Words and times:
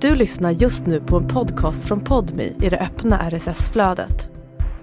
Du 0.00 0.14
lyssnar 0.14 0.50
just 0.50 0.86
nu 0.86 1.00
på 1.00 1.16
en 1.16 1.28
podcast 1.28 1.88
från 1.88 2.00
Podmi 2.00 2.56
i 2.62 2.68
det 2.68 2.78
öppna 2.78 3.30
RSS-flödet. 3.30 4.30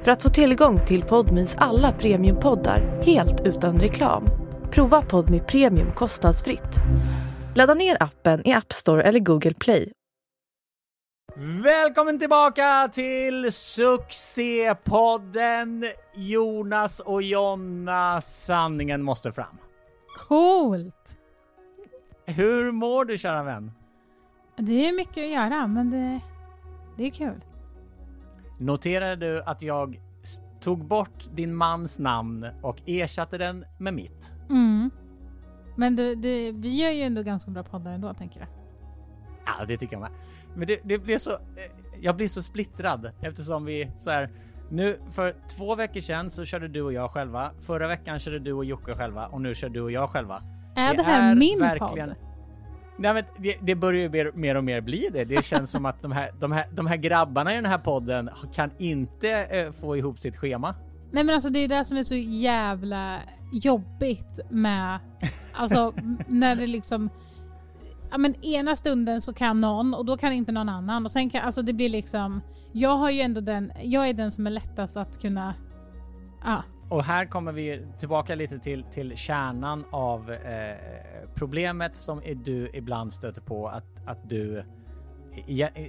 För 0.01 0.11
att 0.11 0.21
få 0.21 0.29
tillgång 0.29 0.85
till 0.85 1.03
Podmis 1.03 1.55
alla 1.59 1.91
premiumpoddar 1.91 3.01
helt 3.03 3.45
utan 3.45 3.79
reklam, 3.79 4.29
prova 4.71 5.01
Podmi 5.01 5.39
Premium 5.39 5.91
kostnadsfritt. 5.91 6.75
Ladda 7.55 7.73
ner 7.73 8.03
appen 8.03 8.47
i 8.47 8.53
App 8.53 8.73
Store 8.73 9.03
eller 9.03 9.19
Google 9.19 9.53
Play. 9.53 9.91
Välkommen 11.63 12.19
tillbaka 12.19 12.89
till 12.93 13.51
succépodden 13.51 15.85
Jonas 16.15 16.99
och 16.99 17.21
Jonna, 17.21 18.21
sanningen 18.21 19.03
måste 19.03 19.31
fram. 19.31 19.57
Coolt! 20.27 21.17
Hur 22.25 22.71
mår 22.71 23.05
du 23.05 23.17
kära 23.17 23.43
vän? 23.43 23.71
Det 24.57 24.87
är 24.89 24.93
mycket 24.95 25.17
att 25.23 25.29
göra, 25.31 25.67
men 25.67 25.89
det, 25.89 26.19
det 26.97 27.03
är 27.03 27.09
kul. 27.09 27.41
Noterade 28.59 29.15
du 29.15 29.41
att 29.43 29.61
jag 29.61 29.99
tog 30.59 30.85
bort 30.85 31.29
din 31.35 31.55
mans 31.55 31.99
namn 31.99 32.45
och 32.61 32.77
ersatte 32.85 33.37
den 33.37 33.65
med 33.77 33.93
mitt? 33.93 34.31
Mm. 34.49 34.89
Men 35.75 35.95
det, 35.95 36.15
det, 36.15 36.51
vi 36.51 36.81
gör 36.83 36.91
ju 36.91 37.01
ändå 37.01 37.23
ganska 37.23 37.51
bra 37.51 37.63
poddar 37.63 37.91
ändå, 37.91 38.13
tänker 38.13 38.39
jag. 38.39 38.49
Ja, 39.45 39.65
det 39.65 39.77
tycker 39.77 39.93
jag 39.93 40.01
med. 40.01 40.11
Men 40.55 40.67
det, 40.67 40.79
det 40.83 40.97
blir 40.99 41.17
så, 41.17 41.31
eh, 41.31 41.37
jag 42.01 42.15
blir 42.15 42.27
så 42.27 42.41
splittrad 42.41 43.11
eftersom 43.21 43.65
vi 43.65 43.91
så 43.99 44.09
här. 44.09 44.29
Nu 44.69 44.97
för 45.11 45.35
två 45.57 45.75
veckor 45.75 46.01
sedan 46.01 46.31
så 46.31 46.45
körde 46.45 46.67
du 46.67 46.81
och 46.81 46.93
jag 46.93 47.11
själva. 47.11 47.51
Förra 47.59 47.87
veckan 47.87 48.19
körde 48.19 48.39
du 48.39 48.53
och 48.53 48.65
Jocke 48.65 48.93
själva 48.95 49.27
och 49.27 49.41
nu 49.41 49.55
kör 49.55 49.69
du 49.69 49.81
och 49.81 49.91
jag 49.91 50.09
själva. 50.09 50.41
Är 50.75 50.97
det, 50.97 51.03
här 51.03 51.35
min 51.35 51.59
verkligen- 51.59 52.07
podd? 52.09 52.26
Nej 52.97 53.13
men 53.13 53.23
det, 53.37 53.57
det 53.61 53.75
börjar 53.75 54.01
ju 54.01 54.09
mer, 54.09 54.31
mer 54.33 54.55
och 54.55 54.63
mer 54.63 54.81
bli 54.81 55.09
det. 55.13 55.25
Det 55.25 55.45
känns 55.45 55.71
som 55.71 55.85
att 55.85 56.01
de 56.01 56.11
här, 56.11 56.31
de, 56.39 56.51
här, 56.51 56.65
de 56.71 56.87
här 56.87 56.97
grabbarna 56.97 57.53
i 57.53 57.55
den 57.55 57.65
här 57.65 57.77
podden 57.77 58.29
kan 58.53 58.71
inte 58.77 59.29
eh, 59.29 59.71
få 59.71 59.97
ihop 59.97 60.19
sitt 60.19 60.37
schema. 60.37 60.75
Nej 61.11 61.23
men 61.23 61.35
alltså 61.35 61.49
det 61.49 61.59
är 61.59 61.67
det 61.67 61.85
som 61.85 61.97
är 61.97 62.03
så 62.03 62.15
jävla 62.15 63.19
jobbigt 63.51 64.39
med, 64.49 64.99
alltså 65.53 65.93
när 66.27 66.55
det 66.55 66.67
liksom, 66.67 67.09
ja 68.11 68.17
men 68.17 68.45
ena 68.45 68.75
stunden 68.75 69.21
så 69.21 69.33
kan 69.33 69.61
någon 69.61 69.93
och 69.93 70.05
då 70.05 70.17
kan 70.17 70.33
inte 70.33 70.51
någon 70.51 70.69
annan 70.69 71.05
och 71.05 71.11
sen 71.11 71.29
kan, 71.29 71.41
alltså 71.41 71.61
det 71.61 71.73
blir 71.73 71.89
liksom, 71.89 72.41
jag 72.73 72.97
har 72.97 73.09
ju 73.09 73.21
ändå 73.21 73.41
den, 73.41 73.71
jag 73.83 74.09
är 74.09 74.13
den 74.13 74.31
som 74.31 74.47
är 74.47 74.51
lättast 74.51 74.97
att 74.97 75.21
kunna, 75.21 75.53
ja. 76.43 76.63
Och 76.89 77.03
här 77.03 77.25
kommer 77.25 77.51
vi 77.51 77.85
tillbaka 77.99 78.35
lite 78.35 78.59
till, 78.59 78.83
till 78.83 79.15
kärnan 79.15 79.85
av 79.91 80.31
eh, 80.31 80.77
problemet 81.35 81.95
som 81.95 82.21
du 82.45 82.69
ibland 82.73 83.13
stöter 83.13 83.41
på 83.41 83.67
att, 83.67 83.85
att 84.05 84.29
du 84.29 84.63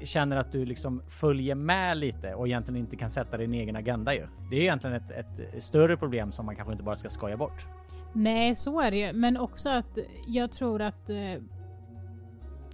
känner 0.05 0.37
att 0.37 0.53
du 0.53 0.65
liksom 0.65 1.03
följer 1.09 1.55
med 1.55 1.97
lite 1.97 2.35
och 2.35 2.47
egentligen 2.47 2.81
inte 2.81 2.97
kan 2.97 3.11
sätta 3.11 3.37
din 3.37 3.55
egen 3.55 3.77
agenda 3.77 4.15
ju. 4.15 4.27
Det 4.51 4.57
är 4.57 4.61
egentligen 4.61 4.97
ett, 4.97 5.11
ett 5.11 5.65
större 5.65 5.97
problem 5.97 6.33
som 6.33 6.47
man 6.47 6.57
kanske 6.57 6.73
inte 6.73 6.85
bara 6.85 6.97
ska 6.97 7.09
skoja 7.09 7.37
bort. 7.37 7.67
Nej, 8.12 8.55
så 8.55 8.81
är 8.81 8.91
det 8.91 8.97
ju. 8.97 9.12
Men 9.12 9.37
också 9.37 9.71
att 9.71 9.99
jag 10.27 10.53
tror 10.53 10.83
att 10.83 11.11
eh, 11.11 11.35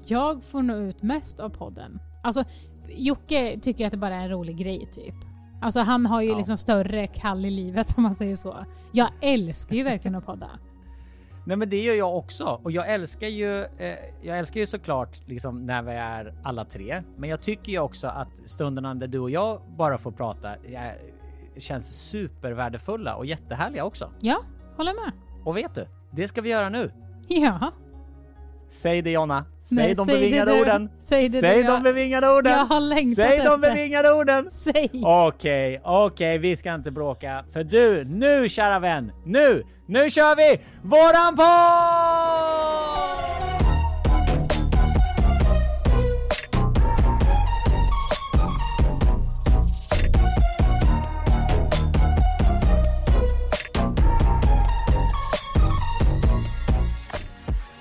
jag 0.06 0.42
får 0.42 0.62
nå 0.62 0.76
ut 0.76 1.02
mest 1.02 1.40
av 1.40 1.48
podden. 1.48 2.00
Alltså, 2.22 2.44
Jocke 2.88 3.58
tycker 3.62 3.86
att 3.86 3.90
det 3.90 3.96
bara 3.96 4.14
är 4.14 4.20
en 4.20 4.30
rolig 4.30 4.56
grej 4.56 4.88
typ. 4.92 5.14
Alltså 5.64 5.80
han 5.80 6.06
har 6.06 6.22
ju 6.22 6.30
Ja. 6.30 6.36
liksom 6.36 6.56
större 6.56 7.06
kall 7.06 7.46
i 7.46 7.50
livet 7.50 7.94
om 7.96 8.02
man 8.02 8.14
säger 8.14 8.34
så. 8.34 8.64
Jag 8.92 9.08
älskar 9.20 9.76
ju 9.76 9.82
verkligen 9.82 10.14
att 10.14 10.26
podda. 10.26 10.50
Nej 11.46 11.56
men 11.56 11.70
det 11.70 11.80
gör 11.82 11.94
jag 11.94 12.16
också 12.16 12.60
och 12.62 12.72
jag 12.72 12.90
älskar 12.94 13.26
ju, 13.28 13.58
eh, 13.62 13.94
jag 14.22 14.38
älskar 14.38 14.60
ju 14.60 14.66
såklart 14.66 15.28
liksom 15.28 15.66
när 15.66 15.82
vi 15.82 15.92
är 15.92 16.34
alla 16.42 16.64
tre. 16.64 17.02
Men 17.16 17.30
jag 17.30 17.40
tycker 17.40 17.72
ju 17.72 17.78
också 17.78 18.06
att 18.06 18.28
stunderna 18.44 18.94
där 18.94 19.06
du 19.06 19.18
och 19.18 19.30
jag 19.30 19.60
bara 19.76 19.98
får 19.98 20.10
prata 20.12 20.54
är, 20.56 20.98
känns 21.58 22.08
supervärdefulla 22.10 23.14
och 23.16 23.26
jättehärliga 23.26 23.84
också. 23.84 24.10
Ja, 24.20 24.40
håller 24.76 24.92
med. 25.04 25.12
Och 25.44 25.56
vet 25.56 25.74
du, 25.74 25.86
det 26.10 26.28
ska 26.28 26.40
vi 26.40 26.50
göra 26.50 26.68
nu. 26.68 26.90
Ja. 27.28 27.72
Säg 28.74 29.02
det 29.02 29.10
Jonna, 29.10 29.44
säg 29.62 29.76
Nej, 29.76 29.94
de 29.94 30.04
säg 30.04 30.14
det 30.14 30.20
bevingade 30.20 30.52
du. 30.54 30.60
orden. 30.60 30.90
Säg 30.98 31.28
det 31.28 31.40
Säg 31.40 31.62
de 31.62 31.68
Jag- 31.68 31.82
bevingade 31.82 32.28
orden. 32.30 32.52
Jag 32.52 32.64
har 32.66 32.80
längtat 32.80 33.14
Säg 33.16 33.38
de 33.38 33.44
efter. 33.44 33.56
bevingade 33.58 34.12
orden. 34.12 34.50
Säg! 34.50 34.90
Okej, 35.04 35.80
okej, 35.84 36.38
vi 36.38 36.56
ska 36.56 36.74
inte 36.74 36.90
bråka. 36.90 37.44
För 37.52 37.64
du, 37.64 38.04
nu 38.04 38.48
kära 38.48 38.78
vän, 38.78 39.12
nu, 39.24 39.62
nu 39.86 40.10
kör 40.10 40.36
vi 40.36 40.60
våran 40.82 41.36
podd! 41.36 43.03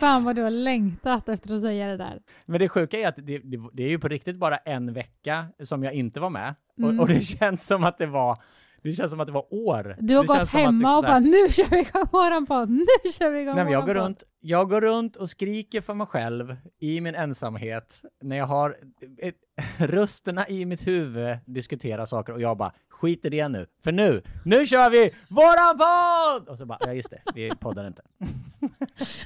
Fan 0.04 0.24
vad 0.24 0.36
du 0.36 0.42
har 0.42 0.50
längtat 0.50 1.30
efter 1.30 1.56
att 1.56 1.62
säga 1.62 1.88
det 1.88 1.98
där. 1.98 2.20
Men 2.46 2.60
det 2.60 2.70
sjuka 2.70 2.98
är 3.00 3.08
att 3.08 3.16
det, 3.16 3.38
det, 3.38 3.60
det 3.74 3.84
är 3.84 3.90
ju 3.90 4.00
på 4.00 4.08
riktigt 4.08 4.36
bara 4.38 4.58
en 4.58 4.94
vecka 4.94 5.46
som 5.64 5.84
jag 5.84 5.94
inte 5.94 6.20
var 6.20 6.30
med. 6.30 6.56
Mm. 6.78 7.00
Och, 7.00 7.04
och 7.04 7.10
det 7.10 7.22
känns 7.22 7.68
som 7.68 7.84
att 7.84 7.98
det 7.98 8.06
var, 8.06 8.38
det 8.82 8.94
känns 8.94 9.12
som 9.12 9.20
att 9.20 9.28
det 9.28 9.34
var 9.34 9.54
år. 9.54 9.96
Du 10.00 10.16
har 10.16 10.24
det 10.24 10.28
gått 10.28 10.50
hemma 10.50 10.92
det- 10.92 10.98
och 10.98 11.04
bara 11.04 11.20
nu 11.20 11.50
kör 11.50 11.70
vi 11.70 11.80
igång 11.80 12.06
våran 12.12 12.46
podd, 12.46 12.70
nu 12.70 13.12
kör 13.20 13.30
vi 13.30 13.40
igång 13.42 13.56
Nej, 13.56 13.64
men 13.64 13.74
jag, 13.74 13.86
går 13.86 13.96
podd. 13.96 14.04
runt, 14.04 14.24
jag 14.40 14.70
går 14.70 14.82
runt 14.82 15.16
och 15.16 15.30
skriker 15.30 15.82
för 15.82 15.94
mig 15.94 16.08
själv 16.08 16.56
i 16.80 17.02
min 17.02 17.16
ensamhet 17.16 18.02
när 18.22 18.38
jag 18.38 18.46
har 18.46 18.76
ett, 19.18 19.36
rösterna 19.78 20.48
i 20.48 20.66
mitt 20.66 20.88
huvud 20.88 21.38
diskuterar 21.46 22.06
saker 22.06 22.34
och 22.34 22.42
jag 22.42 22.58
bara 22.58 22.74
skit 22.90 23.26
i 23.26 23.30
det 23.30 23.48
nu, 23.48 23.66
för 23.84 23.92
nu, 23.92 24.22
nu 24.46 24.66
kör 24.66 24.90
vi 24.90 25.14
våran 25.28 25.78
podd! 25.78 26.50
Och 26.50 26.58
så 26.58 26.66
bara, 26.66 26.78
ja 26.80 26.94
just 26.94 27.10
det, 27.10 27.22
vi 27.36 27.52
poddar 27.56 27.88
inte. 27.88 28.02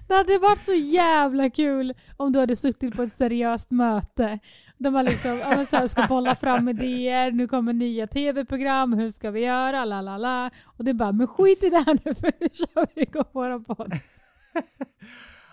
Det 0.07 0.13
hade 0.13 0.37
varit 0.37 0.61
så 0.61 0.73
jävla 0.73 1.49
kul 1.49 1.93
om 2.17 2.31
du 2.31 2.39
hade 2.39 2.55
suttit 2.55 2.95
på 2.95 3.03
ett 3.03 3.13
seriöst 3.13 3.71
möte 3.71 4.39
där 4.77 4.91
man 4.91 5.05
liksom 5.05 5.31
ja, 5.31 5.65
så 5.65 5.75
här, 5.75 5.87
ska 5.87 6.03
bolla 6.09 6.35
fram 6.35 6.69
idéer, 6.69 7.31
nu 7.31 7.47
kommer 7.47 7.73
nya 7.73 8.07
tv-program, 8.07 8.93
hur 8.93 9.09
ska 9.09 9.31
vi 9.31 9.39
göra, 9.39 9.85
la 9.85 10.01
la 10.01 10.17
la. 10.17 10.51
Och 10.63 10.83
det 10.83 10.91
är 10.91 10.93
bara, 10.93 11.11
men 11.11 11.27
skit 11.27 11.63
i 11.63 11.69
det 11.69 11.79
här 11.79 11.97
nu 12.05 12.15
för 12.15 12.31
nu 12.39 12.47
kör 12.53 12.87
vi 12.95 13.01
igång 13.01 13.25
våran 13.31 13.63
podd. 13.63 13.93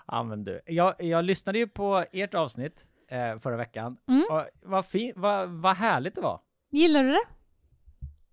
Ja 0.06 0.22
men 0.22 0.44
du, 0.44 0.60
jag, 0.66 0.94
jag 0.98 1.24
lyssnade 1.24 1.58
ju 1.58 1.68
på 1.68 2.04
ert 2.12 2.34
avsnitt 2.34 2.86
eh, 3.14 3.38
förra 3.38 3.56
veckan. 3.56 3.96
Mm. 4.08 4.24
Och 4.30 4.42
vad, 4.62 4.86
fin, 4.86 5.12
vad, 5.16 5.48
vad 5.48 5.76
härligt 5.76 6.14
det 6.14 6.20
var. 6.20 6.40
Gillar 6.70 7.04
du 7.04 7.10
det? 7.10 7.24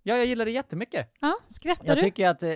Ja, 0.04 0.16
jag 0.18 0.26
gillade 0.26 0.52
det 0.52 0.56
jättemycket. 0.56 1.12
Ja, 1.20 1.38
skrattar 1.48 1.86
Jag 1.88 1.98
du? 1.98 2.02
tycker 2.02 2.30
att, 2.30 2.44
eh, 2.44 2.54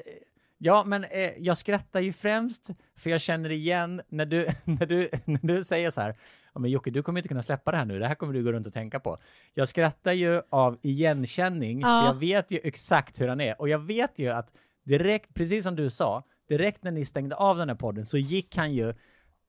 ja 0.58 0.84
men 0.86 1.04
eh, 1.04 1.32
jag 1.38 1.58
skrattar 1.58 2.00
ju 2.00 2.14
främst 2.14 2.70
för 2.98 3.10
jag 3.10 3.22
känner 3.22 3.50
igen 3.52 4.02
när 4.10 4.26
du, 4.26 4.48
när 4.64 4.86
du, 4.86 5.10
när 5.26 5.40
du 5.56 5.64
säger 5.64 5.92
så 5.92 6.02
här, 6.02 6.16
ja 6.54 6.60
men 6.60 6.72
Jocke 6.72 6.92
du 6.92 7.04
kommer 7.04 7.20
inte 7.20 7.28
kunna 7.30 7.42
släppa 7.44 7.72
det 7.72 7.78
här 7.78 7.86
nu, 7.86 8.00
det 8.00 8.08
här 8.08 8.16
kommer 8.16 8.34
du 8.34 8.44
gå 8.44 8.52
runt 8.52 8.68
och 8.68 8.74
tänka 8.74 9.00
på. 9.00 9.18
Jag 9.54 9.68
skrattar 9.70 10.12
ju 10.12 10.42
av 10.50 10.78
igenkänning, 10.82 11.80
Ja. 11.82 11.88
för 12.02 12.08
jag 12.08 12.20
vet 12.20 12.52
ju 12.52 12.60
exakt 12.64 13.22
hur 13.22 13.28
han 13.28 13.42
är 13.42 13.62
och 13.62 13.70
jag 13.70 13.80
vet 13.80 14.20
ju 14.20 14.28
att 14.30 14.50
direkt, 14.86 15.34
precis 15.34 15.64
som 15.64 15.76
du 15.76 15.90
sa, 15.90 16.24
direkt 16.50 16.84
när 16.84 16.92
ni 16.92 17.06
stängde 17.06 17.36
av 17.36 17.58
den 17.58 17.70
här 17.70 17.76
podden 17.76 18.06
så 18.06 18.18
gick 18.18 18.56
han 18.58 18.74
ju 18.74 18.94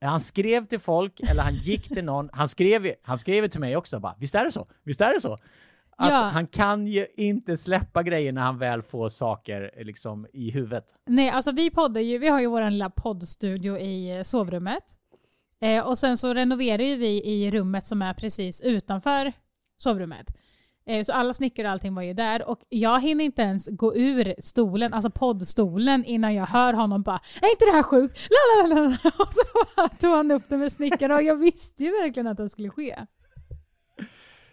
han 0.01 0.21
skrev 0.21 0.65
till 0.65 0.81
folk, 0.81 1.21
eller 1.21 1.43
han 1.43 1.55
gick 1.55 1.89
till 1.89 2.05
någon, 2.05 2.29
han 2.33 2.49
skrev, 2.49 2.93
han 3.03 3.19
skrev 3.19 3.49
till 3.49 3.61
mig 3.61 3.77
också 3.77 4.01
bara, 4.01 4.15
visst 4.19 4.35
är 4.35 4.45
det 4.45 4.51
så? 4.51 4.67
Visst 4.85 5.01
är 5.01 5.15
det 5.15 5.21
så? 5.21 5.33
Att 5.99 6.11
Ja. 6.11 6.15
han 6.23 6.47
kan 6.47 6.87
ju 6.87 7.07
inte 7.17 7.57
släppa 7.57 8.03
grejer 8.03 8.33
när 8.33 8.43
han 8.43 8.59
väl 8.59 8.83
får 8.83 9.09
saker 9.09 9.71
eh, 9.77 9.85
liksom 9.85 10.27
i 10.33 10.51
huvudet. 10.51 10.85
Nej, 11.07 11.31
alltså 11.31 11.51
vi 11.53 11.71
poddar 11.71 12.01
ju, 12.01 12.19
vi 12.19 12.29
har 12.29 12.41
ju 12.41 12.47
vår 12.47 12.71
lilla 12.71 12.91
poddstudio 12.91 13.79
i 13.79 14.17
eh, 14.17 14.23
sovrummet. 14.23 14.85
Eh, 15.61 15.87
och 15.87 15.99
sen 15.99 16.17
så 16.17 16.35
renoverar 16.35 16.83
ju 16.83 16.97
vi 16.97 17.25
i 17.25 17.51
rummet 17.51 17.85
som 17.87 18.03
är 18.03 18.15
precis 18.15 18.61
utanför 18.61 19.33
sovrummet. 19.77 20.27
Eh, 20.89 21.05
så 21.05 21.13
alla 21.13 21.33
snickare 21.33 21.67
och 21.67 21.73
allting 21.73 21.95
var 21.95 22.03
ju 22.03 22.13
där 22.15 22.49
och 22.49 22.61
jag 22.69 23.01
hinner 23.01 23.25
inte 23.25 23.43
ens 23.43 23.69
gå 23.69 23.97
ur 23.97 24.35
stolen, 24.39 24.93
alltså 24.93 25.11
poddstolen 25.11 26.05
innan 26.05 26.35
jag 26.35 26.47
hör 26.47 26.73
honom 26.73 27.03
bara 27.03 27.21
Är 27.43 27.51
inte 27.51 27.65
det 27.65 27.73
här 27.73 27.83
sjukt? 27.83 28.29
Lalalala. 28.31 28.99
Och 29.19 29.33
så 29.33 29.89
tog 30.01 30.11
han 30.11 30.31
upp 30.31 30.43
det 30.49 30.57
med 30.57 30.73
snickaren 30.73 31.17
och 31.17 31.23
jag 31.23 31.37
visste 31.37 31.85
ju 31.85 31.91
verkligen 31.91 32.27
att 32.27 32.37
det 32.37 32.51
skulle 32.51 32.71
ske. 32.71 33.07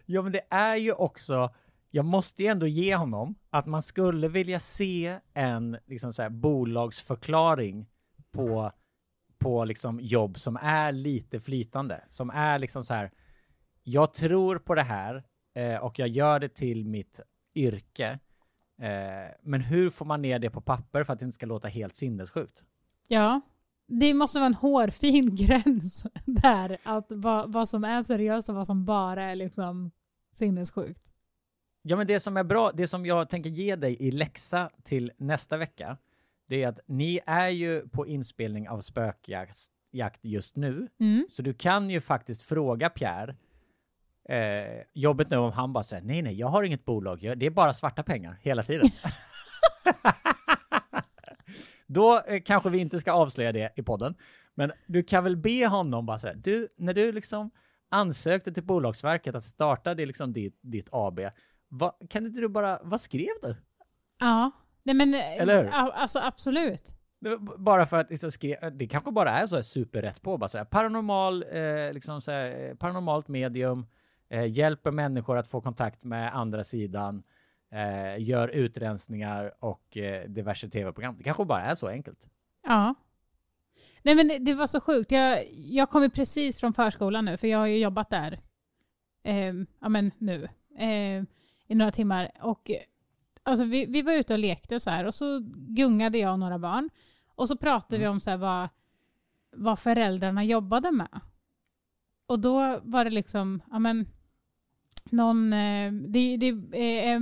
Ja, 0.05 0.21
men 0.21 0.31
det 0.31 0.41
är 0.49 0.75
ju 0.75 0.93
också, 0.93 1.53
jag 1.91 2.05
måste 2.05 2.43
ju 2.43 2.49
ändå 2.49 2.67
ge 2.67 2.95
honom 2.95 3.35
att 3.49 3.65
man 3.65 3.81
skulle 3.81 4.27
vilja 4.27 4.59
se 4.59 5.19
en 5.33 5.77
liksom 5.85 6.13
så 6.13 6.21
här, 6.21 6.29
bolagsförklaring 6.29 7.87
på, 8.31 8.71
på 9.37 9.65
liksom 9.65 9.99
jobb 10.01 10.39
som 10.39 10.57
är 10.61 10.91
lite 10.91 11.39
flytande, 11.39 12.03
som 12.07 12.29
är 12.29 12.59
liksom 12.59 12.83
så 12.83 12.93
här, 12.93 13.11
jag 13.83 14.13
tror 14.13 14.57
på 14.59 14.75
det 14.75 14.83
här 14.83 15.23
eh, 15.53 15.75
och 15.75 15.99
jag 15.99 16.07
gör 16.07 16.39
det 16.39 16.55
till 16.55 16.85
mitt 16.85 17.19
yrke. 17.55 18.19
Eh, 18.81 19.35
men 19.43 19.61
hur 19.61 19.89
får 19.89 20.05
man 20.05 20.21
ner 20.21 20.39
det 20.39 20.49
på 20.49 20.61
papper 20.61 21.03
för 21.03 21.13
att 21.13 21.19
det 21.19 21.25
inte 21.25 21.35
ska 21.35 21.45
låta 21.45 21.67
helt 21.67 21.95
sinnessjukt? 21.95 22.63
Ja, 23.07 23.41
det 23.87 24.13
måste 24.13 24.39
vara 24.39 24.47
en 24.47 24.53
hårfin 24.53 25.35
gräns 25.35 26.05
där. 26.25 26.77
Att 26.83 27.05
vad, 27.09 27.53
vad 27.53 27.69
som 27.69 27.83
är 27.83 28.01
seriöst 28.01 28.49
och 28.49 28.55
vad 28.55 28.67
som 28.67 28.85
bara 28.85 29.25
är 29.25 29.35
liksom 29.35 29.91
sinnessjukt. 30.31 31.09
Ja, 31.81 31.95
men 31.95 32.07
det 32.07 32.19
som 32.19 32.37
är 32.37 32.43
bra, 32.43 32.71
det 32.71 32.87
som 32.87 33.05
jag 33.05 33.29
tänker 33.29 33.49
ge 33.49 33.75
dig 33.75 33.97
i 33.99 34.11
läxa 34.11 34.69
till 34.83 35.11
nästa 35.17 35.57
vecka, 35.57 35.97
det 36.47 36.63
är 36.63 36.67
att 36.67 36.79
ni 36.87 37.19
är 37.25 37.47
ju 37.49 37.89
på 37.89 38.07
inspelning 38.07 38.69
av 38.69 38.79
spökjakt 38.79 39.57
jakt 39.91 40.25
just 40.25 40.55
nu, 40.55 40.87
Mm. 40.99 41.25
så 41.29 41.41
du 41.41 41.53
kan 41.53 41.89
ju 41.89 42.01
faktiskt 42.01 42.41
fråga 42.41 42.89
Pierre 42.89 43.35
eh, 44.29 44.81
jobbet 44.93 45.29
nu 45.29 45.37
om 45.37 45.51
han 45.51 45.73
bara 45.73 45.83
säger 45.83 46.03
nej, 46.03 46.21
nej, 46.21 46.39
jag 46.39 46.47
har 46.47 46.63
inget 46.63 46.85
bolag, 46.85 47.23
jag, 47.23 47.37
det 47.37 47.45
är 47.45 47.49
bara 47.49 47.73
svarta 47.73 48.03
pengar 48.03 48.37
hela 48.41 48.63
tiden. 48.63 48.89
Då 51.87 52.21
eh, 52.27 52.41
kanske 52.45 52.69
vi 52.69 52.77
inte 52.77 52.99
ska 52.99 53.11
avslöja 53.11 53.51
det 53.51 53.73
i 53.75 53.83
podden, 53.83 54.15
men 54.55 54.71
du 54.87 55.03
kan 55.03 55.23
väl 55.23 55.37
be 55.37 55.67
honom 55.67 56.05
bara 56.05 56.19
säga, 56.19 56.33
du, 56.33 56.67
när 56.77 56.93
du 56.93 57.11
liksom 57.11 57.51
ansökte 57.89 58.53
till 58.53 58.63
Bolagsverket 58.63 59.35
att 59.35 59.43
starta 59.43 59.95
det, 59.95 60.05
liksom 60.05 60.33
ditt, 60.33 60.59
ditt 60.61 60.87
AB, 60.91 61.19
vad, 61.67 61.93
kan 62.09 62.25
inte 62.25 62.41
du 62.41 62.49
bara, 62.49 62.79
vad 62.83 63.01
skrev 63.01 63.33
du? 63.41 63.55
Ja, 64.19 64.51
nej 64.83 64.95
men 64.95 65.13
Eller 65.13 65.63
hur? 65.63 65.69
alltså 65.69 66.19
absolut. 66.19 66.95
Bara 67.57 67.85
för 67.85 67.97
att 67.97 68.09
liksom 68.09 68.31
skrev, 68.31 68.77
det 68.77 68.87
kanske 68.87 69.11
bara 69.11 69.29
är 69.29 69.45
så 69.45 69.55
här 69.55 69.63
superrätt 69.63 70.21
på, 70.21 70.37
bara 70.37 70.47
så 70.47 70.57
här, 70.57 70.65
paranormal, 70.65 71.45
eh, 71.51 71.93
liksom 71.93 72.21
så 72.21 72.31
här, 72.31 72.69
eh, 72.69 72.75
paranormalt 72.75 73.27
medium, 73.27 73.85
eh, 74.29 74.45
hjälper 74.45 74.91
människor 74.91 75.37
att 75.37 75.47
få 75.47 75.61
kontakt 75.61 76.03
med 76.03 76.35
andra 76.35 76.63
sidan, 76.63 77.23
eh, 77.71 78.23
gör 78.23 78.47
utrensningar 78.47 79.53
och 79.59 79.97
eh, 79.97 80.29
diverse 80.29 80.69
tv-program. 80.69 81.15
Det 81.17 81.23
kanske 81.23 81.45
bara 81.45 81.61
är 81.61 81.75
så 81.75 81.87
enkelt. 81.87 82.27
Ja. 82.63 82.95
Nej 84.01 84.15
men 84.15 84.27
det, 84.27 84.37
det 84.37 84.53
var 84.53 84.67
så 84.67 84.81
sjukt. 84.81 85.11
Jag, 85.11 85.47
jag 85.51 85.89
kom 85.89 86.03
ju 86.03 86.09
precis 86.09 86.59
från 86.59 86.73
förskolan 86.73 87.25
nu, 87.25 87.37
för 87.37 87.47
jag 87.47 87.57
har 87.57 87.67
ju 87.67 87.77
jobbat 87.77 88.09
där 88.09 88.39
eh, 89.23 89.53
ja, 89.79 89.89
men 89.89 90.11
nu 90.17 90.47
eh, 90.77 91.23
i 91.67 91.75
några 91.75 91.91
timmar. 91.91 92.31
Och, 92.41 92.71
alltså, 93.43 93.65
vi, 93.65 93.85
vi 93.85 94.01
var 94.01 94.13
ute 94.13 94.33
och 94.33 94.39
lekte 94.39 94.75
och 94.75 94.81
så 94.81 94.89
här 94.89 95.05
och 95.05 95.15
så 95.15 95.39
gungade 95.53 96.17
jag 96.17 96.31
och 96.31 96.39
några 96.39 96.59
barn. 96.59 96.89
Och 97.35 97.47
så 97.47 97.57
pratade 97.57 98.01
vi 98.01 98.07
om 98.07 98.19
så 98.19 98.29
här, 98.29 98.37
vad, 98.37 98.69
vad 99.51 99.79
föräldrarna 99.79 100.43
jobbade 100.43 100.91
med. 100.91 101.19
Och 102.25 102.39
då 102.39 102.79
var 102.83 103.03
det 103.05 103.11
liksom, 103.11 103.61
ja 103.71 103.79
men, 103.79 104.05
någon, 105.11 105.53
eh, 105.53 105.91
det, 105.91 106.37
det 106.37 106.47
är 106.75 107.15
eh, 107.15 107.21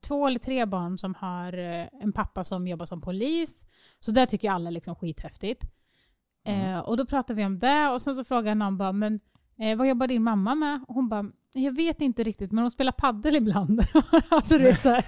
två 0.00 0.26
eller 0.26 0.38
tre 0.38 0.66
barn 0.66 0.98
som 0.98 1.14
har 1.14 1.58
eh, 1.58 1.86
en 2.00 2.12
pappa 2.12 2.44
som 2.44 2.66
jobbar 2.66 2.86
som 2.86 3.00
polis. 3.00 3.64
Så 4.00 4.10
det 4.10 4.26
tycker 4.26 4.50
alla 4.50 4.70
är 4.70 4.72
liksom 4.72 4.94
skithäftigt. 4.96 5.64
Mm. 6.44 6.74
Eh, 6.74 6.78
och 6.78 6.96
då 6.96 7.06
pratade 7.06 7.36
vi 7.36 7.44
om 7.44 7.58
det 7.58 7.88
och 7.88 8.02
sen 8.02 8.14
så 8.14 8.24
frågade 8.24 8.54
någon 8.54 8.78
bara, 8.78 8.92
men 8.92 9.20
eh, 9.58 9.76
vad 9.78 9.88
jobbar 9.88 10.06
din 10.06 10.22
mamma 10.22 10.54
med? 10.54 10.84
Och 10.88 10.94
hon 10.94 11.08
bara, 11.08 11.26
jag 11.54 11.76
vet 11.76 12.00
inte 12.00 12.22
riktigt 12.22 12.52
men 12.52 12.62
hon 12.64 12.70
spelar 12.70 12.92
paddel 12.92 13.36
ibland. 13.36 13.80
alltså 14.28 14.58
det 14.58 14.68
är 14.68 14.74
så 14.74 15.00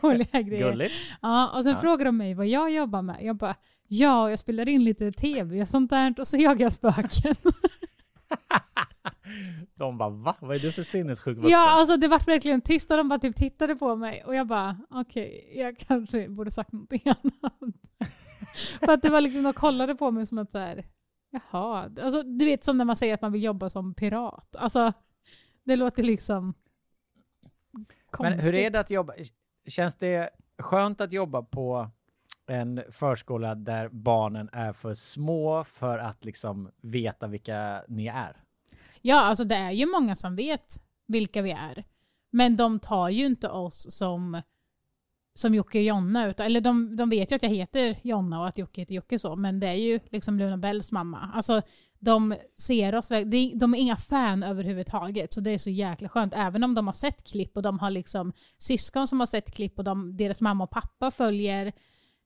roliga 0.08 0.42
grejer. 0.42 0.70
Gulligt. 0.70 0.94
Ja, 1.22 1.50
och 1.56 1.62
sen 1.64 1.72
Ja. 1.72 1.78
frågade 1.78 2.04
de 2.04 2.16
mig 2.16 2.34
vad 2.34 2.46
jag 2.46 2.70
jobbar 2.70 3.02
med. 3.02 3.16
Jag 3.22 3.36
bara, 3.36 3.54
ja 3.88 4.30
jag 4.30 4.38
spelar 4.38 4.68
in 4.68 4.84
lite 4.84 5.12
tv 5.12 5.60
och 5.60 5.68
sånt 5.68 5.90
där 5.90 6.14
och 6.20 6.26
så 6.26 6.36
jagar 6.36 6.66
jag 6.66 6.72
spöken. 6.72 7.34
De 9.74 9.98
bara, 9.98 10.08
va? 10.08 10.36
Vad 10.40 10.56
är 10.56 10.60
du 10.60 10.72
för 10.72 10.82
sinnessjuk 10.82 11.36
vuxen? 11.36 11.50
ja, 11.50 11.70
alltså 11.70 11.96
det 11.96 12.08
vart 12.08 12.28
verkligen 12.28 12.60
tyst 12.60 12.90
och 12.90 12.96
de 12.96 13.08
bara 13.08 13.18
typ 13.18 13.36
tittade 13.36 13.76
på 13.76 13.96
mig 13.96 14.24
och 14.24 14.34
jag 14.34 14.46
bara, 14.46 14.78
okej, 14.90 15.52
jag 15.54 15.78
kanske 15.78 16.28
borde 16.28 16.50
sagt 16.50 16.72
någonting 16.72 17.02
annat. 17.04 17.52
För 18.80 18.92
att 18.92 19.02
det 19.02 19.10
var 19.10 19.20
liksom, 19.20 19.42
de 19.42 19.52
kollade 19.52 19.94
på 19.94 20.10
mig 20.10 20.26
som 20.26 20.38
att 20.38 20.50
så 20.50 20.58
här, 20.58 20.84
jaha, 21.30 21.90
alltså 22.02 22.22
du 22.22 22.44
vet 22.44 22.64
som 22.64 22.78
när 22.78 22.84
man 22.84 22.96
säger 22.96 23.14
att 23.14 23.22
man 23.22 23.32
vill 23.32 23.42
jobba 23.42 23.68
som 23.68 23.94
pirat. 23.94 24.56
Alltså 24.56 24.92
det 25.64 25.76
låter 25.76 26.02
liksom 26.02 26.54
konstigt. 28.10 28.36
Men 28.36 28.44
hur 28.44 28.54
är 28.54 28.70
det 28.70 28.80
att 28.80 28.90
jobba? 28.90 29.12
Känns 29.68 29.94
det 29.94 30.30
skönt 30.58 31.00
att 31.00 31.12
jobba 31.12 31.42
på 31.42 31.90
en 32.46 32.82
förskola 32.90 33.54
där 33.54 33.88
barnen 33.88 34.48
är 34.52 34.72
för 34.72 34.94
små 34.94 35.64
för 35.64 35.98
att 35.98 36.24
liksom 36.24 36.70
veta 36.82 37.26
vilka 37.26 37.84
ni 37.88 38.06
är? 38.06 38.36
Ja, 39.06 39.20
alltså 39.20 39.44
det 39.44 39.54
är 39.54 39.70
ju 39.70 39.86
många 39.86 40.16
som 40.16 40.36
vet 40.36 40.76
vilka 41.06 41.42
vi 41.42 41.50
är. 41.50 41.84
Men 42.30 42.56
de 42.56 42.78
tar 42.78 43.08
ju 43.08 43.26
inte 43.26 43.48
oss 43.48 43.96
som, 43.96 44.42
som 45.34 45.54
Jocke 45.54 45.78
och 45.78 45.84
Jonna. 45.84 46.26
Utan, 46.26 46.46
eller 46.46 46.60
de, 46.60 46.96
de 46.96 47.08
vet 47.10 47.32
ju 47.32 47.36
att 47.36 47.42
jag 47.42 47.50
heter 47.50 47.98
Jonna 48.02 48.40
och 48.40 48.48
att 48.48 48.58
Jocke 48.58 48.80
heter 48.80 48.94
Jocke 48.94 49.18
så. 49.18 49.36
Men 49.36 49.60
det 49.60 49.66
är 49.66 49.74
ju 49.74 50.00
liksom 50.10 50.38
Luna 50.38 50.56
Bells 50.56 50.92
mamma. 50.92 51.30
Alltså 51.34 51.62
de 51.98 52.34
ser 52.56 52.94
oss, 52.94 53.08
de 53.54 53.74
är 53.74 53.78
inga 53.78 53.96
fan 53.96 54.42
överhuvudtaget. 54.42 55.32
Så 55.32 55.40
det 55.40 55.50
är 55.50 55.58
så 55.58 55.70
jäkla 55.70 56.08
skönt. 56.08 56.32
Även 56.36 56.64
om 56.64 56.74
de 56.74 56.86
har 56.86 56.94
sett 56.94 57.24
klipp 57.24 57.56
och 57.56 57.62
de 57.62 57.78
har 57.78 57.90
liksom 57.90 58.32
syskon 58.58 59.06
som 59.06 59.20
har 59.20 59.26
sett 59.26 59.54
klipp 59.54 59.78
och 59.78 59.84
de, 59.84 60.16
deras 60.16 60.40
mamma 60.40 60.64
och 60.64 60.70
pappa 60.70 61.10
följer. 61.10 61.66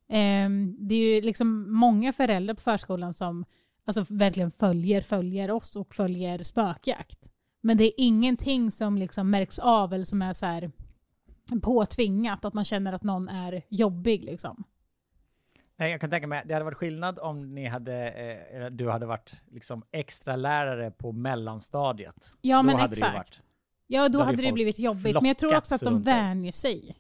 Eh, 0.09 0.51
det 0.79 0.95
är 0.95 1.15
ju 1.15 1.21
liksom 1.21 1.75
många 1.75 2.13
föräldrar 2.13 2.55
på 2.55 2.61
förskolan 2.61 3.15
som 3.15 3.45
alltså 3.85 4.07
verkligen 4.09 4.51
följer, 4.51 5.01
följer 5.01 5.51
oss 5.51 5.77
och 5.77 5.95
följer 5.95 6.43
spökjakt. 6.43 7.31
Men 7.61 7.77
det 7.77 7.85
är 7.85 7.93
ingenting 7.97 8.71
som 8.71 8.99
liksom 8.99 9.31
märks 9.31 9.59
av 9.59 9.95
eller 9.95 10.05
som 10.05 10.23
är 10.23 10.33
så 10.33 10.47
här 10.47 10.71
påtvingat, 11.63 12.45
att 12.45 12.55
man 12.55 12.65
känner 12.65 12.93
att 12.93 13.03
någon 13.03 13.29
är 13.29 13.63
jobbig. 13.69 14.25
Liksom. 14.25 14.65
Nej, 15.77 15.91
jag 15.91 16.01
kan 16.01 16.11
tänka 16.11 16.27
mig, 16.27 16.43
det 16.47 16.55
hade 16.55 16.65
varit 16.65 16.79
skillnad 16.79 17.19
om 17.19 17.55
ni 17.55 17.67
hade, 17.67 18.11
eh, 18.11 18.67
du 18.71 18.91
hade 18.91 19.07
varit 19.07 19.33
liksom 19.51 19.83
extra 19.91 20.37
lärare 20.37 20.91
på 20.91 21.13
mellanstadiet. 21.13 22.33
Ja 22.41 22.57
Då 22.57 22.63
men 22.63 22.75
hade 22.77 22.87
det 22.89 22.93
exakt. 22.93 23.15
varit- 23.15 23.41
ja 23.87 24.09
då, 24.09 24.19
hade 24.19 24.31
hade 24.31 24.43
det 24.43 24.53
blivit 24.53 24.79
jobbigt. 24.79 25.15
Men 25.15 25.25
jag 25.25 25.39
tror 25.39 25.57
också 25.57 25.75
att 25.75 25.81
de 25.81 26.03
vänjer 26.03 26.53
sig. 26.53 26.97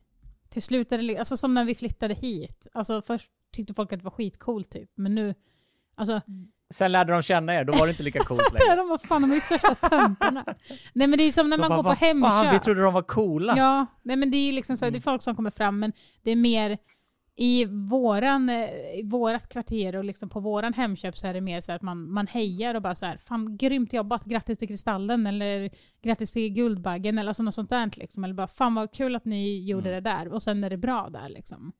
Till 0.48 0.62
slut 0.62 0.92
är 0.92 0.98
det 0.98 1.18
alltså 1.18 1.36
som 1.36 1.54
när 1.54 1.64
vi 1.64 1.74
flyttade 1.74 2.14
hit. 2.14 2.66
Alltså 2.72 3.02
först 3.02 3.30
tyckte 3.52 3.74
folk 3.74 3.92
att 3.92 3.98
det 3.98 4.04
var 4.04 4.10
skitcoolt 4.10 4.70
typ. 4.70 4.90
Men 4.94 5.14
nu, 5.14 5.34
alltså 5.94 6.20
Sen 6.70 6.92
lärde 6.92 7.12
de 7.12 7.22
känna 7.22 7.54
er, 7.54 7.64
då 7.64 7.72
var 7.72 7.86
det 7.86 7.90
inte 7.90 8.02
lika 8.02 8.24
coolt 8.24 8.52
längre. 8.52 8.76
de 8.76 8.88
var 8.88 8.98
fan 8.98 9.22
de 9.22 9.30
är 9.30 9.34
ju 9.34 9.40
största 9.40 9.74
töntarna. 9.74 10.44
Nej 10.92 11.06
men 11.06 11.18
det 11.18 11.22
är 11.24 11.32
som 11.32 11.48
när 11.50 11.56
De 11.56 11.60
man 11.60 11.68
bara, 11.68 11.76
går 11.76 11.82
på 11.82 11.88
"Vad 11.88 11.98
fan, 11.98 12.22
Hemköp. 12.44 12.54
vi 12.54 12.64
trodde 12.64 12.80
de 12.82 12.94
var 12.94 13.02
coola. 13.02 13.54
Ja, 13.56 13.86
nej 14.02 14.16
men 14.16 14.30
det 14.30 14.36
är 14.36 14.52
liksom 14.52 14.76
så 14.76 14.84
här, 14.84 14.90
det 14.90 14.94
är 14.96 14.98
Mm. 14.98 15.02
folk 15.02 15.22
som 15.22 15.36
kommer 15.36 15.50
fram 15.50 15.78
men 15.78 15.92
det 16.22 16.30
är 16.30 16.36
mer 16.36 16.78
i 17.36 17.64
våran, 17.90 18.48
eh, 18.48 18.64
i 18.98 19.02
vårat 19.04 19.48
kvarter 19.48 19.96
och 19.96 20.04
liksom 20.04 20.28
på 20.28 20.40
våran 20.40 20.72
Hemköp 20.74 21.16
så 21.18 21.26
är 21.26 21.34
det 21.34 21.40
mer 21.40 21.60
så 21.60 21.72
här 21.72 21.76
att 21.76 21.82
man, 21.82 22.12
man 22.12 22.26
hejar 22.26 22.74
och 22.74 22.82
bara 22.82 22.94
så 22.94 23.06
här, 23.06 23.16
fan 23.16 23.56
grymt 23.56 23.92
jobbat, 23.92 24.24
grattis 24.24 24.58
till 24.58 24.68
Kristallen 24.68 25.26
eller 25.26 25.70
grattis 26.02 26.32
till 26.32 26.48
Guldbaggen 26.52 27.18
eller 27.18 27.28
alltså 27.28 27.42
något 27.42 27.54
sånt 27.54 27.70
där 27.70 27.90
liksom. 27.96 28.24
Eller 28.24 28.34
bara 28.34 28.46
fan 28.46 28.74
vad 28.74 28.92
kul 28.92 29.16
att 29.16 29.24
ni 29.24 29.64
gjorde 29.64 29.90
Mm. 29.90 30.02
det 30.04 30.10
där 30.10 30.28
och 30.32 30.42
sen 30.42 30.64
är 30.64 30.70
det 30.70 30.76
bra 30.76 31.08
där 31.10 31.28
liksom. 31.28 31.72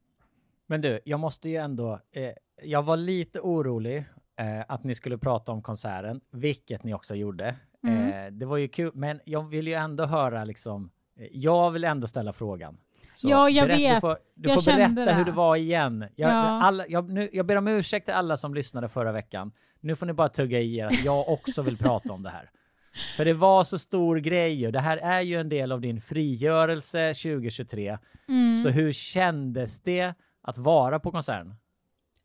Men 0.66 0.80
du, 0.80 1.00
jag 1.04 1.20
måste 1.20 1.48
ju 1.48 1.56
ändå, 1.56 1.92
eh, 2.12 2.30
jag 2.64 2.82
var 2.82 2.96
lite 2.96 3.40
orolig 3.40 4.04
eh, 4.40 4.64
att 4.68 4.84
ni 4.84 4.94
skulle 4.94 5.18
prata 5.18 5.52
om 5.52 5.62
konserten, 5.62 6.20
vilket 6.32 6.84
ni 6.84 6.94
också 6.94 7.14
gjorde. 7.14 7.54
Mm. 7.86 8.12
Eh, 8.26 8.30
det 8.32 8.46
var 8.46 8.56
ju 8.56 8.68
kul, 8.68 8.90
men 8.94 9.20
jag 9.24 9.48
vill 9.48 9.66
ju 9.66 9.74
ändå 9.74 10.04
höra 10.06 10.44
liksom, 10.44 10.90
eh, 11.20 11.26
jag 11.32 11.70
vill 11.70 11.84
ändå 11.84 12.06
ställa 12.06 12.32
frågan. 12.32 12.76
Så 13.16 13.28
Ja, 13.28 13.50
jag 13.50 13.68
berätta- 13.68 13.78
vet. 13.78 13.94
Du 13.94 14.00
får, 14.00 14.16
du 14.34 14.48
Jag 14.48 14.64
får 14.64 14.72
berätta 14.72 15.04
det. 15.04 15.12
hur 15.14 15.24
det 15.24 15.32
var 15.32 15.56
igen. 15.56 16.04
Jag, 16.16 16.30
Ja. 16.30 16.34
alla, 16.62 16.86
jag, 16.88 17.10
nu, 17.10 17.28
jag 17.32 17.46
ber 17.46 17.56
om 17.56 17.68
ursäkt 17.68 18.06
till 18.06 18.14
alla 18.14 18.36
som 18.36 18.54
lyssnade 18.54 18.88
förra 18.88 19.12
veckan. 19.12 19.52
Nu 19.80 19.96
får 19.96 20.06
ni 20.06 20.12
bara 20.12 20.28
tugga 20.28 20.60
i 20.60 20.76
er 20.78 20.86
att 20.86 21.04
jag 21.04 21.28
också 21.28 21.62
vill 21.62 21.78
prata 21.78 22.12
om 22.12 22.22
det 22.22 22.30
här. 22.30 22.50
För 23.16 23.24
det 23.24 23.32
var 23.32 23.64
så 23.64 23.78
stor 23.78 24.16
grej 24.16 24.66
och 24.66 24.72
det 24.72 24.80
här 24.80 24.96
är 24.96 25.20
ju 25.20 25.36
en 25.40 25.48
del 25.48 25.72
av 25.72 25.80
din 25.80 26.00
frigörelse 26.00 27.14
2023. 27.14 27.98
Mm. 28.28 28.56
Så 28.56 28.68
hur 28.68 28.92
kändes 28.92 29.80
det 29.82 30.14
att 30.42 30.58
vara 30.58 31.00
på 31.00 31.10
konserten? 31.10 31.54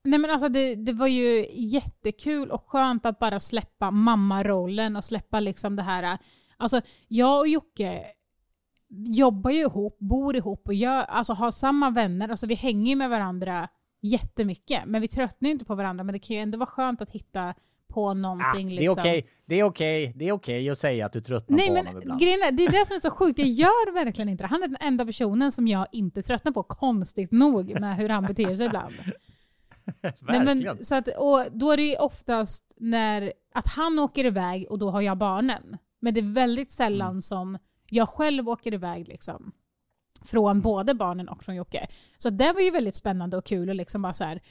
Nej 0.05 0.19
men 0.19 0.31
alltså 0.31 0.50
det, 0.50 0.75
det 0.75 0.93
var 0.93 1.07
ju 1.07 1.47
jättekul 1.53 2.51
och 2.51 2.63
skönt 2.69 3.05
att 3.05 3.19
bara 3.19 3.39
släppa 3.39 3.91
mammarollen 3.91 4.95
och 4.95 5.03
släppa 5.03 5.39
liksom 5.39 5.75
det 5.75 5.83
här. 5.83 6.17
Alltså 6.57 6.81
jag 7.07 7.39
och 7.39 7.47
Jocke 7.47 8.03
jobbar 9.07 9.51
ju 9.51 9.62
ihop, 9.62 9.97
bor 10.00 10.35
ihop 10.35 10.67
och 10.67 10.74
gör, 10.74 11.01
alltså 11.03 11.33
har 11.33 11.51
samma 11.51 11.89
vänner. 11.89 12.29
Alltså 12.29 12.47
vi 12.47 12.55
hänger 12.55 12.89
ju 12.89 12.95
med 12.95 13.09
varandra 13.09 13.67
jättemycket. 14.01 14.81
Men 14.85 15.01
vi 15.01 15.07
tröttnar 15.07 15.47
ju 15.47 15.53
inte 15.53 15.65
på 15.65 15.75
varandra. 15.75 16.03
Men 16.03 16.13
det 16.13 16.19
kan 16.19 16.35
ju 16.35 16.41
ändå 16.41 16.57
vara 16.57 16.67
skönt 16.69 17.01
att 17.01 17.09
hitta 17.09 17.53
på 17.88 18.09
Ah, 18.09 18.13
någonting. 18.13 18.69
det 18.69 18.75
är 18.75 18.79
liksom. 18.81 19.21
det 19.45 19.59
är 19.59 19.63
okej, 19.63 20.13
det 20.15 20.27
är 20.27 20.31
okej 20.31 20.69
att 20.69 20.77
säga 20.77 21.05
att 21.05 21.13
du 21.13 21.21
tröttnar 21.21 21.57
Nej 21.57 21.67
på 21.67 21.74
men 21.74 21.85
honom 21.88 22.01
ibland. 22.01 22.21
grejen 22.21 22.39
är, 22.41 22.51
det 22.51 22.65
är 22.65 22.71
det 22.71 22.85
som 22.85 22.95
är 22.95 23.00
så 23.00 23.09
sjukt. 23.09 23.39
Jag 23.39 23.47
gör 23.47 23.93
verkligen 23.93 24.29
inte 24.29 24.43
det. 24.43 24.47
Han 24.47 24.63
är 24.63 24.67
den 24.67 24.77
enda 24.79 25.05
personen 25.05 25.51
som 25.51 25.67
jag 25.67 25.88
inte 25.91 26.21
tröttnar 26.21 26.51
på, 26.51 26.63
konstigt 26.63 27.31
nog, 27.31 27.79
med 27.79 27.95
hur 27.97 28.09
han 28.09 28.25
beter 28.25 28.55
sig 28.55 28.65
ibland. 28.65 28.93
Nej, 30.22 30.46
men, 30.46 30.84
så 30.84 30.96
att, 30.96 31.08
och 31.18 31.46
då 31.51 31.72
är 31.72 31.77
det 31.77 31.84
ju 31.84 31.96
oftast 31.96 32.74
när 32.77 33.34
att 33.54 33.68
han 33.68 34.00
åker 34.00 34.25
iväg 34.25 34.65
och 34.70 34.80
då 34.80 34.89
har 34.89 35.01
jag 35.01 35.18
barnen. 35.18 35.77
Men 36.00 36.13
det 36.13 36.20
är 36.20 36.34
väldigt 36.34 36.72
sällan 36.72 37.10
Mm. 37.10 37.22
som 37.22 37.58
jag 37.89 38.10
själv 38.10 38.50
åker 38.50 38.74
iväg 38.74 39.08
liksom. 39.08 39.51
Från 40.24 40.51
Mm. 40.51 40.62
både 40.62 40.94
barnen 40.94 41.30
och 41.30 41.44
från 41.44 41.56
Jocke. 41.56 41.88
Så 42.18 42.30
det 42.30 42.54
var 42.54 42.62
ju 42.62 42.72
väldigt 42.72 42.96
spännande 42.96 43.38
och 43.38 43.46
kul 43.46 43.70
och 43.70 43.75
liksom 43.75 44.01
bara 44.01 44.13
så 44.13 44.24
här, 44.24 44.42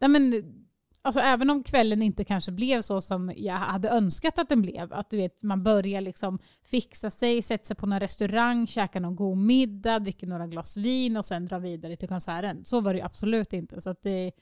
nej 0.00 0.10
men, 0.10 0.54
alltså 1.02 1.20
även 1.20 1.50
om 1.50 1.62
kvällen 1.62 2.02
inte 2.02 2.24
kanske 2.24 2.52
blev 2.52 2.80
så 2.80 3.00
som 3.00 3.32
jag 3.36 3.54
hade 3.54 3.88
önskat 3.90 4.38
att 4.38 4.48
den 4.48 4.62
blev, 4.62 4.92
att 4.92 5.10
du 5.10 5.16
vet, 5.16 5.42
man 5.42 5.62
börjar 5.62 6.00
liksom 6.00 6.38
fixa 6.64 7.10
sig, 7.10 7.42
sätta 7.42 7.64
sig 7.64 7.76
på 7.76 7.86
någon 7.86 8.00
restaurang, 8.00 8.66
käka 8.66 9.00
någon 9.00 9.16
god 9.16 9.38
middag, 9.38 9.98
dricka 9.98 10.26
några 10.26 10.46
glas 10.46 10.76
vin 10.76 11.16
och 11.16 11.24
sen 11.24 11.46
dra 11.46 11.58
vidare 11.58 11.96
till 11.96 12.08
konserten. 12.08 12.64
Så 12.64 12.80
var 12.80 12.92
det 12.92 12.98
ju 12.98 13.04
absolut 13.04 13.52
inte. 13.52 13.80
Så 13.80 13.90
att 13.90 14.02
det, 14.02 14.32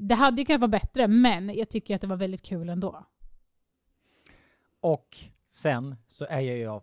det 0.00 0.14
hade 0.14 0.40
ju 0.40 0.44
kunnat 0.46 0.60
vara 0.60 0.68
bättre, 0.68 1.08
men 1.08 1.54
jag 1.54 1.68
tycker 1.70 1.94
att 1.94 2.00
det 2.00 2.06
var 2.06 2.16
väldigt 2.16 2.42
kul 2.42 2.68
ändå. 2.68 3.06
Och 4.80 5.16
sen 5.48 5.96
så 6.06 6.24
är 6.24 6.40
jag 6.40 6.58
ju 6.58 6.80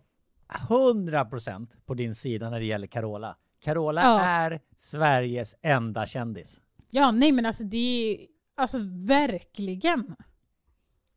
100% 0.48 1.76
på 1.86 1.94
din 1.94 2.14
sida 2.14 2.50
när 2.50 2.60
det 2.60 2.66
gäller 2.66 2.86
Carola. 2.86 3.36
Carola 3.60 4.02
Ja. 4.02 4.20
är 4.20 4.60
Sveriges 4.76 5.54
enda 5.62 6.06
kändis. 6.06 6.60
Ja, 6.92 7.10
nej 7.10 7.32
men 7.32 7.46
alltså 7.46 7.64
det 7.64 7.76
är 7.76 8.26
alltså 8.54 8.78
verkligen. 9.06 10.16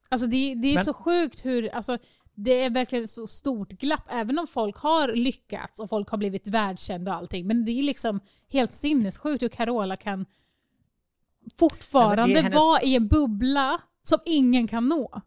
Alltså 0.09 0.27
det, 0.27 0.55
det 0.55 0.67
är 0.67 0.75
Men- 0.75 0.85
så 0.85 0.93
sjukt 0.93 1.45
hur, 1.45 1.69
alltså 1.69 1.97
det 2.33 2.51
är 2.63 2.69
verkligen 2.69 3.07
så 3.07 3.27
stort 3.27 3.69
glapp, 3.69 4.03
även 4.09 4.39
om 4.39 4.47
folk 4.47 4.77
har 4.77 5.07
lyckats 5.13 5.79
och 5.79 5.89
folk 5.89 6.09
har 6.09 6.17
blivit 6.17 6.47
världskända 6.47 7.11
och 7.11 7.17
allting. 7.17 7.47
Men 7.47 7.65
det 7.65 7.71
är 7.71 7.81
liksom 7.83 8.19
helt 8.51 8.71
sinnessjukt 8.73 9.43
hur 9.43 9.49
Carola 9.49 9.95
kan 9.95 10.25
fortfarande 11.59 12.33
Nej, 12.33 12.41
hennes- 12.43 12.55
vara 12.55 12.81
i 12.81 12.95
en 12.95 13.07
bubbla 13.07 13.81
som 14.03 14.19
ingen 14.25 14.67
kan 14.67 14.87
nå. 14.87 15.21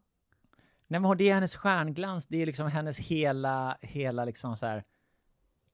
Nej 0.87 1.00
men 1.00 1.16
det 1.16 1.28
är 1.28 1.35
hennes 1.35 1.57
stjärnglans, 1.57 2.26
det 2.26 2.42
är 2.42 2.47
liksom 2.47 2.66
hennes 2.69 2.99
hela, 2.99 3.78
hela 3.81 4.25
liksom 4.25 4.57
så 4.57 4.66
här. 4.66 4.85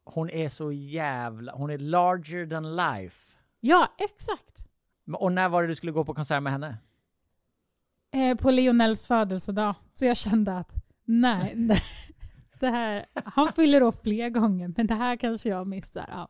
Hon 0.04 0.30
är 0.30 0.48
så 0.48 0.72
jävla, 0.72 1.52
hon 1.52 1.70
är 1.70 1.78
larger 1.78 2.46
than 2.46 2.76
life. 2.76 3.38
Ja, 3.60 3.94
exakt. 3.98 4.68
Och 5.12 5.32
när 5.32 5.48
var 5.48 5.62
det 5.62 5.68
du 5.68 5.74
skulle 5.76 5.92
gå 5.92 6.04
på 6.04 6.14
konsert 6.14 6.42
med 6.42 6.52
henne? 6.52 6.76
Eh, 8.14 8.36
på 8.36 8.50
Lionels 8.50 9.06
födelsedag. 9.06 9.74
Så 9.94 10.06
jag 10.06 10.16
kände 10.16 10.56
att 10.58 10.74
nej, 11.04 11.52
nej, 11.56 11.82
det 12.60 12.68
här, 12.70 13.04
han 13.24 13.52
fyller 13.52 13.80
upp 13.82 14.02
fler 14.02 14.28
gånger 14.30 14.72
men 14.76 14.86
det 14.86 14.94
här 14.94 15.16
kanske 15.16 15.48
jag 15.48 15.66
missar. 15.66 16.04
Ja. 16.08 16.28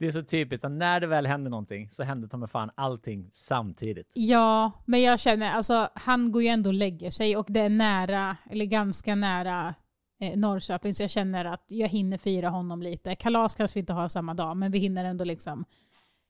Det 0.00 0.06
är 0.06 0.12
så 0.12 0.22
typiskt 0.22 0.64
att 0.64 0.72
när 0.72 1.00
det 1.00 1.06
väl 1.06 1.26
händer 1.26 1.50
någonting 1.50 1.90
så 1.90 2.02
händer 2.02 2.28
ta 2.28 2.36
mig 2.36 2.48
fan 2.48 2.70
allting 2.74 3.30
samtidigt. 3.32 4.12
Ja, 4.14 4.72
men 4.84 5.02
jag 5.02 5.20
känner, 5.20 5.50
alltså 5.50 5.88
han 5.94 6.32
går 6.32 6.42
ju 6.42 6.48
ändå 6.48 6.70
och 6.70 6.74
lägger 6.74 7.10
sig 7.10 7.36
och 7.36 7.46
det 7.48 7.60
är 7.60 7.68
nära, 7.68 8.36
eller 8.50 8.64
ganska 8.64 9.14
nära 9.14 9.74
eh, 10.20 10.38
Norrköping 10.38 10.94
så 10.94 11.02
jag 11.02 11.10
känner 11.10 11.44
att 11.44 11.64
jag 11.68 11.88
hinner 11.88 12.18
fira 12.18 12.48
honom 12.48 12.82
lite. 12.82 13.14
Kalas 13.14 13.54
kanske 13.54 13.74
vi 13.74 13.80
inte 13.80 13.92
har 13.92 14.08
samma 14.08 14.34
dag, 14.34 14.56
men 14.56 14.72
vi 14.72 14.78
hinner 14.78 15.04
ändå 15.04 15.24
liksom 15.24 15.64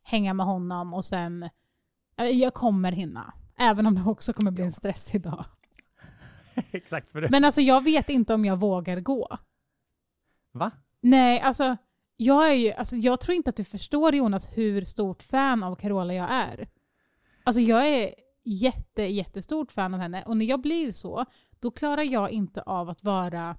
hänga 0.02 0.34
med 0.34 0.46
honom 0.46 0.94
och 0.94 1.04
sen, 1.04 1.42
eh, 2.16 2.26
jag 2.26 2.54
kommer 2.54 2.92
hinna. 2.92 3.34
Även 3.58 3.86
om 3.86 3.94
det 3.94 4.10
också 4.10 4.32
kommer 4.32 4.50
bli 4.50 4.64
en 4.64 4.70
stressig 4.70 5.20
dag. 5.20 5.44
Exakt 6.70 7.10
för 7.10 7.20
det. 7.20 7.28
Men 7.30 7.44
alltså 7.44 7.60
jag 7.60 7.84
vet 7.84 8.08
inte 8.08 8.34
om 8.34 8.44
jag 8.44 8.56
vågar 8.56 9.00
gå. 9.00 9.38
Va? 10.52 10.70
Nej, 11.00 11.40
alltså 11.40 11.76
jag 12.22 12.50
är 12.50 12.54
ju, 12.54 12.72
alltså 12.72 12.96
jag 12.96 13.20
tror 13.20 13.36
inte 13.36 13.50
att 13.50 13.56
du 13.56 13.64
förstår 13.64 14.14
Jonas 14.14 14.48
hur 14.52 14.84
stort 14.84 15.22
fan 15.22 15.62
av 15.62 15.74
Carola 15.74 16.14
jag 16.14 16.30
är. 16.30 16.68
Alltså 17.44 17.60
jag 17.60 17.88
är 17.88 18.14
jätte, 18.44 19.02
jättestort 19.02 19.72
fan 19.72 19.94
av 19.94 20.00
henne 20.00 20.22
och 20.26 20.36
när 20.36 20.46
jag 20.46 20.60
blir 20.60 20.92
så, 20.92 21.24
då 21.60 21.70
klarar 21.70 22.02
jag 22.02 22.30
inte 22.30 22.62
av 22.62 22.90
att 22.90 23.04
vara 23.04 23.56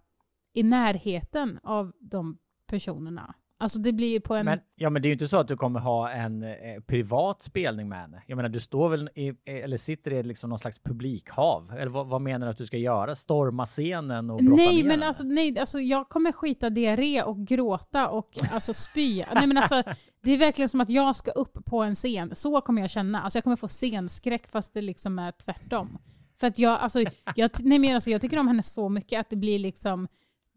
i 0.54 0.64
närheten 0.64 1.60
av 1.64 1.92
de 2.00 2.38
personerna. 2.68 3.36
Alltså 3.62 3.80
det 3.80 3.94
blir 3.94 4.20
på 4.20 4.36
en... 4.36 4.46
Men, 4.46 4.60
ja 4.76 4.90
men 4.90 5.02
det 5.02 5.06
är 5.06 5.10
ju 5.10 5.14
inte 5.14 5.28
så 5.28 5.38
att 5.38 5.48
du 5.48 5.58
kommer 5.58 5.80
ha 5.80 6.12
en 6.12 6.44
eh, 6.44 6.50
privat 6.88 7.42
spelning 7.42 7.90
med 7.90 8.00
henne. 8.00 8.24
Jag 8.28 8.36
menar 8.36 8.50
du 8.50 8.60
står 8.60 8.90
väl 8.90 9.10
i, 9.16 9.34
eller 9.46 9.78
sitter 9.78 10.14
i 10.14 10.24
liksom 10.24 10.50
någon 10.50 10.60
slags 10.60 10.80
publikhav? 10.80 11.74
Eller 11.78 11.92
vad, 11.92 12.08
vad 12.08 12.22
menar 12.22 12.46
du 12.48 12.52
att 12.52 12.58
du 12.58 12.66
ska 12.66 12.78
göra? 12.78 13.16
Storma 13.16 13.66
scenen 13.66 14.30
och 14.30 14.38
brotta 14.38 14.56
Nej 14.56 14.76
ner 14.76 14.84
men 14.84 14.92
henne? 14.92 15.08
alltså, 15.08 15.24
nej, 15.24 15.60
alltså 15.60 15.80
jag 15.80 16.10
kommer 16.10 16.32
skita 16.32 16.70
diarré 16.70 17.22
och 17.22 17.48
gråta 17.48 18.10
och 18.10 18.38
alltså 18.52 18.74
spy. 18.74 19.24
nej 19.36 19.48
men 19.48 19.58
alltså 19.58 19.84
det 20.24 20.32
är 20.32 20.38
verkligen 20.38 20.70
som 20.70 20.82
att 20.82 20.90
jag 20.90 21.16
ska 21.16 21.32
upp 21.32 21.66
på 21.66 21.84
en 21.84 21.96
scen. 21.96 22.36
Så 22.36 22.62
kommer 22.62 22.82
jag 22.82 22.90
känna. 22.90 23.22
Alltså 23.22 23.38
jag 23.38 23.44
kommer 23.44 23.56
få 23.56 23.68
scenskräck 23.68 24.52
fast 24.52 24.74
det 24.74 24.82
liksom 24.82 25.20
är 25.20 25.32
tvärtom. 25.32 25.98
För 26.40 26.48
att 26.48 26.60
jag, 26.60 26.80
alltså, 26.80 27.00
jag, 27.36 27.50
nej 27.60 27.80
men 27.80 27.94
alltså, 27.94 28.10
jag 28.10 28.22
tycker 28.22 28.40
om 28.40 28.48
henne 28.48 28.64
så 28.64 28.90
mycket 28.90 29.20
att 29.20 29.30
det 29.30 29.36
blir 29.36 29.60
liksom 29.60 30.08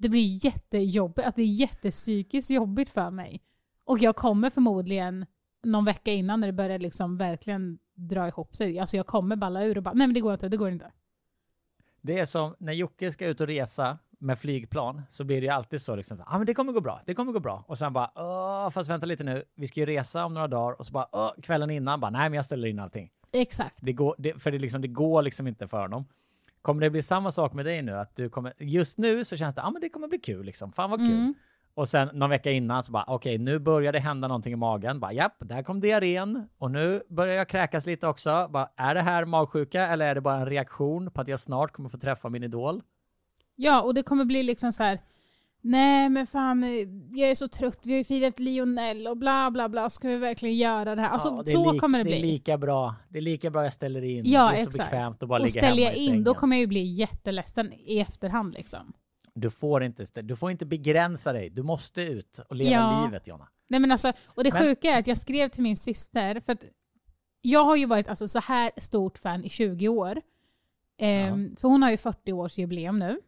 det 0.05 0.09
blir 0.09 0.45
jättejobbigt, 0.45 1.29
att 1.29 1.37
det 1.37 1.43
är 1.43 1.47
jättepsykiskt 1.47 2.51
jobbigt 2.51 2.89
för 2.89 3.11
mig. 3.11 3.43
Och 3.85 3.99
jag 3.99 4.17
kommer 4.17 4.51
förmodligen 4.51 5.27
någon 5.63 5.85
vecka 5.85 6.13
innan 6.13 6.41
när 6.41 6.47
det 6.47 6.53
börjar 6.53 6.79
liksom 6.79 7.17
verkligen 7.17 7.79
dra 7.95 8.29
ihop 8.29 8.55
sig. 8.55 8.79
Alltså 8.79 8.97
jag 8.97 9.07
kommer 9.07 9.37
balla 9.37 9.65
ur 9.65 9.77
och 9.77 9.83
bara, 9.83 9.95
nej 9.95 10.07
men 10.07 10.15
det 10.15 10.21
går 10.21 10.33
inte, 10.33 10.49
det 10.49 10.57
går 10.57 10.69
inte. 10.69 10.93
Det 12.03 12.19
är 12.19 12.25
som 12.25 12.55
när 12.59 12.73
Jocke 12.73 13.11
ska 13.11 13.27
ut 13.27 13.41
och 13.41 13.47
resa 13.47 13.99
med 14.19 14.39
flygplan 14.39 15.03
så 15.09 15.25
blir 15.25 15.41
det 15.41 15.45
ju 15.45 15.53
alltid 15.53 15.81
så 15.81 15.97
liksom, 15.97 16.19
ja 16.19 16.25
ah, 16.29 16.39
men 16.39 16.47
det 16.47 16.55
kommer 16.55 16.73
gå 16.73 16.81
bra, 16.81 17.01
det 17.07 17.15
kommer 17.15 17.33
gå 17.33 17.41
bra. 17.41 17.65
Och 17.69 17.79
sen 17.79 17.93
bara, 17.93 18.11
åh, 18.15 18.71
fast 18.71 18.91
vänta 18.91 19.07
lite 19.07 19.25
nu, 19.25 19.45
vi 19.55 19.67
ska 19.67 19.81
ju 19.81 19.87
resa 19.87 20.25
om 20.25 20.35
några 20.35 20.49
dagar 20.49 20.79
och 20.79 20.87
så 20.87 20.93
bara, 20.93 21.09
åh, 21.13 21.31
kvällen 21.43 21.71
innan 21.71 22.01
bara, 22.01 22.11
nej 22.11 22.31
men 22.31 22.37
jag 22.37 22.45
ställer 22.45 22.69
in 22.69 22.79
allting. 22.79 23.11
Exakt. 23.33 23.79
Det 23.81 23.93
går, 23.93 24.15
det, 24.19 24.43
för 24.43 24.51
det, 24.51 24.59
liksom, 24.59 24.83
det 24.83 24.89
går 24.89 25.23
liksom 25.23 25.47
inte 25.47 25.69
för 25.69 25.83
honom. 25.83 26.05
Kommer 26.65 26.81
det 26.81 26.91
bli 26.91 27.03
samma 27.03 27.33
sak 27.33 27.53
med 27.53 27.65
dig 27.65 27.83
nu? 27.83 27.93
Att 27.93 28.17
du 28.17 28.29
kommer, 28.29 28.53
just 28.59 28.99
nu 28.99 29.25
så 29.25 29.37
känns 29.37 29.55
det, 29.55 29.61
ja 29.61 29.67
ah, 29.67 29.71
men 29.71 29.81
det 29.81 29.89
kommer 29.89 30.09
bli 30.09 30.19
kul 30.19 30.47
liksom, 30.47 30.73
fan 30.73 30.91
vad 30.91 30.99
kul. 30.99 31.11
Mm. 31.11 31.35
Och 31.75 31.89
sen 31.89 32.09
någon 32.13 32.31
vecka 32.31 32.51
innan 32.51 32.83
så 32.83 32.93
bara, 32.93 33.05
okej 33.07 33.39
nu 33.39 33.59
börjar 33.59 33.93
det 33.93 33.99
hända 33.99 34.29
någonting 34.29 34.53
i 34.53 34.57
magen. 34.57 35.01
Bara, 35.01 35.13
japp, 35.13 35.37
där 35.39 35.63
kom 35.63 35.81
diarrén. 35.81 36.49
Och 36.59 36.71
nu 36.71 37.03
börjar 37.09 37.35
jag 37.35 37.49
kräkas 37.49 37.87
lite 37.87 38.07
också. 38.07 38.49
Bara, 38.51 38.69
är 38.77 38.95
det 38.95 39.01
här 39.01 39.25
magsjuka 39.25 39.87
eller 39.87 40.07
är 40.07 40.15
det 40.15 40.21
bara 40.21 40.37
en 40.37 40.47
reaktion 40.47 41.11
på 41.11 41.21
att 41.21 41.29
jag 41.29 41.41
snart 41.41 41.73
kommer 41.73 41.89
få 41.89 41.99
träffa 41.99 42.29
min 42.29 42.43
idol? 42.43 42.83
Ja, 43.57 43.83
och 43.83 43.95
det 43.95 44.03
kommer 44.03 44.25
bli 44.25 44.43
liksom 44.43 44.73
så 44.73 44.83
här. 44.83 45.01
Nej 45.67 46.09
men 46.09 46.27
fan, 46.27 46.63
eh, 46.65 46.71
jag 47.21 47.31
är 47.31 47.35
så 47.35 47.49
trött, 47.49 47.79
vi 47.83 47.93
har 47.93 47.99
ju 47.99 48.05
firat 48.05 48.39
Lionel 48.41 49.07
och 49.07 49.17
bla 49.17 49.51
bla 49.51 49.69
bla, 49.69 49.91
ska 49.91 50.09
vi 50.09 50.17
verkligen 50.17 50.57
göra 50.57 50.95
det 50.95 51.01
här? 51.03 51.09
Alltså 51.09 51.29
Ja, 51.29 51.43
det 51.43 51.51
så 51.51 51.73
lik- 51.73 51.81
kommer 51.81 51.99
det 51.99 52.05
Det 52.05 52.17
är 52.17 52.21
bli. 52.21 52.31
lika 52.33 52.59
bra. 52.59 52.95
Det 53.09 53.19
är 53.19 53.23
lika 53.23 53.51
bra 53.51 53.65
jag 53.65 53.73
ställer 53.73 54.05
in. 54.05 54.23
Ja, 54.27 54.51
det 54.51 54.57
är 54.59 54.63
så 54.63 54.69
exakt. 54.69 54.91
bekvämt 54.91 55.23
att 55.23 55.29
bara 55.29 55.41
och 55.43 55.47
ligga 55.47 55.61
hemma 55.63 55.73
ställer 55.73 55.89
jag 55.89 55.97
i 55.97 56.01
in, 56.01 56.07
sängen. 56.11 56.25
då 56.25 56.35
kommer 56.35 56.57
jag 56.57 56.61
ju 56.61 56.67
bli 56.67 56.83
jätteledsen 56.85 57.73
i 57.73 57.99
efterhand 58.01 58.55
liksom. 58.55 58.93
Du 59.35 59.51
får 59.51 59.83
inte, 59.85 60.23
du 60.23 60.37
får 60.37 60.51
inte 60.51 60.67
begränsa 60.67 61.33
dig. 61.33 61.51
Du 61.51 61.63
måste 61.63 62.03
ut 62.03 62.41
och 62.49 62.57
leva 62.57 62.71
Ja. 62.71 63.05
livet, 63.05 63.27
Jonna. 63.27 63.49
Nej 63.69 63.81
men 63.81 63.93
alltså, 63.93 64.13
och 64.27 64.45
det 64.45 64.53
Men- 64.53 64.63
sjuka 64.63 64.91
är 64.91 64.99
att 64.99 65.07
jag 65.07 65.19
skrev 65.19 65.49
till 65.49 65.63
min 65.63 65.77
syster, 65.77 66.41
för 66.47 66.53
att 66.53 66.65
jag 67.43 67.65
har 67.65 67.77
ju 67.77 67.87
varit 67.87 68.09
alltså, 68.09 68.29
så 68.29 68.39
här 68.41 68.71
stort 68.77 69.19
fan 69.19 69.45
i 69.45 69.49
20 69.49 69.89
år. 69.89 70.21
Ehm, 70.99 71.57
För 71.57 71.69
hon 71.69 71.83
har 71.83 71.91
ju 71.91 71.97
40 71.97 72.33
års 72.33 72.59
jubileum 72.59 72.99
nu. 72.99 73.19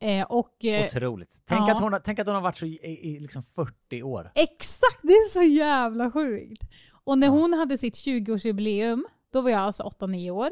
Eh, 0.00 0.26
och, 0.26 0.64
eh, 0.64 0.86
Otroligt. 0.86 1.42
Tänk, 1.44 1.60
ja. 1.68 1.72
att 1.74 1.80
hon, 1.80 2.00
tänk 2.04 2.18
att 2.18 2.26
hon 2.26 2.34
har 2.34 2.42
varit 2.42 2.56
så 2.56 2.66
i, 2.66 2.78
i 3.02 3.20
liksom 3.20 3.42
40 3.42 4.02
år. 4.02 4.30
Exakt, 4.34 4.98
det 5.02 5.12
är 5.12 5.28
så 5.28 5.42
jävla 5.42 6.10
sjukt. 6.10 6.62
Och 7.04 7.18
när 7.18 7.26
Ja. 7.26 7.32
hon 7.32 7.52
hade 7.52 7.78
sitt 7.78 7.94
20-årsjubileum, 7.94 9.02
då 9.32 9.40
var 9.40 9.50
jag 9.50 9.60
alltså 9.60 9.82
8-9 9.82 10.30
år. 10.30 10.50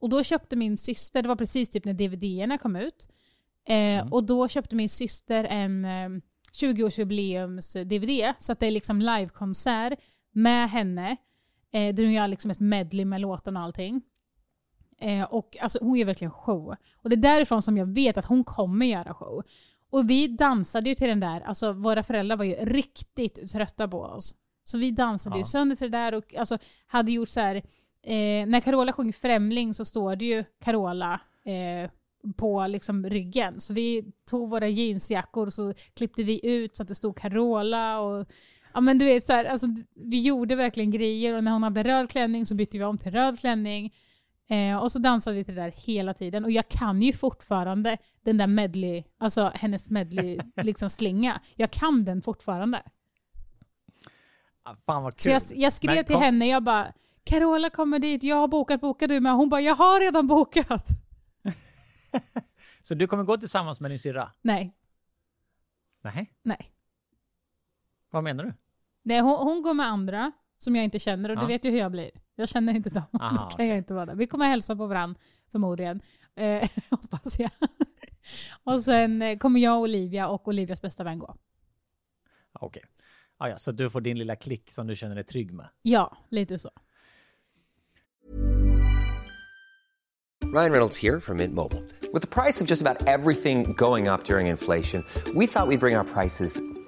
Och 0.00 0.08
då 0.08 0.22
köpte 0.22 0.56
min 0.56 0.78
syster, 0.78 1.22
det 1.22 1.28
var 1.28 1.36
precis 1.36 1.70
typ 1.70 1.84
när 1.84 1.92
DVD-erna 1.94 2.58
kom 2.58 2.76
ut. 2.76 3.08
Eh, 3.68 3.74
Mm. 4.00 4.12
Och 4.12 4.24
då 4.24 4.48
köpte 4.48 4.74
min 4.74 4.88
syster 4.88 5.44
en 5.44 5.84
eh, 5.84 6.08
20-årsjubileums-DVD. 6.52 8.34
Så 8.38 8.52
att 8.52 8.60
det 8.60 8.66
är 8.66 8.70
liksom 8.70 9.00
livekonsert 9.02 9.98
med 10.32 10.70
henne. 10.70 11.16
Eh, 11.72 11.94
där 11.94 12.02
hon 12.02 12.12
gör 12.12 12.28
liksom 12.28 12.50
ett 12.50 12.60
medley 12.60 13.04
med 13.04 13.20
låtarna 13.20 13.60
och 13.60 13.64
allting. 13.66 14.02
Eh, 15.00 15.22
och 15.22 15.56
alltså, 15.60 15.78
hon 15.82 15.98
gör 15.98 16.06
verkligen 16.06 16.30
show. 16.32 16.76
Och 17.02 17.10
det 17.10 17.14
är 17.14 17.34
därifrån 17.34 17.62
som 17.62 17.76
jag 17.78 17.86
vet 17.86 18.18
att 18.18 18.24
hon 18.24 18.44
kommer 18.44 18.86
göra 18.86 19.14
show. 19.14 19.42
Och 19.90 20.10
vi 20.10 20.28
dansade 20.28 20.88
ju 20.88 20.94
till 20.94 21.08
den 21.08 21.20
där, 21.20 21.40
alltså 21.40 21.72
våra 21.72 22.02
föräldrar 22.02 22.36
var 22.36 22.44
ju 22.44 22.54
riktigt 22.54 23.52
trötta 23.52 23.88
på 23.88 24.00
oss. 24.00 24.34
Så 24.64 24.78
vi 24.78 24.90
dansade 24.90 25.36
ju 25.36 25.40
Ja. 25.42 25.46
sönder 25.46 25.76
till 25.76 25.90
det 25.90 25.98
där 25.98 26.14
och 26.14 26.34
alltså, 26.34 26.58
hade 26.86 27.12
gjort 27.12 27.28
så 27.28 27.40
här, 27.40 27.56
eh, 28.02 28.46
när 28.46 28.60
Carola 28.60 28.92
sjunger 28.92 29.12
Främling 29.12 29.74
så 29.74 29.84
står 29.84 30.16
det 30.16 30.24
ju 30.24 30.44
Carola 30.64 31.20
eh, 31.44 31.90
på 32.36 32.66
liksom 32.66 33.06
ryggen. 33.06 33.60
Så 33.60 33.72
vi 33.74 34.04
tog 34.30 34.50
våra 34.50 34.68
jeansjackor 34.68 35.46
och 35.46 35.52
så 35.52 35.74
klippte 35.94 36.22
vi 36.22 36.46
ut 36.46 36.76
så 36.76 36.82
att 36.82 36.88
det 36.88 36.94
stod 36.94 37.16
Carola 37.18 38.00
och 38.00 38.26
Ja 38.74 38.80
men 38.80 38.98
du 38.98 39.04
vet 39.04 39.24
så 39.24 39.32
här, 39.32 39.44
alltså, 39.44 39.66
vi 39.94 40.20
gjorde 40.22 40.54
verkligen 40.56 40.90
grejer 40.90 41.34
och 41.34 41.44
när 41.44 41.52
hon 41.52 41.62
hade 41.62 41.82
röd 41.82 42.10
klänning 42.10 42.46
så 42.46 42.54
bytte 42.54 42.78
vi 42.78 42.84
om 42.84 42.98
till 42.98 43.12
röd 43.12 43.38
klänning. 43.38 43.94
Eh, 44.50 44.76
och 44.76 44.92
så 44.92 44.98
dansade 44.98 45.36
vi 45.36 45.44
till 45.44 45.54
det 45.54 45.60
där 45.60 45.72
hela 45.76 46.14
tiden. 46.14 46.44
Och 46.44 46.50
jag 46.50 46.68
kan 46.68 47.02
ju 47.02 47.12
fortfarande 47.12 47.96
den 48.22 48.36
där 48.36 48.46
medley, 48.46 49.04
alltså 49.18 49.52
hennes 49.54 49.90
medley 49.90 50.38
liksom 50.56 50.90
slinga. 50.90 51.40
Jag 51.56 51.70
kan 51.70 52.04
den 52.04 52.22
fortfarande. 52.22 52.82
Ah, 54.62 54.76
Fan 54.86 55.02
vad 55.02 55.16
kul. 55.16 55.40
Så 55.40 55.54
jag, 55.54 55.58
jag 55.62 55.72
skrev 55.72 55.94
Men 55.94 56.04
till 56.04 56.14
kom- 56.14 56.22
henne, 56.22 56.46
jag 56.46 56.62
bara 56.62 56.92
Carola 57.24 57.70
kommer 57.70 57.98
dit, 57.98 58.22
jag 58.22 58.36
har 58.36 58.48
bokat, 58.48 58.80
bokar 58.80 59.08
du 59.08 59.20
med? 59.20 59.32
Hon 59.34 59.48
bara, 59.48 59.60
jag 59.60 59.74
har 59.76 60.00
redan 60.00 60.26
bokat. 60.26 60.86
Så 62.80 62.94
du 62.94 63.06
kommer 63.06 63.24
gå 63.24 63.36
tillsammans 63.36 63.80
med 63.80 63.90
din 63.90 63.98
syrra? 63.98 64.32
Nej, 64.42 64.74
Nej. 66.02 66.30
nej. 66.42 66.72
Vad 68.10 68.24
menar 68.24 68.44
du? 68.44 68.52
nej 69.02 69.20
hon, 69.20 69.36
hon 69.38 69.62
går 69.62 69.74
med 69.74 69.86
andra. 69.86 70.32
som 70.58 70.76
jag 70.76 70.84
inte 70.84 70.98
känner 70.98 71.28
och 71.28 71.36
Ja. 71.36 71.40
du 71.40 71.46
vet 71.46 71.64
ju 71.64 71.70
hur 71.70 71.78
jag 71.78 71.92
blir. 71.92 72.10
Jag 72.36 72.48
känner 72.48 72.74
inte 72.74 72.90
dem. 72.90 73.02
Aha, 73.20 73.30
Då 73.30 73.36
kan 73.36 73.46
okej. 73.46 73.68
jag 73.68 73.78
inte 73.78 73.94
vara 73.94 74.06
där. 74.06 74.14
Vi 74.14 74.26
kommer 74.26 74.48
hälsa 74.48 74.76
på 74.76 74.86
varandra 74.86 75.20
förmodligen. 75.52 76.00
Eh, 76.36 76.68
hoppas 76.90 77.38
jag. 77.38 77.50
och 78.64 78.84
sen 78.84 79.22
eh, 79.22 79.38
kommer 79.38 79.60
jag, 79.60 79.80
Olivia 79.80 80.28
och 80.28 80.48
Olivias 80.48 80.82
bästa 80.82 81.04
vän 81.04 81.18
gå. 81.18 81.36
Okej. 82.52 82.82
Ah, 83.36 83.48
ja, 83.48 83.58
så 83.58 83.72
du 83.72 83.90
får 83.90 84.00
din 84.00 84.18
lilla 84.18 84.36
klick 84.36 84.70
som 84.72 84.86
du 84.86 84.96
känner 84.96 85.14
dig 85.14 85.24
trygg 85.24 85.52
med. 85.52 85.68
Ja, 85.82 86.16
lite 86.28 86.58
så. 86.58 86.70
Ryan 90.52 90.72
Reynolds 90.72 90.96
here 91.02 91.20
from 91.20 91.36
Mint 91.36 91.54
Mobile. 91.54 91.82
With 92.12 92.22
the 92.22 92.26
price 92.42 92.60
of 92.60 92.66
just 92.66 92.82
about 92.82 93.06
everything 93.06 93.72
going 93.76 94.08
up 94.08 94.24
during 94.24 94.48
inflation, 94.48 95.04
we 95.34 95.46
thought 95.46 95.68
we'd 95.68 95.80
bring 95.80 95.96
our 95.96 96.04
prices 96.04 96.60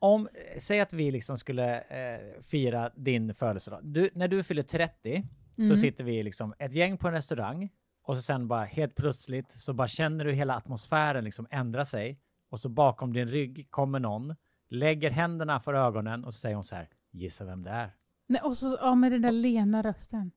om, 0.00 0.28
säg 0.58 0.80
att 0.80 0.92
vi 0.92 1.10
liksom 1.10 1.38
skulle 1.38 1.80
eh, 1.80 2.40
fira 2.42 2.90
din 2.96 3.34
födelsedag. 3.34 3.80
Du, 3.82 4.10
när 4.14 4.28
du 4.28 4.42
fyller 4.42 4.62
30 4.62 5.24
så 5.68 5.76
sitter 5.76 6.04
vi 6.04 6.22
liksom 6.22 6.54
ett 6.58 6.72
gäng 6.72 6.98
på 6.98 7.08
en 7.08 7.14
restaurang 7.14 7.70
och 8.02 8.16
så 8.16 8.22
sen 8.22 8.48
bara 8.48 8.64
helt 8.64 8.94
plötsligt 8.94 9.50
så 9.50 9.72
bara 9.72 9.88
känner 9.88 10.24
du 10.24 10.32
hela 10.32 10.56
atmosfären 10.56 11.24
liksom 11.24 11.46
ändra 11.50 11.84
sig 11.84 12.20
och 12.50 12.60
så 12.60 12.68
bakom 12.68 13.12
din 13.12 13.28
rygg 13.28 13.70
kommer 13.70 14.00
någon, 14.00 14.34
lägger 14.68 15.10
händerna 15.10 15.60
för 15.60 15.74
ögonen 15.74 16.24
och 16.24 16.34
så 16.34 16.40
säger 16.40 16.54
hon 16.54 16.64
så 16.64 16.74
här, 16.74 16.88
gissa 17.12 17.44
vem 17.44 17.62
det 17.62 17.70
är? 17.70 17.94
Nej, 18.28 18.40
och 18.40 18.56
så 18.56 18.78
ja, 18.80 18.94
med 18.94 19.12
den 19.12 19.22
där 19.22 19.32
lena 19.32 19.82
rösten. 19.82 20.30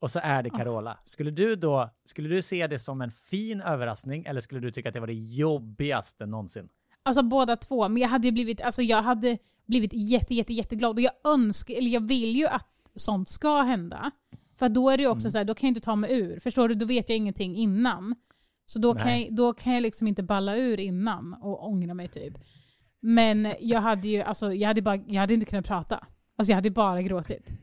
Och 0.00 0.10
så 0.10 0.20
är 0.22 0.42
det 0.42 0.50
Carola. 0.50 0.98
Skulle 1.04 1.30
du 1.30 1.56
då, 1.56 1.90
skulle 2.04 2.28
du 2.28 2.42
se 2.42 2.66
det 2.66 2.78
som 2.78 3.00
en 3.00 3.10
fin 3.10 3.60
överraskning 3.60 4.24
eller 4.24 4.40
skulle 4.40 4.60
du 4.60 4.70
tycka 4.70 4.88
att 4.88 4.92
det 4.92 5.00
var 5.00 5.06
det 5.06 5.14
jobbigaste 5.14 6.26
någonsin? 6.26 6.68
Alltså 7.02 7.22
båda 7.22 7.56
två. 7.56 7.88
Men 7.88 8.02
jag 8.02 8.08
hade 8.08 8.28
ju 8.28 8.32
blivit, 8.32 8.60
alltså 8.60 8.82
jag 8.82 9.02
hade 9.02 9.38
blivit 9.66 9.90
jätte, 9.94 10.34
jätte, 10.34 10.52
jätteglad. 10.52 10.96
Och 10.96 11.00
jag 11.00 11.12
önskar, 11.24 11.74
eller 11.74 11.90
jag 11.90 12.08
vill 12.08 12.36
ju 12.36 12.46
att 12.46 12.68
sånt 12.94 13.28
ska 13.28 13.62
hända. 13.62 14.10
För 14.56 14.68
då 14.68 14.90
är 14.90 14.96
det 14.96 15.02
ju 15.02 15.08
också 15.08 15.30
så 15.30 15.38
här, 15.38 15.44
då 15.44 15.54
kan 15.54 15.66
jag 15.66 15.70
inte 15.70 15.80
ta 15.80 15.96
mig 15.96 16.20
ur. 16.20 16.40
Förstår 16.40 16.68
du? 16.68 16.74
Då 16.74 16.86
vet 16.86 17.08
jag 17.08 17.16
ingenting 17.16 17.56
innan. 17.56 18.14
Så 18.66 18.78
då 18.78 18.94
kan, 18.94 19.20
jag, 19.20 19.34
då 19.34 19.52
kan 19.52 19.74
jag 19.74 19.82
liksom 19.82 20.06
inte 20.06 20.22
balla 20.22 20.56
ur 20.56 20.80
innan 20.80 21.34
och 21.34 21.68
ångra 21.68 21.94
mig 21.94 22.08
typ. 22.08 22.34
Men 23.00 23.52
jag 23.60 23.80
hade 23.80 24.08
ju, 24.08 24.22
alltså 24.22 24.52
jag 24.52 24.68
hade, 24.68 24.82
bara, 24.82 24.96
jag 24.96 25.20
hade 25.20 25.34
inte 25.34 25.46
kunnat 25.46 25.66
prata. 25.66 26.06
Alltså 26.36 26.52
jag 26.52 26.56
hade 26.56 26.70
bara 26.70 27.02
gråtit. 27.02 27.54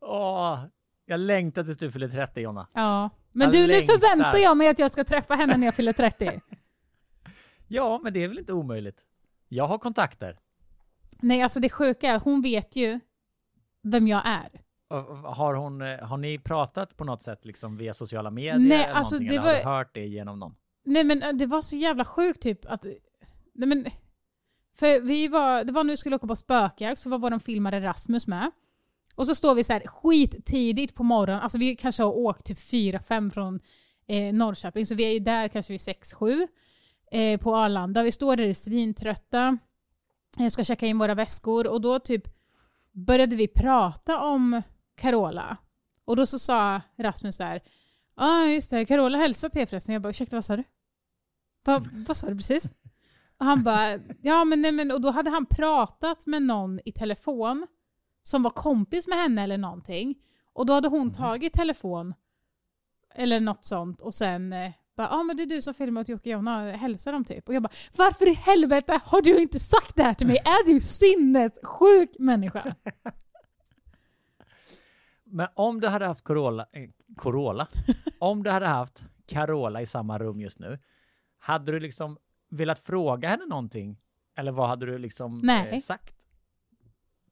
Åh, 0.00 0.64
jag 1.06 1.20
längtar 1.20 1.64
tills 1.64 1.78
du 1.78 1.92
fyller 1.92 2.08
30 2.08 2.40
Jonna. 2.40 2.66
Ja. 2.74 3.10
Men 3.32 3.44
Jag 3.44 3.52
du, 3.52 3.66
nu 3.66 3.82
förväntar 3.82 4.38
jag 4.38 4.56
mig 4.56 4.68
att 4.68 4.78
jag 4.78 4.90
ska 4.90 5.04
träffa 5.04 5.34
henne 5.34 5.56
när 5.56 5.66
jag 5.66 5.74
fyller 5.74 5.92
30. 5.92 6.40
Ja, 7.74 8.00
men 8.02 8.12
det 8.12 8.24
är 8.24 8.28
väl 8.28 8.38
inte 8.38 8.52
omöjligt. 8.52 9.06
Jag 9.48 9.66
har 9.66 9.78
kontakter. 9.78 10.38
Nej, 11.20 11.42
alltså 11.42 11.60
det 11.60 11.68
sjuka 11.68 12.10
är, 12.10 12.18
hon 12.18 12.42
vet 12.42 12.76
ju 12.76 13.00
vem 13.82 14.08
jag 14.08 14.22
är. 14.24 14.60
Har, 15.24 15.54
hon, 15.54 15.82
eh, 15.82 15.98
har 15.98 16.16
ni 16.16 16.38
pratat 16.38 16.96
på 16.96 17.04
något 17.04 17.22
sätt 17.22 17.44
liksom 17.44 17.76
via 17.76 17.94
sociala 17.94 18.30
medier? 18.30 18.58
Nej, 18.58 18.84
eller 18.84 18.94
alltså, 18.94 19.14
någonting, 19.14 19.28
det 19.28 19.34
eller 19.34 19.52
har 19.52 19.58
du 19.58 19.64
var- 19.64 19.76
hört 19.76 19.94
det 19.94 20.06
genom 20.06 20.38
någon? 20.38 20.54
Nej 20.84 21.04
men 21.04 21.22
äh, 21.22 21.32
det 21.32 21.46
var 21.46 21.60
så 21.60 21.76
jävla 21.76 22.04
sjukt 22.04 22.42
typ 22.42 22.66
att... 22.66 22.84
Nej 23.54 23.68
men... 23.68 23.86
För 24.76 25.00
vi 25.00 25.28
var, 25.28 25.64
det 25.64 25.72
var 25.72 25.84
när 25.84 25.92
vi 25.92 25.96
skulle 25.96 26.16
åka 26.16 26.26
på 26.26 26.36
spökjakt 26.36 27.00
så 27.00 27.10
var 27.10 27.18
vår 27.18 27.38
filmare 27.38 27.80
Rasmus 27.80 28.26
med. 28.26 28.50
Och 29.14 29.26
så 29.26 29.34
står 29.34 29.54
vi 29.54 29.64
så 29.64 29.72
här 29.72 29.82
skittidigt 29.86 30.94
på 30.94 31.02
morgonen, 31.02 31.42
alltså 31.42 31.58
vi 31.58 31.76
kanske 31.76 32.02
har 32.02 32.12
åkt 32.12 32.46
typ 32.46 32.58
4-5 32.58 33.30
från 33.30 33.60
eh, 34.06 34.34
Norrköping, 34.34 34.86
så 34.86 34.94
vi 34.94 35.04
är 35.04 35.12
ju 35.12 35.18
där 35.18 35.48
kanske 35.48 35.72
vid 35.72 35.80
6-7 35.80 36.48
eh, 37.14 37.40
på 37.40 37.56
Arlanda. 37.56 38.02
Vi 38.02 38.12
står 38.12 38.36
där 38.36 38.52
svintrötta, 38.52 39.58
eh, 40.38 40.48
ska 40.48 40.64
checka 40.64 40.86
in 40.86 40.98
våra 40.98 41.14
väskor 41.14 41.66
och 41.66 41.80
då 41.80 41.98
typ 41.98 42.28
började 42.92 43.36
vi 43.36 43.48
prata 43.48 44.20
om 44.20 44.62
Carola. 44.94 45.56
Och 46.04 46.16
då 46.16 46.26
så 46.26 46.38
sa 46.38 46.80
Rasmus 46.96 47.38
här, 47.38 47.62
ja 48.16 48.42
ah, 48.42 48.46
just 48.46 48.70
det, 48.70 48.86
Carola 48.86 49.18
hälsade 49.18 49.52
till 49.52 49.62
er 49.62 49.66
förresten. 49.66 49.92
Jag 49.92 50.02
bara, 50.02 50.10
ursäkta 50.10 50.36
vad 50.36 50.44
sa 50.44 50.56
du? 50.56 50.64
Va, 51.64 51.84
vad 51.92 52.16
sa 52.16 52.28
du 52.28 52.34
precis? 52.34 52.72
Och 53.38 53.46
han 53.46 53.62
bara, 53.62 53.98
ja 54.22 54.44
men 54.44 54.62
nej 54.62 54.72
men, 54.72 54.90
och 54.90 55.00
då 55.00 55.10
hade 55.10 55.30
han 55.30 55.46
pratat 55.46 56.26
med 56.26 56.42
någon 56.42 56.80
i 56.84 56.92
telefon 56.92 57.66
som 58.22 58.42
var 58.42 58.50
kompis 58.50 59.06
med 59.06 59.18
henne 59.18 59.42
eller 59.42 59.58
någonting. 59.58 60.14
Och 60.52 60.66
då 60.66 60.72
hade 60.72 60.88
hon 60.88 61.12
tagit 61.12 61.52
telefon 61.52 62.14
eller 63.14 63.40
något 63.40 63.64
sånt 63.64 64.00
och 64.00 64.14
sen 64.14 64.52
eh, 64.52 64.72
ja 64.96 65.08
ah, 65.10 65.22
men 65.22 65.36
det 65.36 65.42
är 65.42 65.46
du 65.46 65.62
som 65.62 65.74
filmar 65.74 66.00
åt 66.00 66.08
Jocke 66.08 66.28
och 66.28 66.32
Jonna, 66.32 66.70
hälsa 66.70 67.12
dem 67.12 67.24
typ. 67.24 67.48
Och 67.48 67.54
jag 67.54 67.62
bara, 67.62 67.72
varför 67.96 68.28
i 68.28 68.34
helvete 68.34 69.00
har 69.04 69.22
du 69.22 69.40
inte 69.40 69.58
sagt 69.58 69.96
det 69.96 70.02
här 70.02 70.14
till 70.14 70.26
mig? 70.26 70.36
Är 70.36 70.66
du 70.74 70.80
sinnessjuk 70.80 72.18
människa? 72.18 72.74
Men 75.24 75.48
om 75.54 75.80
du 75.80 75.88
hade 75.88 76.06
haft 76.06 76.24
Corolla, 76.24 76.66
eh, 76.72 76.90
Corolla, 77.16 77.68
om 78.18 78.42
du 78.42 78.50
hade 78.50 78.66
haft 78.66 79.04
Carola 79.26 79.80
i 79.82 79.86
samma 79.86 80.18
rum 80.18 80.40
just 80.40 80.58
nu, 80.58 80.78
hade 81.38 81.72
du 81.72 81.80
liksom 81.80 82.18
velat 82.50 82.78
fråga 82.78 83.28
henne 83.28 83.46
någonting? 83.46 84.00
Eller 84.36 84.52
vad 84.52 84.68
hade 84.68 84.86
du 84.86 84.98
liksom 84.98 85.40
Nej. 85.44 85.68
eh, 85.68 85.78
sagt? 85.78 86.14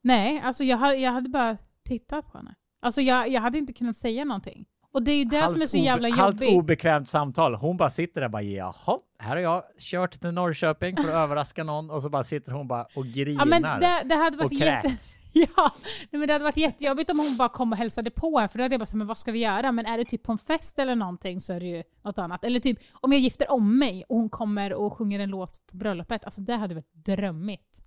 Nej, 0.01 0.41
alltså 0.41 0.65
jag, 0.65 0.77
hade- 0.77 0.97
jag 0.97 1.13
hade 1.13 1.29
bara 1.29 1.59
tittat 1.85 2.33
på 2.33 2.39
henne. 2.39 2.55
Alltså 2.81 3.01
jag, 3.01 3.29
jag 3.29 3.41
hade 3.41 3.59
inte 3.59 3.73
kunnat 3.73 3.97
säga 3.97 4.25
någonting. 4.25 4.67
Och 4.93 5.03
det 5.03 5.13
är 5.13 5.19
ju 5.19 5.25
det 5.25 5.49
som 5.49 5.63
är 5.63 5.67
så 5.67 5.77
jävla 5.77 6.11
halvt 6.11 6.41
jobbigt. 6.41 6.57
obekvämt 6.59 7.09
samtal. 7.09 7.55
Hon 7.55 7.77
bara 7.77 7.91
sitter 7.91 8.21
där 8.21 8.27
och 8.27 8.31
bara 8.31 8.43
jaha, 8.43 8.99
här 9.19 9.31
har 9.31 9.37
jag 9.37 9.63
kört 9.79 10.21
till 10.21 10.31
Norrköping 10.31 10.97
för 10.97 11.09
att 11.09 11.15
överraska 11.15 11.65
någon 11.65 11.91
och 11.91 12.03
så 12.03 12.09
bara 12.09 12.25
sitter 12.25 12.53
hon 12.53 12.69
bara 12.69 12.87
och 12.95 13.07
grinar 13.07 13.41
Ja, 13.41 13.45
men 13.45 13.63
det, 13.63 14.03
det 14.05 14.15
hade 14.15 14.37
och 14.37 14.43
varit 14.43 14.53
jätte... 14.53 14.89
kräks. 14.89 15.19
Ja, 15.35 15.71
nej, 16.11 16.19
men 16.21 16.27
det 16.27 16.33
hade 16.33 16.45
varit 16.45 16.57
jättejobbigt 16.57 17.11
om 17.11 17.19
hon 17.19 17.37
bara 17.37 17.49
kom 17.49 17.73
och 17.73 17.79
hälsade 17.79 18.11
på 18.11 18.39
här, 18.39 18.49
för 18.49 18.59
då 18.59 18.65
hade 18.65 18.75
jag 18.75 18.81
bara 18.81 18.87
sagt, 18.87 18.97
men 18.99 19.07
vad 19.07 19.19
ska 19.19 19.33
vi 19.33 19.39
göra? 19.39 19.73
Men 19.73 19.87
är 19.87 19.99
det 19.99 20.05
typ 20.05 20.23
på 20.23 20.33
en 20.33 20.39
fest 20.39 20.79
eller 20.79 20.95
någonting 20.95 21.41
så 21.41 21.53
är 21.53 21.61
det 21.61 21.67
ju 21.67 21.83
något 22.03 22.19
annat. 22.19 22.45
Eller 22.45 22.61
typ 22.61 22.79
om 22.93 23.13
jag 23.13 23.21
gifter 23.21 23.51
om 23.51 23.79
mig 23.79 24.05
och 24.09 24.17
hon 24.17 24.29
kommer 24.29 24.73
och 24.73 24.97
sjunger 24.97 25.21
en 25.21 25.31
låt 25.31 25.67
på 25.71 25.77
bröllopet, 25.77 26.25
alltså 26.25 26.41
det 26.41 26.55
hade 26.55 26.75
varit 26.75 26.93
drömmigt. 26.93 27.85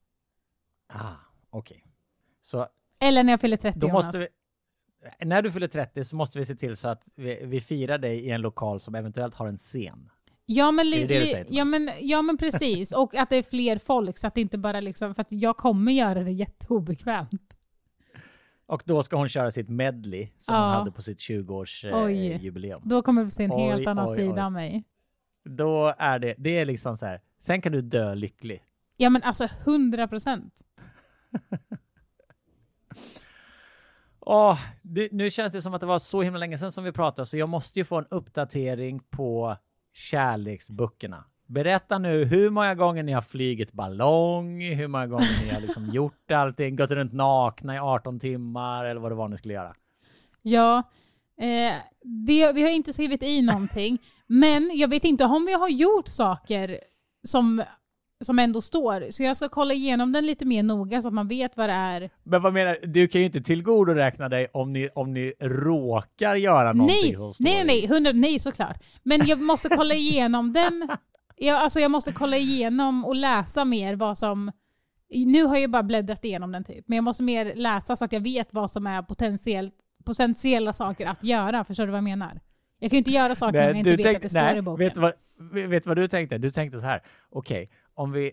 Ah, 0.94 1.00
okej. 1.50 1.86
Så 2.42 2.68
Eller 3.00 3.24
när 3.24 3.34
jag 3.34 3.42
fyller 3.42 3.58
30 3.58 3.80
då 3.80 3.88
Jonas. 3.88 4.06
måste 4.06 4.18
vi, 4.20 4.28
när 5.26 5.42
du 5.42 5.52
fyller 5.52 5.68
30 5.68 6.04
så 6.04 6.16
måste 6.16 6.40
vi 6.40 6.46
se 6.46 6.56
till 6.56 6.76
så 6.76 6.88
att 6.88 7.04
vi, 7.16 7.40
vi 7.46 7.62
firar 7.62 7.98
dig 7.98 8.20
i 8.20 8.30
en 8.32 8.42
lokal 8.42 8.80
som 8.80 8.96
eventuellt 8.96 9.36
har 9.36 9.48
en 9.48 9.58
scen. 9.58 10.10
Ja 10.46 10.72
men, 10.72 10.92
det 10.92 11.06
det 11.08 11.46
ja, 11.50 11.66
men, 11.66 11.90
ja 12.02 12.22
men 12.22 12.38
precis, 12.38 12.92
och 12.92 13.16
att 13.16 13.30
det 13.30 13.36
är 13.36 13.44
fler 13.44 13.78
folk 13.78 14.18
så 14.18 14.28
att 14.28 14.36
det 14.36 14.42
inte 14.42 14.58
bara 14.58 14.80
liksom, 14.82 15.16
för 15.16 15.22
att 15.22 15.32
jag 15.32 15.58
kommer 15.58 15.92
göra 15.92 16.24
det 16.24 16.32
jätteobekvämt. 16.32 17.58
Och 18.68 18.84
då 18.86 19.04
ska 19.04 19.16
hon 19.18 19.30
köra 19.30 19.52
sitt 19.52 19.70
medley 19.70 20.28
som 20.38 20.56
Ja. 20.56 20.62
hon 20.66 20.72
hade 20.74 20.92
på 20.92 21.02
sitt 21.02 21.18
20-års 21.20 21.86
Oj. 21.86 22.32
eh, 22.32 22.44
jubileum. 22.44 22.82
Då 22.86 23.02
kommer 23.02 23.24
vi 23.24 23.32
se 23.32 23.44
en 23.44 23.52
helt 23.52 23.80
Oj, 23.80 23.88
annan 23.88 24.10
oj, 24.10 24.16
sida 24.16 24.34
oj. 24.34 24.40
av 24.40 24.52
mig. 24.52 24.84
Då 25.50 25.94
är 25.98 26.20
det, 26.20 26.36
det 26.38 26.58
är 26.60 26.66
liksom 26.66 26.98
så 26.98 27.06
här, 27.06 27.22
sen 27.40 27.62
kan 27.62 27.72
du 27.72 27.82
dö 27.82 28.16
lycklig. 28.16 28.64
Ja 28.98 29.10
men 29.10 29.24
alltså 29.24 29.48
100 29.66 30.08
procent. 30.08 30.62
Åh, 34.28 34.60
det, 34.82 35.12
nu 35.12 35.32
känns 35.32 35.54
det 35.54 35.62
som 35.62 35.74
att 35.74 35.82
det 35.82 35.88
var 35.88 36.00
så 36.00 36.22
himla 36.22 36.40
länge 36.40 36.58
sedan 36.58 36.72
som 36.72 36.84
vi 36.84 36.92
pratade, 36.92 37.26
så 37.26 37.38
jag 37.38 37.50
måste 37.50 37.80
ju 37.80 37.86
få 37.86 37.98
en 37.98 38.06
uppdatering 38.10 39.00
på 39.00 39.58
kärleksböckerna. 39.94 41.24
Berätta 41.48 41.98
nu 41.98 42.24
hur 42.24 42.50
många 42.50 42.76
gånger 42.76 43.04
ni 43.04 43.12
har 43.12 43.22
flugit 43.22 43.72
ballong, 43.72 44.62
hur 44.62 44.88
många 44.88 45.08
gånger 45.08 45.46
ni 45.46 45.54
har 45.54 45.62
liksom 45.62 45.86
gjort 45.94 46.32
allting, 46.32 46.76
gått 46.76 46.92
runt 46.92 47.14
nakna 47.14 47.76
i 47.76 47.80
18 47.80 48.20
timmar 48.20 48.86
eller 48.86 49.02
vad 49.02 49.12
det 49.12 49.16
var 49.16 49.28
ni 49.28 49.38
skulle 49.38 49.54
göra. 49.54 49.76
Ja, 50.42 50.78
eh, 51.38 51.74
det, 52.02 52.52
vi 52.54 52.62
har 52.62 52.70
inte 52.70 52.94
skrivit 52.94 53.24
i 53.24 53.42
någonting. 53.42 53.98
men 54.28 54.72
jag 54.74 54.88
vet 54.88 55.04
inte 55.04 55.26
om 55.26 55.46
vi 55.46 55.54
har 55.54 55.70
gjort 55.70 56.08
saker 56.08 56.80
som, 57.24 57.64
som 58.26 58.40
ändå 58.40 58.62
står. 58.62 59.12
Så 59.12 59.24
jag 59.24 59.36
ska 59.38 59.50
kolla 59.50 59.74
igenom 59.74 60.12
den 60.12 60.26
lite 60.26 60.46
mer 60.46 60.64
noga 60.64 61.02
så 61.02 61.08
att 61.08 61.14
man 61.14 61.28
vet 61.28 61.58
vad 61.58 61.70
det 61.70 61.74
är. 61.74 62.10
Men 62.24 62.42
vad 62.42 62.54
menar 62.54 62.78
du? 62.82 62.88
Du 62.88 63.08
kan 63.08 63.22
ju 63.22 63.26
inte 63.28 63.42
tillgodoräkna 63.42 64.30
dig 64.30 64.48
om 64.54 64.74
ni, 64.74 64.90
om 64.96 65.14
ni 65.14 65.34
råkar 65.42 66.36
göra 66.36 66.74
någonting 66.74 67.02
Nej, 67.04 67.16
som 67.16 67.34
står 67.34 67.44
nej, 67.44 67.62
i- 67.62 67.66
nej, 67.66 67.88
hundra, 67.88 68.12
nej 68.12 68.40
såklart. 68.40 68.84
Men 69.04 69.28
jag 69.28 69.42
måste 69.42 69.70
kolla 69.70 69.94
igenom 69.96 70.54
den. 70.54 70.88
Jag, 71.38 71.58
alltså 71.58 71.80
jag 71.80 71.92
måste 71.92 72.12
kolla 72.12 72.38
igenom 72.38 73.06
och 73.06 73.16
läsa 73.16 73.66
mer 73.66 73.96
vad 73.96 74.18
som 74.18 74.52
Nu 75.10 75.44
har 75.44 75.58
jag 75.58 75.72
bara 75.72 75.84
bläddrat 75.84 76.26
igenom 76.26 76.52
den 76.52 76.64
typ, 76.64 76.88
men 76.88 76.96
jag 76.96 77.04
måste 77.04 77.24
mer 77.24 77.56
läsa 77.56 77.96
så 77.96 78.06
att 78.06 78.12
jag 78.14 78.20
vet 78.20 78.54
vad 78.54 78.72
som 78.72 78.88
är 78.88 79.02
potentiellt, 79.02 79.74
potentiella 80.06 80.74
saker 80.74 81.06
att 81.08 81.24
göra. 81.24 81.64
Förstår 81.64 81.86
du 81.86 81.92
vad 81.92 81.98
jag 81.98 82.04
menar? 82.04 82.40
Jag 82.80 82.92
kan 82.92 82.96
ju 82.96 83.00
inte 83.00 83.12
göra 83.12 83.36
saker 83.36 83.60
om 83.60 83.68
jag 83.68 83.78
inte 83.78 83.96
vet 83.96 84.16
att 84.16 84.22
det 84.22 84.30
står 84.30 84.42
nej, 84.42 84.58
i 84.58 84.62
boken. 84.62 84.86
Vet 84.86 84.94
du 84.94 85.00
vad, 85.00 85.14
vet 85.70 85.86
vad 85.86 85.98
du 85.98 86.08
tänkte? 86.08 86.38
Du 86.38 86.52
tänkte 86.52 86.80
så 86.80 86.86
här, 86.86 87.02
okej, 87.30 87.70
om 87.96 88.12
vi, 88.12 88.32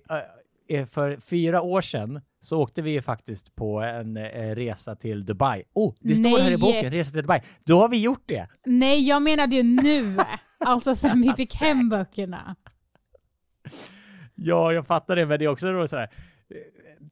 äh, 0.68 0.86
för 0.86 1.16
fyra 1.16 1.62
år 1.62 1.80
sedan 1.80 2.20
så 2.40 2.60
åkte 2.60 2.82
vi 2.82 2.90
ju 2.90 3.02
faktiskt 3.02 3.54
på 3.54 3.80
en 3.80 4.16
eh, 4.16 4.54
resa 4.54 4.96
till 4.96 5.24
Dubai. 5.24 5.62
Oh, 5.74 5.94
det 6.00 6.16
står 6.16 6.38
här 6.40 6.46
i 6.46 6.50
Nej. 6.50 6.58
boken, 6.58 6.90
resa 6.90 7.10
till 7.12 7.22
Dubai. 7.22 7.40
Då 7.64 7.80
har 7.80 7.88
vi 7.88 8.00
gjort 8.02 8.22
det. 8.26 8.48
Nej, 8.66 9.08
jag 9.08 9.22
menade 9.22 9.56
ju 9.56 9.62
nu. 9.62 10.16
alltså 10.58 10.94
sen 10.94 11.22
vi 11.22 11.32
fick 11.32 11.54
hem 11.54 11.88
böckerna. 11.88 12.56
Ja, 14.34 14.72
jag 14.72 14.86
fattar 14.86 15.16
det, 15.16 15.26
men 15.26 15.38
det 15.38 15.44
är 15.44 15.48
också 15.48 15.72
då 15.72 15.88
så 15.88 15.96
här. 15.96 16.10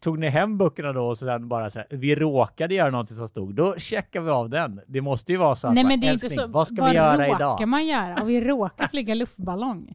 Tog 0.01 0.19
ni 0.19 0.29
hem 0.29 0.59
böckerna 0.59 0.93
då 0.93 1.07
och 1.07 1.19
sen 1.19 1.49
bara 1.49 1.71
så 1.71 1.79
här, 1.79 1.89
vi 1.91 2.15
råkade 2.17 2.75
göra 2.75 2.91
någonting 2.91 3.17
som 3.17 3.29
stod, 3.29 3.55
då 3.55 3.75
checkar 3.79 4.21
vi 4.21 4.31
av 4.31 4.49
den. 4.51 4.81
Det 4.87 5.01
måste 5.01 5.33
ju 5.33 5.39
vara 5.39 5.55
så 5.55 5.69
att 5.69 5.75
Nej 5.75 5.85
bara, 5.85 5.89
men 5.89 6.01
det 6.01 6.07
är 6.07 6.13
inte 6.13 6.27
"Älskling, 6.27 6.47
så. 6.47 6.53
vad 6.53 6.67
ska 6.67 6.77
vad 6.81 6.91
vi 6.91 6.97
göra 6.97 7.27
råkar 7.27 7.37
idag? 7.37 7.69
man 7.69 7.87
göra? 7.87 8.23
Och 8.23 8.29
vi 8.29 8.41
råkar 8.41 8.89
flyga 8.89 9.15
luftballong. 9.15 9.95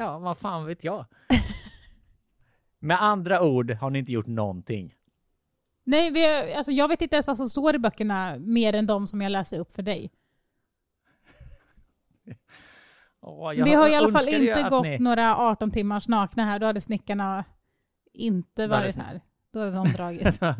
Ja, 0.00 0.18
vad 0.18 0.38
fan 0.38 0.66
vet 0.66 0.84
jag? 0.84 1.06
Med 2.78 3.02
andra 3.02 3.42
ord 3.42 3.70
har 3.70 3.90
ni 3.90 3.98
inte 3.98 4.12
gjort 4.12 4.26
någonting. 4.26 4.94
Nej, 5.84 6.10
vi, 6.10 6.54
alltså 6.54 6.72
jag 6.72 6.88
vet 6.88 7.02
inte 7.02 7.16
ens 7.16 7.26
vad 7.26 7.36
som 7.36 7.48
står 7.48 7.74
i 7.74 7.78
böckerna 7.78 8.36
mer 8.38 8.72
än 8.74 8.86
de 8.86 9.06
som 9.06 9.22
jag 9.22 9.32
läser 9.32 9.58
upp 9.58 9.74
för 9.74 9.82
dig. 9.82 10.10
Åh, 13.20 13.50
vi 13.50 13.74
har 13.74 13.88
i 13.88 13.94
alla 13.94 14.10
fall 14.10 14.28
inte 14.28 14.68
gått 14.70 14.86
ni- 14.86 14.98
några 14.98 15.36
18 15.36 15.70
timmars 15.70 16.08
nakna 16.08 16.44
här. 16.44 16.58
Då 16.58 16.66
hade 16.66 16.80
snickarna 16.80 17.44
inte 18.12 18.66
varit 18.66 18.94
snick- 18.94 19.02
här. 19.04 19.20
Då 19.52 19.58
hade 19.58 19.72
de 19.72 19.88
dragit. 19.88 20.40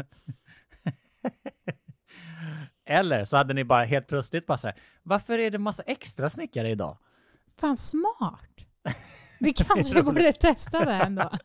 Eller 2.84 3.24
så 3.24 3.36
hade 3.36 3.54
ni 3.54 3.64
bara 3.64 3.84
helt 3.84 4.06
plötsligt 4.06 4.46
bara 4.46 4.58
så 4.58 4.66
här, 4.68 4.76
varför 5.02 5.38
är 5.38 5.50
det 5.50 5.58
massa 5.58 5.82
extra 5.82 6.30
snickare 6.30 6.70
idag? 6.70 6.98
Fan 7.56 7.76
smart. 7.76 8.46
Vi 9.40 9.52
kanske 9.56 10.02
borde 10.02 10.32
testa 10.32 10.84
det 10.84 10.92
ändå. 10.92 11.30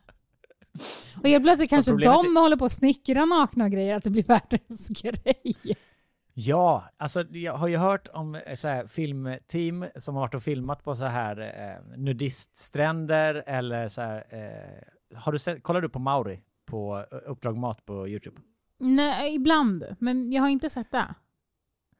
Och 1.22 1.28
helt 1.28 1.44
plötsligt 1.44 1.70
kanske 1.70 1.92
de 1.96 2.36
håller 2.36 2.56
på 2.56 2.64
att 2.64 2.72
snickra 2.72 3.24
nakna 3.24 3.64
och 3.64 3.70
grejer, 3.70 3.96
att 3.96 4.04
det 4.04 4.10
blir 4.10 4.24
världens 4.24 4.88
grej. 5.02 5.54
Ja, 6.34 6.84
alltså 6.96 7.22
jag 7.22 7.56
har 7.56 7.68
ju 7.68 7.76
hört 7.76 8.08
om 8.12 8.34
eh, 8.34 8.54
så 8.54 8.68
här, 8.68 8.86
filmteam 8.86 9.84
som 9.96 10.14
har 10.14 10.22
varit 10.22 10.34
och 10.34 10.42
filmat 10.42 10.84
på 10.84 10.94
så 10.94 11.04
här 11.04 11.40
eh, 11.40 11.98
nudiststränder 11.98 13.44
eller 13.46 13.88
så 13.88 14.00
här. 14.00 14.24
Eh, 14.30 15.18
har 15.18 15.32
du 15.32 15.38
sett, 15.38 15.62
kollar 15.62 15.80
du 15.80 15.88
på 15.88 15.98
Mauri 15.98 16.40
på 16.66 17.04
eh, 17.12 17.18
Uppdrag 17.30 17.56
Mat 17.56 17.86
på 17.86 18.08
Youtube? 18.08 18.40
Nej, 18.78 19.34
ibland. 19.34 19.84
Men 19.98 20.32
jag 20.32 20.42
har 20.42 20.48
inte 20.48 20.70
sett 20.70 20.90
det. 20.90 21.14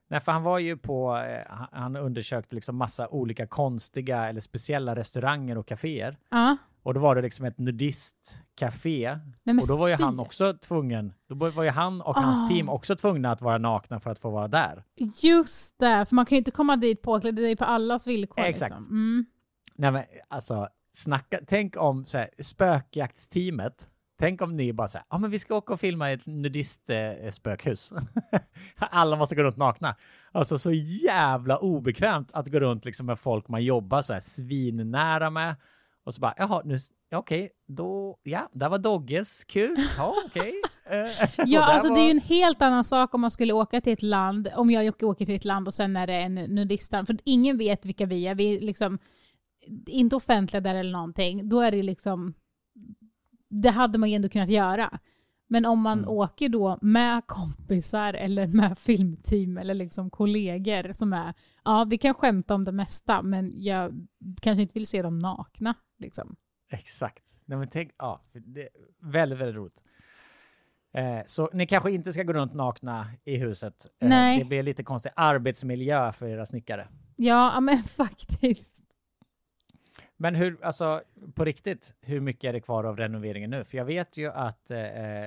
Nej, 0.08 0.20
för 0.20 0.32
han 0.32 0.42
var 0.42 0.58
ju 0.58 0.76
på, 0.76 1.16
eh, 1.16 1.52
han- 1.72 1.96
undersökte 1.96 2.54
liksom 2.54 2.76
massa 2.76 3.08
olika 3.08 3.46
konstiga 3.46 4.28
eller 4.28 4.40
speciella 4.40 4.96
restauranger 4.96 5.58
och 5.58 5.66
kaféer. 5.68 6.16
Ja. 6.30 6.56
Och 6.82 6.94
då 6.94 7.00
var 7.00 7.14
det 7.14 7.22
liksom 7.22 7.46
ett 7.46 7.58
nudistcafé. 7.58 9.18
Nej, 9.42 9.58
Och 9.58 9.66
då 9.66 9.76
var 9.76 9.88
ju 9.88 9.96
fy. 9.96 10.02
han 10.02 10.20
också 10.20 10.54
tvungen, 10.54 11.12
då 11.28 11.34
var 11.50 11.62
ju 11.62 11.70
han 11.70 12.00
och 12.00 12.14
hans 12.16 12.40
Ah. 12.40 12.46
team 12.54 12.68
också 12.68 12.96
tvungna 12.96 13.30
att 13.32 13.40
vara 13.42 13.58
nakna 13.58 14.00
för 14.00 14.10
att 14.10 14.18
få 14.18 14.30
vara 14.30 14.48
där. 14.48 14.84
Just 15.22 15.78
det, 15.78 16.06
för 16.06 16.14
man 16.14 16.26
kan 16.26 16.36
ju 16.36 16.38
inte 16.38 16.50
komma 16.50 16.76
dit 16.76 17.02
påklädd. 17.02 17.34
Det 17.36 17.42
är 17.44 17.48
ju 17.48 17.56
på 17.56 17.64
allas 17.64 18.06
villkor. 18.06 18.44
Exakt. 18.44 18.70
Liksom. 18.74 18.86
Mm. 18.90 19.26
Nej 19.74 19.90
men 19.90 20.02
alltså, 20.28 20.68
snacka, 20.92 21.40
tänk 21.46 21.76
om 21.76 22.04
så 22.06 22.18
här, 22.18 22.30
spökjaktsteamet, 22.38 23.88
tänk 24.18 24.42
om 24.42 24.56
ni 24.56 24.72
bara 24.72 24.88
säger, 24.88 25.04
ja 25.10 25.18
men 25.18 25.30
vi 25.30 25.38
ska 25.38 25.54
åka 25.56 25.72
och 25.74 25.80
filma 25.80 26.10
i 26.10 26.14
ett 26.14 26.26
nudistspökhus. 26.26 27.92
Alla 28.78 29.16
måste 29.16 29.34
gå 29.34 29.42
runt 29.42 29.56
nakna. 29.56 29.96
Alltså 30.32 30.58
så 30.58 30.72
jävla 30.72 31.58
obekvämt 31.58 32.30
att 32.32 32.48
gå 32.48 32.60
runt 32.60 32.84
liksom 32.84 33.06
med 33.06 33.18
folk 33.18 33.48
man 33.48 33.64
jobbar 33.64 34.02
så 34.02 34.12
här 34.12 34.20
svinnära 34.20 35.30
med. 35.30 35.56
Och 36.04 36.14
så 36.14 36.20
bara, 36.20 36.34
jaha, 36.36 36.62
nu, 36.64 36.76
ja, 37.08 37.18
okej, 37.18 37.50
då, 37.68 38.18
ja, 38.22 38.48
där 38.52 38.68
var 38.68 38.78
Dogges, 38.78 39.44
kul, 39.44 39.76
ja 39.98 40.14
okej. 40.26 40.52
Eh, 40.90 41.28
Ja, 41.46 41.60
där 41.60 41.72
alltså 41.72 41.88
det 41.94 42.00
är 42.00 42.02
ju 42.02 42.08
var- 42.08 42.10
en 42.10 42.20
helt 42.20 42.62
annan 42.62 42.84
sak 42.84 43.14
om 43.14 43.20
man 43.20 43.30
skulle 43.30 43.52
åka 43.52 43.80
till 43.80 43.92
ett 43.92 44.02
land, 44.02 44.48
om 44.54 44.70
jag 44.70 45.02
åker 45.02 45.24
till 45.26 45.34
ett 45.36 45.44
land 45.44 45.68
och 45.68 45.74
sen 45.74 45.96
är 45.96 46.06
det 46.06 46.14
en 46.14 46.34
nudiststrand. 46.34 47.06
För 47.06 47.16
ingen 47.24 47.58
vet 47.58 47.86
vilka 47.86 48.06
vi 48.06 48.26
är. 48.26 48.34
Vi 48.34 48.56
är 48.56 48.60
liksom 48.60 48.98
inte 49.86 50.16
offentliga 50.16 50.60
där 50.60 50.74
eller 50.74 50.92
någonting. 50.92 51.48
Då 51.48 51.60
är 51.60 51.70
det 51.70 51.82
liksom, 51.82 52.34
det 53.48 53.70
hade 53.70 53.98
man 53.98 54.10
ju 54.10 54.16
ändå 54.16 54.28
kunnat 54.28 54.48
göra. 54.50 54.98
Men 55.48 55.64
om 55.66 55.80
man 55.82 55.98
Mm. 55.98 56.10
åker 56.10 56.48
då 56.48 56.78
med 56.82 57.22
kompisar 57.26 58.14
eller 58.14 58.46
med 58.46 58.78
filmteam 58.78 59.58
eller 59.58 59.74
liksom 59.74 60.10
kollegor 60.10 60.92
som 60.92 61.12
är, 61.12 61.34
ja 61.64 61.86
vi 61.90 61.98
kan 61.98 62.14
skämta 62.14 62.54
om 62.54 62.64
det 62.64 62.72
mesta 62.72 63.22
men 63.22 63.52
jag 63.62 64.06
kanske 64.42 64.62
inte 64.62 64.74
vill 64.74 64.86
se 64.86 65.02
dem 65.02 65.18
nakna. 65.18 65.74
Liksom. 65.98 66.36
Exakt. 66.70 67.22
Nej, 67.44 67.58
men 67.58 67.68
tänk, 67.68 67.92
ja, 67.98 68.22
det 68.32 68.62
är 68.62 68.68
väldigt, 69.00 69.38
väldigt 69.38 69.56
roligt. 69.56 69.82
Eh, 70.94 71.20
så 71.26 71.50
ni 71.52 71.66
kanske 71.66 71.90
inte 71.90 72.12
ska 72.12 72.22
gå 72.22 72.32
runt 72.32 72.54
nakna 72.54 73.10
i 73.24 73.36
huset. 73.36 73.86
Eh, 74.02 74.08
Nej. 74.08 74.38
Det 74.38 74.44
blir 74.44 74.62
lite 74.62 74.82
konstig 74.84 75.10
arbetsmiljö 75.16 76.12
för 76.12 76.28
era 76.28 76.46
snickare. 76.46 76.88
Ja, 77.16 77.52
ja, 77.54 77.60
men 77.60 77.78
faktiskt. 77.82 78.75
Men 80.18 80.34
hur, 80.34 80.64
alltså 80.64 81.02
på 81.34 81.44
riktigt, 81.44 81.94
hur 82.00 82.20
mycket 82.20 82.44
är 82.48 82.52
det 82.52 82.60
kvar 82.60 82.84
av 82.84 82.96
renoveringen 82.96 83.50
nu? 83.50 83.64
För 83.64 83.78
jag 83.78 83.84
vet 83.84 84.16
ju 84.16 84.30
att 84.32 84.70
eh, 84.70 84.78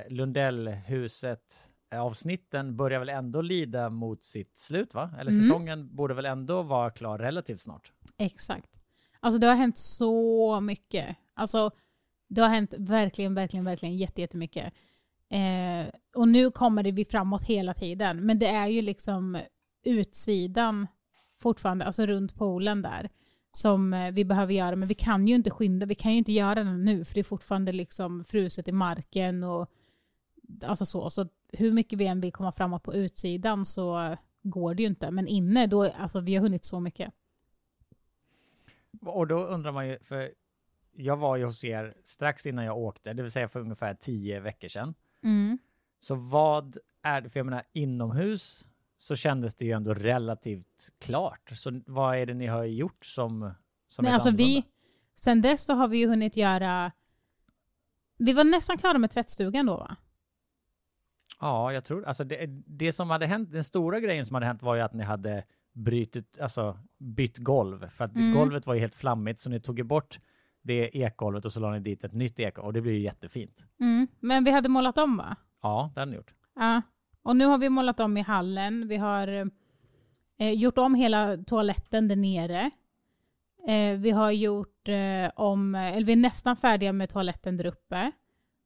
Lundellhuset 0.10 1.72
eh, 1.94 2.02
avsnitten 2.02 2.76
börjar 2.78 3.00
väl 3.00 3.10
ändå 3.10 3.42
lida 3.42 3.90
mot 3.90 4.24
sitt 4.24 4.58
slut 4.58 4.94
va? 4.94 5.12
Eller 5.20 5.32
Mm. 5.32 5.44
säsongen 5.44 5.96
borde 5.96 6.14
väl 6.14 6.26
ändå 6.26 6.62
vara 6.62 6.90
klar 6.90 7.18
relativt 7.18 7.60
snart? 7.60 7.92
Exakt. 8.18 8.82
Alltså 9.20 9.40
det 9.40 9.48
har 9.48 9.56
hänt 9.56 9.78
så 9.78 10.60
mycket. 10.60 11.16
Alltså 11.34 11.72
det 12.30 12.42
har 12.42 12.50
hänt 12.50 12.74
verkligen, 12.78 13.34
verkligen, 13.36 13.66
verkligen 13.66 13.98
jätte- 13.98 14.22
jättemycket. 14.22 14.74
Eh, 15.30 15.92
och 16.16 16.28
nu 16.28 16.52
kommer 16.52 16.84
det 16.84 16.92
vi 16.92 17.06
framåt 17.06 17.44
hela 17.44 17.74
tiden. 17.74 18.26
Men 18.26 18.40
det 18.40 18.48
är 18.48 18.68
ju 18.68 18.82
liksom 18.82 19.40
utsidan 19.86 20.88
fortfarande, 21.42 21.86
alltså 21.86 22.06
runt 22.06 22.36
poolen 22.36 22.82
där, 22.82 23.10
som 23.52 23.94
eh, 23.94 24.12
vi 24.12 24.26
behöver 24.26 24.54
göra. 24.54 24.76
Men 24.76 24.88
vi 24.88 24.94
kan 24.94 25.28
ju 25.28 25.36
inte 25.36 25.50
skynda, 25.50 25.86
vi 25.86 25.96
kan 25.96 26.12
ju 26.12 26.18
inte 26.18 26.32
göra 26.32 26.64
det 26.64 26.78
nu 26.78 27.06
för 27.06 27.14
det 27.14 27.20
är 27.20 27.24
fortfarande 27.24 27.72
liksom 27.72 28.24
fruset 28.24 28.68
i 28.68 28.72
marken 28.72 29.44
och 29.44 29.72
alltså 30.64 30.86
så. 30.86 31.10
Så 31.10 31.28
hur 31.48 31.72
mycket 31.72 32.00
vi 32.00 32.06
än 32.06 32.22
vill 32.22 32.32
komma 32.32 32.52
framåt 32.52 32.84
på 32.84 32.94
utsidan 32.94 33.66
så 33.66 34.18
går 34.42 34.74
det 34.74 34.84
ju 34.84 34.90
inte. 34.90 35.12
Men 35.12 35.28
inne, 35.28 35.68
då, 35.68 35.84
alltså 35.84 36.20
vi 36.20 36.36
har 36.36 36.42
hunnit 36.42 36.64
så 36.64 36.80
mycket. 36.80 37.14
Och 39.02 39.28
då 39.28 39.46
undrar 39.46 39.72
man 39.72 39.88
ju, 39.88 40.00
för 40.00 40.32
jag 40.92 41.18
var 41.18 41.38
ju 41.38 41.46
hos 41.46 41.64
er 41.64 41.94
strax 42.04 42.46
innan 42.46 42.66
jag 42.66 42.78
åkte, 42.78 43.14
det 43.14 43.22
vill 43.22 43.32
säga 43.32 43.50
för 43.50 43.60
ungefär 43.60 43.94
tio 43.94 44.40
veckor 44.40 44.68
sedan. 44.68 44.94
Mm. 45.24 45.58
Så 46.00 46.16
vad 46.16 46.78
är 47.02 47.22
det, 47.22 47.30
för 47.30 47.40
jag 47.40 47.46
menar 47.46 47.64
inomhus 47.74 48.68
så 49.02 49.16
kändes 49.16 49.56
det 49.56 49.66
ju 49.66 49.72
ändå 49.72 49.94
relativt 49.94 50.90
klart. 51.00 51.52
Så 51.56 51.82
vad 51.86 52.18
är 52.18 52.26
det 52.26 52.34
ni 52.34 52.48
har 52.48 52.64
gjort 52.64 53.06
som, 53.06 53.52
som 53.88 54.04
Nej, 54.04 54.14
är 54.14 54.20
så 54.20 54.28
alltså 54.28 54.38
vi, 54.38 54.64
sen 55.16 55.42
dess 55.42 55.64
så 55.64 55.74
har 55.74 55.88
vi 55.88 55.98
ju 55.98 56.08
hunnit 56.08 56.38
göra... 56.38 56.92
Vi 58.18 58.34
var 58.34 58.44
nästan 58.44 58.78
klara 58.78 58.98
med 58.98 59.12
tvättstugan 59.12 59.66
då 59.66 59.78
va? 59.78 59.96
Ja, 61.40 61.74
jag 61.74 61.84
tror, 61.84 62.06
alltså 62.06 62.24
det, 62.24 62.46
det 62.66 62.92
som 62.92 63.10
hade 63.10 63.26
hänt, 63.26 63.52
den 63.52 63.64
stora 63.64 64.00
grejen 64.00 64.26
som 64.26 64.34
hade 64.34 64.46
hänt 64.46 64.62
var 64.64 64.76
ju 64.76 64.82
att 64.82 64.94
ni 64.94 65.04
hade 65.04 65.44
brytit, 65.74 66.40
alltså 66.42 66.80
bytt 66.98 67.38
golv. 67.38 67.90
För 67.90 68.06
att 68.06 68.16
Mm. 68.16 68.34
golvet 68.38 68.68
var 68.68 68.74
ju 68.74 68.80
helt 68.80 68.96
flammigt 68.96 69.40
så 69.40 69.50
ni 69.50 69.60
tog 69.60 69.78
ju 69.78 69.84
bort 69.84 70.20
det 70.62 70.98
ekgolvet 70.98 71.46
och 71.46 71.52
så 71.54 71.60
la 71.60 71.72
ni 71.72 71.80
dit 71.80 72.04
ett 72.04 72.14
nytt 72.14 72.40
ek 72.40 72.58
och 72.58 72.74
det 72.74 72.82
blev 72.82 72.94
ju 72.94 73.02
jättefint. 73.02 73.68
Mm. 73.80 74.08
Men 74.20 74.44
vi 74.44 74.52
hade 74.52 74.70
målat 74.70 74.98
om 74.98 75.18
va? 75.18 75.36
Ja, 75.62 75.92
det 75.94 76.00
hade 76.00 76.12
ni 76.12 76.18
gjort. 76.18 76.34
Ja. 76.56 76.82
Och 77.24 77.36
nu 77.36 77.46
har 77.46 77.58
vi 77.58 77.70
målat 77.70 78.00
om 78.00 78.18
i 78.18 78.22
hallen. 78.22 78.88
Vi 78.88 78.98
har 78.98 79.28
eh, 80.38 80.52
gjort 80.52 80.78
om 80.78 80.96
hela 80.96 81.38
toaletten 81.38 82.08
där 82.08 82.16
nere. 82.16 82.72
Eh, 83.68 83.98
vi 83.98 84.12
har 84.12 84.32
gjort 84.32 84.88
eh, 84.88 85.32
om, 85.36 85.76
eller 85.76 86.06
vi 86.06 86.12
är 86.12 86.16
nästan 86.18 86.56
färdiga 86.58 86.94
med 86.94 87.10
toaletten 87.10 87.58
där 87.58 87.66
uppe. 87.66 88.12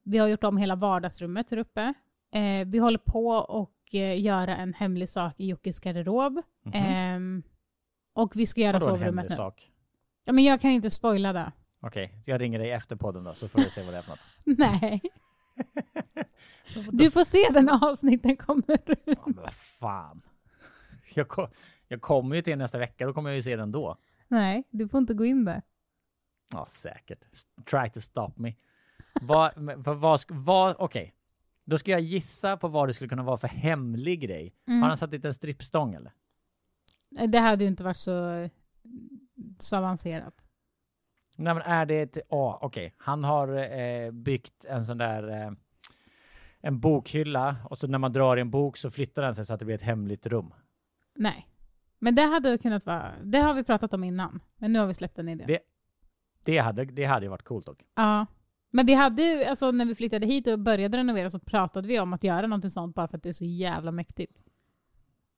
Vi 0.03 0.17
har 0.17 0.27
gjort 0.27 0.43
om 0.43 0.57
hela 0.57 0.75
vardagsrummet 0.75 1.47
där 1.47 1.57
uppe. 1.57 1.93
Eh, 2.33 2.67
vi 2.67 2.77
håller 2.77 2.97
på 2.97 3.27
och 3.29 3.95
eh, 3.95 4.21
göra 4.21 4.55
en 4.57 4.73
hemlig 4.73 5.09
sak 5.09 5.33
i 5.37 5.47
Jockes 5.47 5.79
garderob. 5.79 6.41
Mhm. 6.65 6.73
Ehm, 6.75 7.43
och 8.13 8.35
vi 8.35 8.45
ska 8.45 8.61
göra 8.61 8.79
Vadå 8.79 8.97
sovrummet 8.97 9.29
nu. 9.29 9.35
sak? 9.35 9.71
Ja, 10.25 10.33
men 10.33 10.43
jag 10.43 10.61
kan 10.61 10.71
inte 10.71 10.89
spoila 10.89 11.33
det. 11.33 11.51
Okej, 11.81 12.21
jag 12.25 12.41
ringer 12.41 12.59
dig 12.59 12.71
efter 12.71 12.95
podden 12.95 13.23
då 13.23 13.33
så 13.33 13.47
får 13.47 13.59
du 13.59 13.69
se 13.69 13.83
vad 13.83 13.93
det 13.93 13.97
är 13.97 14.01
för 14.01 14.11
något. 14.11 14.19
Nej. 14.59 15.01
Du 16.91 17.12
får 17.12 17.23
se 17.23 17.49
den 17.53 17.65
när 17.65 17.89
avsnitten 17.89 18.38
kommer 18.38 18.91
ut. 18.91 18.99
Ja, 19.05 19.23
men 19.25 19.36
vad 19.36 19.53
fan. 19.53 20.21
Jag, 21.15 21.27
kom, 21.27 21.47
jag 21.88 22.01
kommer 22.01 22.36
ju 22.36 22.41
till 22.41 22.57
nästa 22.57 22.77
vecka, 22.77 23.05
då 23.05 23.13
kommer 23.13 23.29
jag 23.29 23.36
ju 23.36 23.43
se 23.43 23.55
den 23.55 23.71
då. 23.71 23.97
Nej, 24.27 24.63
du 24.69 24.88
får 24.88 24.97
inte 24.97 25.13
gå 25.13 25.25
in 25.25 25.45
där. 25.45 25.62
Ja, 26.53 26.65
säkert. 26.65 27.19
Try 27.69 27.89
to 27.89 28.01
stop 28.01 28.31
me. 28.36 28.55
vad, 29.21 29.51
vad, 29.77 30.19
vad 30.29 30.75
okej. 30.79 31.15
Då 31.65 31.77
ska 31.77 31.91
jag 31.91 32.01
gissa 32.01 32.57
på 32.57 32.67
vad 32.67 32.89
det 32.89 32.93
skulle 32.93 33.09
kunna 33.09 33.23
vara 33.23 33.38
för 33.38 33.47
hemlig 33.47 34.21
grej. 34.21 34.55
Mm. 34.67 34.81
Har 34.81 34.88
han 34.88 34.97
satt 34.97 35.12
dit 35.12 35.25
en 35.25 35.33
strippstång 35.33 35.93
eller? 35.93 36.12
Det 37.27 37.39
hade 37.39 37.63
ju 37.63 37.69
inte 37.69 37.83
varit 37.83 37.97
så, 37.97 38.49
så 39.59 39.77
avancerat. 39.77 40.47
Nej 41.36 41.53
men 41.53 41.63
är 41.63 41.86
det 41.86 42.01
ett, 42.01 42.17
ja 42.29 42.59
okej. 42.62 42.93
Han 42.97 43.23
har 43.23 43.77
eh, 43.77 44.12
byggt 44.12 44.65
en 44.65 44.86
sån 44.86 44.97
där, 44.97 45.43
eh, 45.45 45.51
en 46.65 46.80
bokhylla 46.80 47.56
och 47.69 47.78
så 47.78 47.88
när 47.88 47.97
man 47.97 48.13
drar 48.13 48.38
i 48.38 48.41
en 48.41 48.49
bok 48.52 48.78
så 48.78 48.91
flyttar 48.91 49.21
den 49.21 49.36
sig 49.36 49.45
så 49.45 49.54
att 49.54 49.60
det 49.60 49.65
blir 49.65 49.76
ett 49.76 49.82
hemligt 49.82 50.26
rum. 50.28 50.54
Nej. 51.15 51.47
Men 51.99 52.15
det 52.15 52.21
hade 52.21 52.58
kunnat 52.58 52.86
vara, 52.86 53.12
det 53.23 53.38
har 53.39 53.54
vi 53.54 53.63
pratat 53.63 53.93
om 53.93 54.04
innan. 54.04 54.39
Men 54.58 54.73
nu 54.73 54.80
har 54.80 54.86
vi 54.88 54.93
släppt 54.93 55.15
den 55.15 55.30
idén. 55.30 55.47
Det- 55.47 55.60
Det 56.45 56.58
hade, 56.58 56.86
det 56.86 57.06
hade 57.06 57.30
varit 57.30 57.43
coolt 57.43 57.65
dock. 57.65 57.84
Ja. 57.95 58.26
Men 58.71 58.86
vi 58.86 58.93
hade 58.93 59.23
ju- 59.23 59.43
alltså 59.43 59.71
när 59.71 59.86
vi 59.86 59.95
flyttade 59.95 60.26
hit 60.26 60.47
och 60.47 60.60
började 60.60 60.97
renovera 60.97 61.30
så 61.30 61.39
pratade 61.39 61.88
vi 61.88 61.99
om 61.99 62.13
att 62.13 62.23
göra 62.23 62.47
något 62.47 62.71
sånt 62.71 62.95
bara 62.95 63.08
för 63.08 63.17
att 63.17 63.23
det 63.23 63.30
är 63.30 63.34
så 63.34 63.45
jävla 63.45 63.91
mäktigt. 63.91 64.43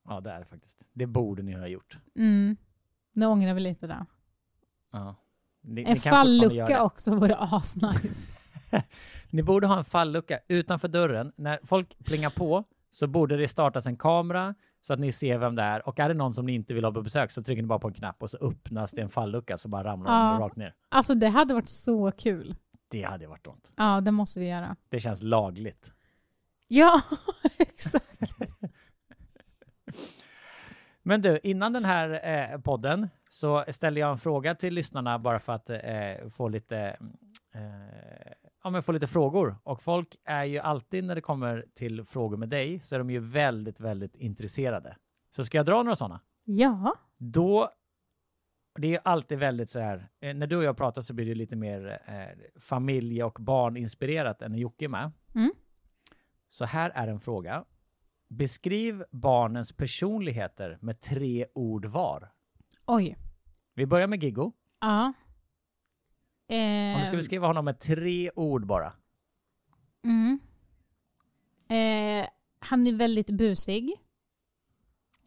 Ja 0.08 0.20
det 0.20 0.30
är 0.30 0.38
det 0.38 0.44
faktiskt. 0.46 0.86
Det 0.92 1.06
borde 1.06 1.42
ni 1.42 1.52
ha 1.52 1.66
gjort. 1.66 1.98
Mm. 2.16 2.56
Nu 3.14 3.26
ångrar 3.26 3.54
vi 3.54 3.60
lite 3.60 3.86
där. 3.86 4.06
Ja. 4.92 5.14
Ni, 5.60 5.82
En 5.82 5.92
ni 5.92 5.96
fallucka 6.00 6.82
också 6.82 7.14
vore 7.14 7.36
asnice. 7.36 8.30
Ni 9.30 9.42
borde 9.42 9.66
ha 9.66 9.78
en 9.78 9.84
fallucka 9.84 10.38
utanför 10.48 10.88
dörren. 10.88 11.32
När 11.36 11.58
folk 11.64 11.98
plingar 12.04 12.30
på 12.30 12.64
så 12.90 13.06
borde 13.06 13.36
det 13.36 13.48
startas 13.48 13.86
en 13.86 13.96
kamera 13.96 14.54
så 14.80 14.92
att 14.92 14.98
ni 15.00 15.12
ser 15.12 15.38
vem 15.38 15.54
det 15.54 15.62
är. 15.62 15.88
Och 15.88 15.98
är 15.98 16.08
det 16.08 16.14
någon 16.14 16.34
som 16.34 16.46
ni 16.46 16.52
inte 16.54 16.74
vill 16.74 16.84
ha 16.84 16.92
på 16.92 17.02
besök 17.02 17.30
så 17.30 17.42
trycker 17.42 17.62
ni 17.62 17.68
bara 17.68 17.78
på 17.78 17.88
en 17.88 17.94
knapp 17.94 18.22
och 18.22 18.30
så 18.30 18.38
öppnas 18.40 18.90
det 18.92 19.02
en 19.02 19.08
fallucka 19.08 19.56
så 19.56 19.68
bara 19.68 19.84
ramlar 19.84 20.12
Ja. 20.26 20.32
de 20.32 20.40
rakt 20.42 20.56
ner. 20.56 20.74
Alltså 20.88 21.14
det 21.14 21.28
hade 21.28 21.54
varit 21.54 21.68
så 21.68 22.10
kul. 22.12 22.54
Det 22.88 23.02
hade 23.02 23.26
varit 23.26 23.46
något. 23.46 23.72
Ja, 23.76 24.00
det 24.00 24.10
måste 24.10 24.40
vi 24.40 24.48
göra. 24.48 24.76
Det 24.88 25.00
känns 25.00 25.22
lagligt. 25.22 25.92
Ja, 26.68 27.00
exakt. 27.58 28.20
Men 31.02 31.22
du, 31.22 31.40
innan 31.42 31.72
den 31.72 31.84
här 31.84 32.28
eh, 32.52 32.60
podden 32.60 33.08
så 33.28 33.64
ställer 33.68 34.00
jag 34.00 34.10
en 34.10 34.18
fråga 34.18 34.54
till 34.54 34.74
lyssnarna 34.74 35.18
bara 35.18 35.38
för 35.38 35.52
att 35.52 35.70
eh, 35.70 36.28
få 36.30 36.48
lite 36.48 36.78
eh, 37.54 38.45
ja, 38.66 38.70
men 38.70 38.82
få 38.82 38.92
lite 38.92 39.06
frågor. 39.06 39.56
Och 39.62 39.82
folk 39.82 40.16
är 40.24 40.44
ju 40.44 40.58
alltid 40.58 41.04
när 41.04 41.14
det 41.14 41.20
kommer 41.20 41.66
till 41.74 42.04
frågor 42.04 42.36
med 42.36 42.48
dig 42.48 42.80
så 42.80 42.94
är 42.94 42.98
de 42.98 43.10
ju 43.10 43.18
väldigt, 43.18 43.80
väldigt 43.80 44.16
intresserade. 44.16 44.96
Så 45.30 45.44
ska 45.44 45.56
jag 45.56 45.66
dra 45.66 45.82
några 45.82 45.96
sådana? 45.96 46.20
Ja. 46.44 46.96
Då, 47.16 47.70
det 48.78 48.86
är 48.86 48.90
ju 48.90 48.98
alltid 49.04 49.38
väldigt 49.38 49.70
så 49.70 49.80
här, 49.80 50.08
eh, 50.20 50.34
när 50.34 50.46
du 50.46 50.56
och 50.56 50.64
jag 50.64 50.76
pratar 50.76 51.02
så 51.02 51.14
blir 51.14 51.26
det 51.26 51.34
lite 51.34 51.56
mer 51.56 52.02
eh, 52.06 52.60
familje 52.60 53.24
och 53.24 53.38
barninspirerat 53.40 54.42
än 54.42 54.52
när 54.52 54.58
Jocke 54.58 54.84
är 54.84 54.88
med. 54.88 55.12
Mm. 55.34 55.52
Så 56.48 56.64
här 56.64 56.90
är 56.94 57.08
en 57.08 57.20
fråga. 57.20 57.64
Beskriv 58.28 59.04
barnens 59.10 59.72
personligheter 59.72 60.78
med 60.80 61.00
tre 61.00 61.46
ord 61.54 61.86
var. 61.86 62.32
Oj. 62.86 63.16
Vi 63.74 63.86
börjar 63.86 64.06
med 64.06 64.22
Giggo. 64.22 64.52
Ja. 64.80 65.12
Om 66.48 67.00
du 67.00 67.04
ska 67.04 67.12
Eh, 67.12 67.16
beskriva 67.16 67.46
honom 67.46 67.64
med 67.64 67.78
tre 67.78 68.30
ord 68.36 68.66
bara. 68.66 68.92
mm. 70.04 70.38
eh, 71.68 72.28
han 72.58 72.86
är 72.86 72.92
väldigt 72.92 73.30
busig. 73.30 73.92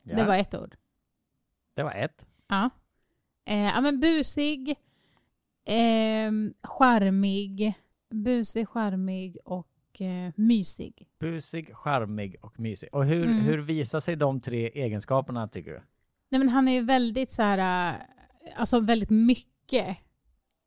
Ja, 0.03 0.15
Det 0.15 0.23
var 0.25 0.35
ett 0.37 0.53
ord. 0.55 0.75
det 1.73 1.83
var 1.83 1.91
ett. 1.91 2.25
Ja. 2.47 2.69
Eh, 3.45 3.57
ja 3.59 3.81
men 3.81 3.99
busig, 3.99 4.69
eh, 5.65 6.31
charmig, 6.63 7.73
busig, 8.09 8.67
charmig 8.69 9.37
och 9.45 10.01
eh, 10.01 10.31
mysig. 10.35 11.07
Busig, 11.19 11.75
charmig 11.75 12.35
och 12.41 12.59
mysig. 12.59 12.89
Och 12.91 13.05
hur, 13.05 13.23
Mm. 13.25 13.37
hur 13.39 13.57
visar 13.57 13.99
sig 13.99 14.15
de 14.15 14.41
tre 14.41 14.67
egenskaperna 14.73 15.47
tycker 15.47 15.71
du? 15.71 15.81
Nej 16.29 16.39
men 16.39 16.49
han 16.49 16.67
är 16.67 16.71
ju 16.73 16.81
väldigt 16.83 17.31
så 17.31 17.41
här, 17.43 17.89
äh, 17.93 18.01
alltså 18.55 18.79
väldigt 18.79 19.09
mycket. 19.09 19.97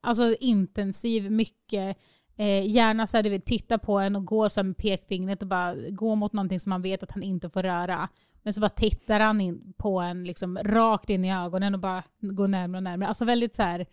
Alltså 0.02 0.34
intensiv, 0.40 1.30
mycket. 1.30 1.96
Eh, 2.36 2.70
gärna 2.70 3.06
så 3.06 3.16
här, 3.16 3.22
du 3.22 3.30
vet, 3.30 3.44
titta 3.44 3.78
på 3.78 3.98
en 3.98 4.16
och 4.16 4.24
går 4.24 4.48
så 4.48 4.62
med 4.62 4.76
pekfingret 4.76 5.42
och 5.42 5.48
bara 5.48 5.74
gå 5.74 6.14
mot 6.14 6.32
någonting 6.32 6.60
som 6.60 6.70
man 6.70 6.82
vet 6.82 7.02
att 7.02 7.12
han 7.12 7.22
inte 7.22 7.50
får 7.50 7.62
röra. 7.62 8.08
Men 8.42 8.52
så 8.52 8.60
bara 8.60 8.68
tittar 8.70 9.20
han 9.20 9.40
in 9.40 9.72
på 9.76 10.00
en 10.00 10.24
liksom 10.24 10.58
rakt 10.58 11.10
in 11.10 11.24
i 11.24 11.34
ögonen 11.34 11.74
och 11.74 11.80
bara 11.80 12.02
går 12.20 12.48
närmare 12.48 12.78
och 12.78 12.82
närmare. 12.82 13.08
Alltså 13.08 13.24
väldigt 13.24 13.54
så 13.54 13.62
här, 13.62 13.86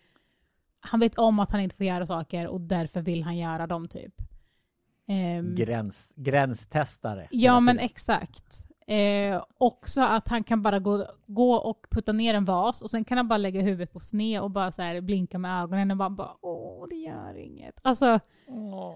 han 0.80 1.00
vet 1.00 1.18
om 1.18 1.38
att 1.38 1.52
han 1.52 1.60
inte 1.60 1.76
får 1.76 1.86
göra 1.86 2.06
saker 2.06 2.46
och 2.46 2.60
därför 2.60 3.00
vill 3.00 3.22
han 3.22 3.38
göra 3.38 3.66
dem 3.66 3.88
typ. 3.88 4.14
Ehm, 5.08 5.54
Gräns, 5.54 6.12
gränstestare. 6.16 7.28
Ja 7.30 7.60
men 7.60 7.78
exakt. 7.78 8.69
Eh, 8.90 9.42
också 9.58 10.00
att 10.00 10.28
han 10.28 10.44
kan 10.44 10.62
bara 10.62 10.78
gå, 10.78 11.06
gå 11.26 11.54
och 11.54 11.86
putta 11.90 12.12
ner 12.12 12.34
en 12.34 12.44
vas 12.44 12.82
och 12.82 12.90
sen 12.90 13.04
kan 13.04 13.16
han 13.16 13.28
bara 13.28 13.36
lägga 13.36 13.60
huvudet 13.60 13.92
på 13.92 14.00
sned 14.00 14.42
och 14.42 14.50
bara 14.50 14.72
så 14.72 14.82
här 14.82 15.00
blinka 15.00 15.38
med 15.38 15.62
ögonen 15.62 15.90
och 15.90 15.96
bara, 15.96 16.10
bara 16.10 16.36
åh 16.40 16.84
det 16.88 16.96
gör 16.96 17.38
inget. 17.38 17.80
Alltså 17.82 18.20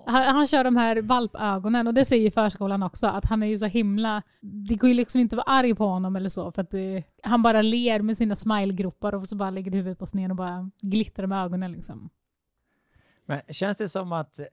han, 0.06 0.24
han 0.24 0.46
kör 0.46 0.64
de 0.64 0.76
här 0.76 1.02
valpögonen 1.02 1.86
och 1.86 1.94
det 1.94 2.04
säger 2.04 2.22
ju 2.22 2.30
förskolan 2.30 2.82
också 2.82 3.06
att 3.06 3.24
han 3.24 3.42
är 3.42 3.46
ju 3.46 3.58
så 3.58 3.66
himla, 3.66 4.22
det 4.40 4.74
går 4.74 4.88
ju 4.88 4.94
liksom 4.94 5.20
inte 5.20 5.36
att 5.36 5.46
vara 5.46 5.56
arg 5.58 5.74
på 5.74 5.86
honom 5.86 6.16
eller 6.16 6.28
så 6.28 6.52
för 6.52 6.62
att 6.62 6.70
det, 6.70 7.02
han 7.22 7.42
bara 7.42 7.62
ler 7.62 8.00
med 8.00 8.16
sina 8.16 8.36
smilegropar 8.36 9.14
och 9.14 9.28
så 9.28 9.36
bara 9.36 9.50
lägger 9.50 9.70
huvudet 9.70 9.98
på 9.98 10.06
sned 10.06 10.30
och 10.30 10.36
bara 10.36 10.70
glittrar 10.80 11.26
med 11.26 11.44
ögonen 11.44 11.72
liksom. 11.72 12.10
Men 13.26 13.40
känns 13.48 13.76
det 13.76 13.88
som 13.88 14.12
att 14.12 14.38
eh, 14.38 14.46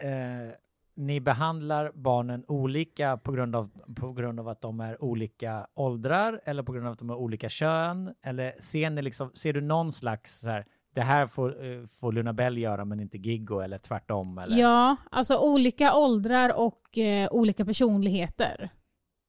ni 1.01 1.19
behandlar 1.19 1.91
barnen 1.95 2.45
olika 2.47 3.17
på 3.17 3.31
grund, 3.31 3.55
av, 3.55 3.69
på 3.95 4.13
grund 4.13 4.39
av 4.39 4.47
att 4.47 4.61
de 4.61 4.79
är 4.79 5.03
olika 5.03 5.67
åldrar 5.73 6.41
eller 6.45 6.63
på 6.63 6.71
grund 6.71 6.87
av 6.87 6.93
att 6.93 6.99
de 6.99 7.09
är 7.09 7.15
olika 7.15 7.49
kön? 7.49 8.13
Eller 8.21 8.55
ser, 8.59 8.89
ni 8.89 9.01
liksom, 9.01 9.31
ser 9.33 9.53
du 9.53 9.61
någon 9.61 9.91
slags 9.91 10.39
så 10.39 10.49
här, 10.49 10.65
det 10.93 11.01
här 11.01 11.27
får, 11.27 11.65
eh, 11.65 11.85
får 11.85 12.11
Luna 12.11 12.33
Bell 12.33 12.57
göra 12.57 12.85
men 12.85 12.99
inte 12.99 13.17
Giggo 13.17 13.59
eller 13.59 13.77
tvärtom? 13.77 14.37
Eller? 14.37 14.57
Ja, 14.57 14.95
alltså 15.11 15.37
olika 15.37 15.95
åldrar 15.95 16.59
och 16.59 16.97
eh, 16.97 17.29
olika 17.31 17.65
personligheter. 17.65 18.69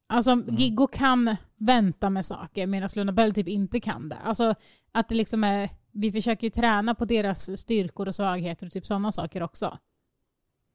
Alltså 0.06 0.42
Giggo 0.48 0.86
kan 0.86 1.36
vänta 1.56 2.10
med 2.10 2.26
saker 2.26 2.66
medan 2.66 2.88
Luna 2.96 3.12
Bell 3.12 3.34
typ 3.34 3.48
inte 3.48 3.80
kan 3.80 4.08
det. 4.08 4.18
Alltså 4.24 4.54
att 4.92 5.08
det 5.08 5.14
liksom 5.14 5.44
är, 5.44 5.70
vi 5.92 6.12
försöker 6.12 6.46
ju 6.46 6.50
träna 6.50 6.94
på 6.94 7.04
deras 7.04 7.60
styrkor 7.60 8.08
och 8.08 8.14
svagheter 8.14 8.66
och 8.66 8.72
typ 8.72 8.86
sådana 8.86 9.12
saker 9.12 9.42
också. 9.42 9.78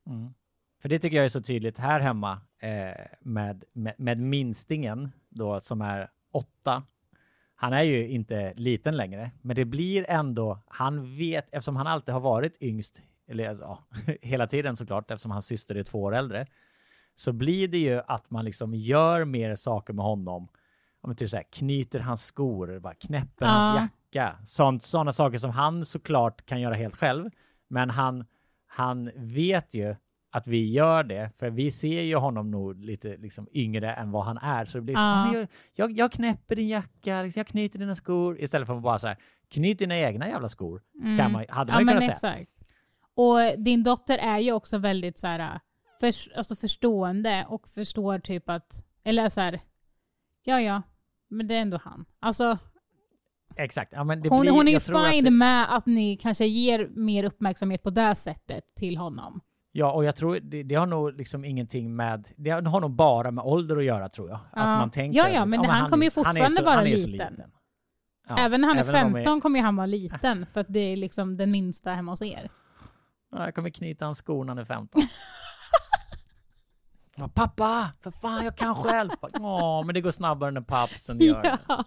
Mm. 0.07 0.33
För 0.81 0.89
det 0.89 0.99
tycker 0.99 1.17
jag 1.17 1.25
är 1.25 1.29
så 1.29 1.41
tydligt 1.41 1.77
här 1.77 1.99
hemma 1.99 2.41
eh, 2.59 3.05
med, 3.21 3.63
med, 3.73 3.93
med 3.97 4.19
minstingen 4.19 5.11
då 5.29 5.59
som 5.59 5.81
är 5.81 6.09
åtta. 6.31 6.83
Han 7.55 7.73
är 7.73 7.83
ju 7.83 8.07
inte 8.07 8.53
liten 8.55 8.97
längre, 8.97 9.31
men 9.41 9.55
det 9.55 9.65
blir 9.65 10.09
ändå, 10.09 10.59
han 10.67 11.15
vet, 11.15 11.45
eftersom 11.51 11.75
han 11.75 11.87
alltid 11.87 12.13
har 12.13 12.21
varit 12.21 12.61
yngst, 12.61 13.01
eller 13.27 13.43
ja, 13.43 13.79
hela 14.21 14.47
tiden 14.47 14.75
såklart, 14.75 15.11
eftersom 15.11 15.31
hans 15.31 15.45
syster 15.45 15.75
är 15.75 15.83
två 15.83 16.01
år 16.03 16.15
äldre, 16.15 16.47
så 17.15 17.33
blir 17.33 17.67
det 17.67 17.77
ju 17.77 18.01
att 18.07 18.29
man 18.31 18.45
liksom 18.45 18.75
gör 18.75 19.25
mer 19.25 19.55
saker 19.55 19.93
med 19.93 20.05
honom. 20.05 20.47
Ja, 21.01 21.07
men 21.07 21.15
typ 21.15 21.29
så 21.29 21.35
här, 21.37 21.43
knyter 21.51 21.99
hans 21.99 22.25
skor, 22.25 22.79
bara 22.79 22.93
knäpper 22.93 23.45
Ja. 23.45 23.51
hans 23.51 23.75
jacka. 24.13 24.37
Sånt, 24.45 24.83
sådana 24.83 25.11
saker 25.13 25.37
som 25.37 25.51
han 25.51 25.85
såklart 25.85 26.45
kan 26.45 26.61
göra 26.61 26.75
helt 26.75 26.95
själv. 26.95 27.29
Men 27.67 27.89
han, 27.89 28.25
han 28.67 29.11
vet 29.15 29.73
ju 29.73 29.95
att 30.31 30.47
vi 30.47 30.71
gör 30.71 31.03
det, 31.03 31.31
för 31.35 31.49
vi 31.49 31.71
ser 31.71 32.01
ju 32.01 32.15
honom 32.15 32.51
nog 32.51 32.75
lite 32.85 33.17
liksom 33.17 33.47
yngre 33.53 33.93
än 33.93 34.11
vad 34.11 34.25
han 34.25 34.37
är. 34.37 34.65
Så 34.65 34.77
det 34.77 34.81
blir 34.81 34.95
så. 34.95 35.01
"Ah, 35.01 35.33
jag, 35.33 35.47
jag, 35.75 35.91
jag 35.91 36.11
knäpper 36.11 36.55
din 36.55 36.67
jacka, 36.67 37.21
liksom, 37.21 37.39
jag 37.39 37.47
knyter 37.47 37.79
dina 37.79 37.95
skor, 37.95 38.39
istället 38.39 38.67
för 38.67 38.77
att 38.77 38.83
bara 38.83 38.99
så 38.99 39.07
här, 39.07 39.17
knyt 39.49 39.79
dina 39.79 39.97
egna 39.97 40.27
jävla 40.27 40.47
skor. 40.47 40.81
Kan 41.17 41.31
man, 41.31 41.45
hade 41.49 41.71
man 41.73 41.81
Mm. 41.81 41.87
ja 41.87 41.93
ju 41.93 41.99
kunnat 42.07 42.19
säga. 42.19 42.33
exakt. 42.35 42.51
Och 43.15 43.39
din 43.63 43.83
dotter 43.83 44.17
är 44.17 44.39
ju 44.39 44.51
också 44.51 44.77
väldigt 44.77 45.19
så 45.19 45.27
här, 45.27 45.59
för, 45.99 46.13
alltså 46.37 46.55
förstående 46.55 47.45
och 47.49 47.67
förstår 47.69 48.19
typ 48.19 48.49
att, 48.49 48.85
eller 49.03 49.29
så 49.29 49.41
här, 49.41 49.59
ja 50.43 50.61
ja, 50.61 50.81
men 51.29 51.47
det 51.47 51.55
är 51.55 51.61
ändå 51.61 51.77
han. 51.83 52.05
Alltså 52.19 52.57
Exakt. 53.55 53.91
Ja, 53.93 53.99
hon, 53.99 54.21
blir, 54.21 54.51
hon 54.51 54.67
är 54.67 54.71
ju 54.71 54.79
tror 54.79 55.05
att 55.05 55.11
fine 55.11 55.23
det- 55.25 55.31
med 55.31 55.75
att 55.75 55.85
ni 55.85 56.15
kanske 56.17 56.45
ger 56.45 56.87
mer 56.95 57.23
uppmärksamhet 57.23 57.83
på 57.83 57.89
det 57.89 58.15
sättet 58.15 58.63
till 58.75 58.97
honom. 58.97 59.41
Ja, 59.79 59.91
och 59.91 60.05
jag 60.05 60.15
tror 60.15 60.39
det, 60.39 60.63
det 60.63 60.75
har 60.75 60.85
nog 60.85 61.13
liksom 61.17 61.45
ingenting 61.45 61.95
med, 61.95 62.27
det 62.35 62.49
har 62.49 62.81
nog 62.81 62.91
bara 62.91 63.31
med 63.31 63.43
ålder 63.43 63.77
att 63.77 63.83
göra 63.83 64.09
tror 64.09 64.29
jag. 64.29 64.35
Att 64.35 64.43
Ja. 64.55 64.77
man 64.77 64.91
tänker, 64.91 65.17
Ja, 65.17 65.29
ja, 65.29 65.45
men 65.45 65.65
han 65.65 65.85
är- 65.85 65.89
kommer 65.89 66.05
ju 66.05 66.11
han 66.15 66.25
är 66.25 66.31
fortfarande 66.31 66.55
så- 66.55 66.63
vara 66.63 66.75
han 66.75 66.87
är 66.87 66.97
så 66.97 67.07
liten. 67.07 67.41
Ja, 68.27 68.37
även 68.39 68.61
när 68.61 68.67
han 68.67 68.77
är 68.77 68.81
även 68.81 69.13
de 69.13 69.13
15 69.13 69.41
kommer 69.41 69.59
ju 69.59 69.65
han 69.65 69.75
vara 69.75 69.85
liten 69.97 70.45
för 70.45 70.59
att 70.61 70.67
det 70.69 70.79
är 70.79 70.95
liksom 70.97 71.37
den 71.37 71.51
minsta 71.51 71.93
hemma 71.93 72.11
hos 72.11 72.21
er. 72.21 72.49
Ja, 73.31 73.43
jag 73.45 73.55
kommer 73.55 73.69
knyta 73.69 74.05
hans 74.05 74.17
skor 74.17 74.43
när 74.45 74.51
han 74.51 74.57
är 74.57 74.65
15. 74.65 75.01
Ja, 77.19 77.27
pappa, 77.33 77.89
för 78.01 78.11
fan 78.11 78.43
jag 78.45 78.55
kan 78.55 78.75
själv. 78.75 79.09
Ja, 79.39 79.83
men 79.85 79.93
det 79.95 80.01
går 80.01 80.11
snabbare 80.11 80.51
när 80.51 80.61
pappsen 80.61 81.19
gör. 81.19 81.57
Ja. 81.67 81.83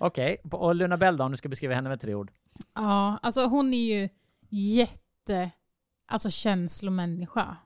Okej, 0.00 0.36
och 0.50 0.74
Luna 0.74 0.96
Bell 0.96 1.16
då, 1.16 1.24
om 1.24 1.30
du 1.30 1.36
ska 1.36 1.48
beskriva 1.48 1.74
henne 1.74 1.88
med 1.88 2.00
tre 2.00 2.14
ord. 2.14 2.30
ja, 2.74 3.18
alltså 3.22 3.46
hon 3.46 3.74
är 3.74 3.94
ju 3.98 4.08
jätte 4.48 5.50
alltså 6.10 6.30
känslomänniska. 6.30 7.56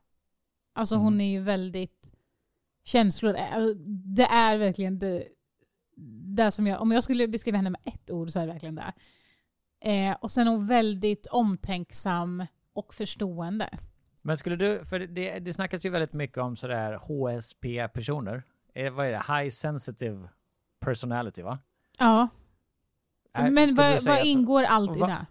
Alltså 0.72 0.94
Mm. 0.94 1.04
hon 1.04 1.20
är 1.20 1.30
ju 1.30 1.40
väldigt, 1.40 2.10
känslor, 2.84 3.34
är, 3.34 3.74
det 4.16 4.22
är 4.26 4.58
verkligen 4.58 4.98
det, 4.98 5.28
det 6.36 6.50
som 6.50 6.66
jag, 6.66 6.80
om 6.80 6.92
jag 6.92 7.02
skulle 7.02 7.28
beskriva 7.28 7.56
henne 7.58 7.70
med 7.70 7.80
ett 7.84 8.10
ord 8.10 8.30
så 8.30 8.40
är 8.40 8.46
det 8.46 8.52
verkligen 8.52 8.74
det. 8.74 8.92
Eh, 9.80 10.16
och 10.20 10.30
sen 10.30 10.46
är 10.46 10.50
hon 10.50 10.66
väldigt 10.66 11.26
omtänksam 11.26 12.46
och 12.72 12.94
förstående. 12.94 13.78
Men 14.22 14.38
skulle 14.38 14.56
du, 14.56 14.84
för 14.84 14.98
det, 15.00 15.38
det 15.38 15.52
snackas 15.52 15.84
ju 15.84 15.90
väldigt 15.90 16.12
mycket 16.12 16.38
om 16.38 16.56
sådär 16.56 16.92
HSP-personer. 16.94 18.42
Eh, 18.74 18.92
vad 18.92 19.06
är 19.06 19.10
det? 19.10 19.34
High 19.38 19.50
sensitive 19.50 20.28
personality 20.80 21.42
va? 21.42 21.58
Ja. 21.98 22.28
Är- 23.32 23.50
Men 23.50 23.68
skulle 23.68 23.88
du 23.88 23.94
vad, 23.94 24.16
vad 24.16 24.26
ingår 24.26 24.62
allt 24.62 24.96
i 24.96 25.00
det? 25.00 25.26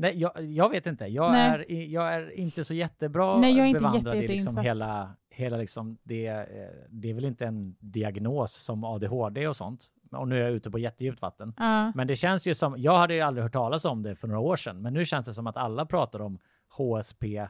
Nej, 0.00 0.18
jag, 0.18 0.44
jag 0.44 0.70
vet 0.70 0.86
inte. 0.86 1.06
Jag, 1.06 1.32
Nej. 1.32 1.64
är, 1.68 1.86
jag 1.86 2.14
är 2.14 2.30
inte 2.30 2.64
så 2.64 2.74
jättebra 2.74 3.36
Nej, 3.38 3.56
jag 3.56 3.64
är 3.64 3.68
inte 3.68 3.78
bevandrad 3.80 4.14
jätte- 4.14 4.24
i 4.24 4.28
liksom 4.28 4.62
hela, 4.62 5.10
hela 5.30 5.56
liksom 5.56 5.98
det, 6.02 6.26
eh, 6.26 6.44
det 6.88 7.10
är 7.10 7.14
väl 7.14 7.24
inte 7.24 7.46
en 7.46 7.76
diagnos 7.80 8.52
som 8.54 8.84
ADHD 8.84 9.48
och 9.48 9.56
sånt. 9.56 9.84
Och 10.12 10.28
nu 10.28 10.38
är 10.38 10.42
jag 10.42 10.50
ute 10.52 10.70
på 10.70 10.78
jättedjupt 10.78 11.22
vatten. 11.22 11.54
Ja. 11.56 11.92
Men 11.94 12.06
det 12.06 12.16
känns 12.16 12.46
ju 12.46 12.54
som, 12.54 12.74
jag 12.78 12.98
hade 12.98 13.14
ju 13.14 13.20
aldrig 13.20 13.42
hört 13.42 13.52
talas 13.52 13.84
om 13.84 14.02
det 14.02 14.14
för 14.14 14.28
några 14.28 14.40
år 14.40 14.56
sedan, 14.56 14.82
men 14.82 14.94
nu 14.94 15.04
känns 15.04 15.26
det 15.26 15.34
som 15.34 15.46
att 15.46 15.56
alla 15.56 15.86
pratar 15.86 16.20
om 16.22 16.38
HSP 16.68 17.48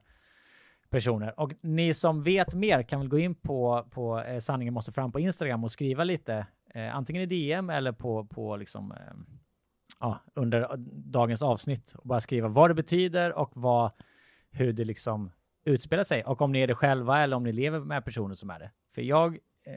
personer. 0.91 1.41
Och 1.41 1.53
ni 1.61 1.95
som 1.95 2.23
vet 2.23 2.55
mer 2.55 2.83
kan 2.83 3.01
väl 3.01 3.09
gå 3.09 3.19
in 3.19 3.35
på, 3.35 3.87
på 3.91 4.21
eh, 4.21 4.39
Sanningen 4.39 4.75
måste 4.75 4.93
fram 4.93 5.13
på 5.13 5.21
Instagram 5.21 5.65
och 5.65 5.71
skriva 5.71 6.05
lite, 6.05 6.47
eh, 6.75 6.97
antingen 6.97 7.23
i 7.23 7.27
DM 7.27 7.71
eller 7.71 7.93
på, 7.93 8.25
på 8.25 8.57
liksom, 8.57 8.93
eh, 8.93 8.99
ja, 10.01 10.21
under 10.35 10.77
dagens 11.11 11.43
avsnitt 11.43 11.95
och 11.99 12.07
bara 12.07 12.21
skriva 12.21 12.49
vad 12.49 12.71
det 12.71 12.75
betyder 12.75 13.33
och 13.33 13.51
vad, 13.55 13.91
hur 14.51 14.73
det 14.73 14.85
liksom 14.85 15.33
utspelar 15.65 16.05
sig 16.05 16.25
och 16.25 16.43
om 16.43 16.53
ni 16.53 16.61
är 16.61 16.67
det 16.67 16.75
själva 16.75 17.21
eller 17.23 17.37
om 17.37 17.43
ni 17.43 17.53
lever 17.53 17.81
med 17.81 18.05
personer 18.05 18.35
som 18.35 18.51
är 18.51 18.59
det. 18.59 18.71
För 18.95 19.03
jag, 19.03 19.35
eh, 19.67 19.75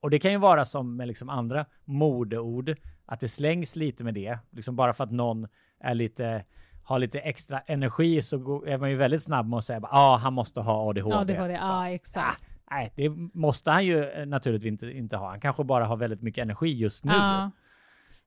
och 0.00 0.10
det 0.10 0.18
kan 0.18 0.32
ju 0.32 0.38
vara 0.38 0.64
som 0.64 0.96
med 0.96 1.08
liksom 1.08 1.28
andra 1.28 1.66
modeord, 1.84 2.76
att 3.06 3.20
det 3.20 3.28
slängs 3.28 3.76
lite 3.76 4.04
med 4.04 4.14
det, 4.14 4.38
liksom 4.50 4.76
bara 4.76 4.92
för 4.92 5.04
att 5.04 5.12
någon 5.12 5.48
är 5.80 5.94
lite 5.94 6.44
har 6.86 6.98
lite 6.98 7.20
extra 7.20 7.60
energi 7.60 8.22
så 8.22 8.64
är 8.66 8.78
man 8.78 8.90
ju 8.90 8.96
väldigt 8.96 9.22
snabb 9.22 9.48
med 9.48 9.56
att 9.56 9.64
säga 9.64 9.80
ah, 9.82 10.16
han 10.16 10.32
måste 10.32 10.60
ha 10.60 10.90
ADHD. 10.90 11.32
Ja, 11.34 11.46
det. 11.46 11.52
Ja, 11.52 11.88
exakt. 11.90 12.44
Nej, 12.70 12.92
det 12.96 13.08
måste 13.34 13.70
han 13.70 13.84
ju 13.84 14.04
eh, 14.04 14.26
naturligtvis 14.26 14.68
inte, 14.68 14.90
inte 14.90 15.16
ha. 15.16 15.28
Han 15.28 15.40
kanske 15.40 15.64
bara 15.64 15.84
har 15.84 15.96
väldigt 15.96 16.22
mycket 16.22 16.42
energi 16.42 16.68
just 16.68 17.04
nu. 17.04 17.12
Ja. 17.12 17.50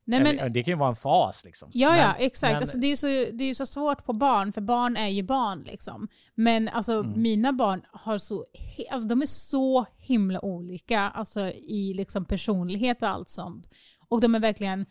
Nej, 0.10 0.36
men, 0.41 0.54
det 0.54 0.63
kan 0.63 0.72
ju 0.72 0.78
vara 0.78 0.89
en 0.89 0.95
fas 0.95 1.43
liksom. 1.45 1.69
Ja, 1.74 1.98
ja, 1.98 2.13
exakt. 2.19 2.54
men- 2.54 2.62
alltså, 2.62 2.78
det, 2.78 2.88
är 2.88 2.95
så, 2.95 3.08
det 3.08 3.43
är 3.43 3.54
så 3.54 3.65
svårt 3.65 4.06
på 4.06 4.13
barn, 4.13 4.54
för 4.54 4.62
barn 4.62 4.98
är 4.98 5.08
ju 5.08 5.24
barn. 5.24 5.63
liksom. 5.63 6.08
Men 6.36 6.67
alltså, 6.69 6.93
Mm. 6.93 7.22
mina 7.22 7.54
barn 7.54 7.82
har 7.91 8.17
så, 8.17 8.45
alltså, 8.91 9.08
de 9.08 9.22
är 9.22 9.26
så 9.26 9.86
himla 9.98 10.45
olika 10.45 11.00
alltså, 11.02 11.41
i 11.52 11.93
liksom, 11.93 12.26
personlighet 12.26 13.02
och 13.04 13.10
allt 13.10 13.30
sånt. 13.30 13.69
Och 14.10 14.22
de 14.22 14.36
är 14.36 14.39
verkligen... 14.39 14.86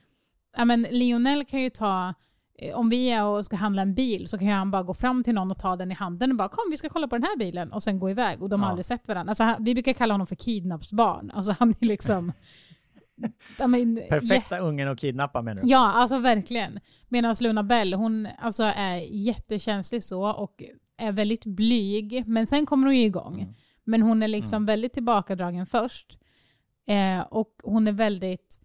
Ja, 0.57 0.64
men 0.64 0.83
Lionel 0.83 1.44
kan 1.44 1.61
ju 1.62 1.70
ta... 1.70 2.14
eh, 2.59 2.74
Om 2.76 2.90
vi 2.90 3.11
är 3.11 3.24
och 3.24 3.44
ska 3.44 3.57
handla 3.57 3.83
en 3.83 3.94
bil 3.94 4.28
så 4.28 4.38
kan 4.38 4.48
han 4.48 4.70
bara 4.70 4.83
gå 4.83 4.94
fram 4.94 5.24
till 5.24 5.35
någon 5.35 5.50
och 5.50 5.59
ta 5.59 5.76
den 5.76 5.90
i 5.92 5.94
handen 5.94 6.31
och 6.31 6.37
bara 6.37 6.48
kom 6.48 6.64
vi 6.70 6.76
ska 6.76 6.88
kolla 6.88 7.09
på 7.09 7.14
den 7.16 7.22
här 7.24 7.37
bilen 7.37 7.72
och 7.72 7.83
sen 7.83 7.98
gå 7.98 8.11
iväg 8.11 8.42
och 8.42 8.48
de 8.48 8.61
har 8.61 8.66
Ja. 8.68 8.70
aldrig 8.70 8.85
sett 8.85 9.09
varandra. 9.09 9.31
Alltså, 9.31 9.44
han, 9.44 9.64
vi 9.64 9.74
brukar 9.74 9.92
kalla 9.92 10.14
honom 10.14 10.26
för 10.26 10.37
kidnappsbarn. 10.37 11.31
Alltså 11.35 11.54
han 11.59 11.70
är 11.81 11.87
liksom... 11.87 12.33
Men, 13.66 14.02
Perfekta 14.09 14.59
ungen 14.59 14.88
att 14.88 15.00
kidnappa 15.00 15.42
menar 15.42 15.62
du? 15.62 15.68
Ja, 15.68 15.92
alltså 15.92 16.18
verkligen. 16.18 16.81
Medan 17.09 17.35
Luna 17.40 17.62
Bell, 17.62 17.94
hon 17.94 18.28
alltså, 18.38 18.62
är 18.62 18.96
jättekänslig 18.96 20.02
så 20.02 20.31
och 20.31 20.62
är 20.96 21.12
väldigt 21.12 21.44
blyg. 21.44 22.24
Men 22.26 22.46
sen 22.46 22.66
kommer 22.66 22.87
hon 22.87 22.96
ju 22.96 23.02
igång. 23.02 23.40
Mm. 23.40 23.54
Men 23.85 24.02
hon 24.02 24.22
är 24.22 24.28
liksom 24.28 24.66
väldigt 24.66 24.92
tillbakadragen 24.92 25.66
först. 25.66 26.18
Eh, 26.87 27.20
och 27.20 27.54
hon 27.62 27.88
är 27.88 27.92
väldigt... 27.92 28.61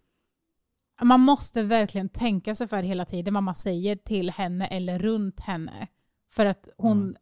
Man 1.01 1.19
måste 1.19 1.63
verkligen 1.63 2.09
tänka 2.09 2.55
sig 2.55 2.67
för 2.67 2.83
hela 2.83 3.05
tiden 3.05 3.33
vad 3.33 3.43
man 3.43 3.55
säger 3.55 3.95
till 3.95 4.29
henne 4.29 4.67
eller 4.67 4.99
runt 4.99 5.39
henne. 5.39 5.87
För 6.31 6.45
att 6.45 6.67
hon... 6.77 7.01
Mm. 7.01 7.15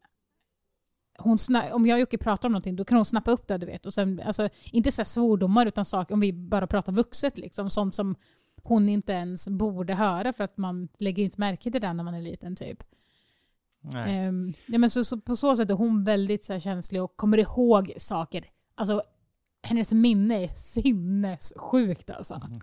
Hon 1.22 1.38
om 1.72 1.86
jag 1.86 1.96
och 1.96 2.00
Jocke 2.00 2.18
pratar 2.18 2.48
om 2.48 2.52
någonting, 2.52 2.76
då 2.76 2.84
kan 2.84 2.96
hon 2.96 3.06
snappa 3.06 3.30
upp 3.30 3.48
det, 3.48 3.58
du 3.58 3.66
vet. 3.66 3.86
Och 3.86 3.94
sen, 3.94 4.20
alltså, 4.24 4.48
inte 4.64 4.92
så 4.92 5.04
svordomar, 5.04 5.66
utan 5.66 5.84
saker, 5.84 6.14
om 6.14 6.20
vi 6.20 6.32
bara 6.32 6.66
pratar 6.66 6.92
vuxet, 6.92 7.38
liksom, 7.38 7.70
sånt 7.70 7.94
som 7.94 8.16
hon 8.62 8.88
inte 8.88 9.12
ens 9.12 9.48
borde 9.48 9.94
höra 9.94 10.32
för 10.32 10.44
att 10.44 10.58
man 10.58 10.88
lägger 10.98 11.24
inte 11.24 11.40
märke 11.40 11.70
till 11.70 11.80
det 11.80 11.92
när 11.92 12.04
man 12.04 12.14
är 12.14 12.22
liten. 12.22 12.56
typ. 12.56 12.84
Nej. 13.80 14.16
Ehm, 14.16 14.52
ja, 14.66 14.78
men 14.78 14.90
så, 14.90 15.04
så 15.04 15.20
på 15.20 15.36
så 15.36 15.56
sätt 15.56 15.70
är 15.70 15.74
hon 15.74 16.04
väldigt 16.04 16.44
så 16.44 16.52
här, 16.52 16.60
känslig 16.60 17.02
och 17.02 17.16
kommer 17.16 17.38
ihåg 17.38 17.92
saker. 17.96 18.44
Alltså, 18.74 19.02
hennes 19.62 19.92
minne 19.92 20.44
är 20.44 20.48
sinnessjukt 20.54 22.10
alltså. 22.10 22.34
Mm. 22.34 22.60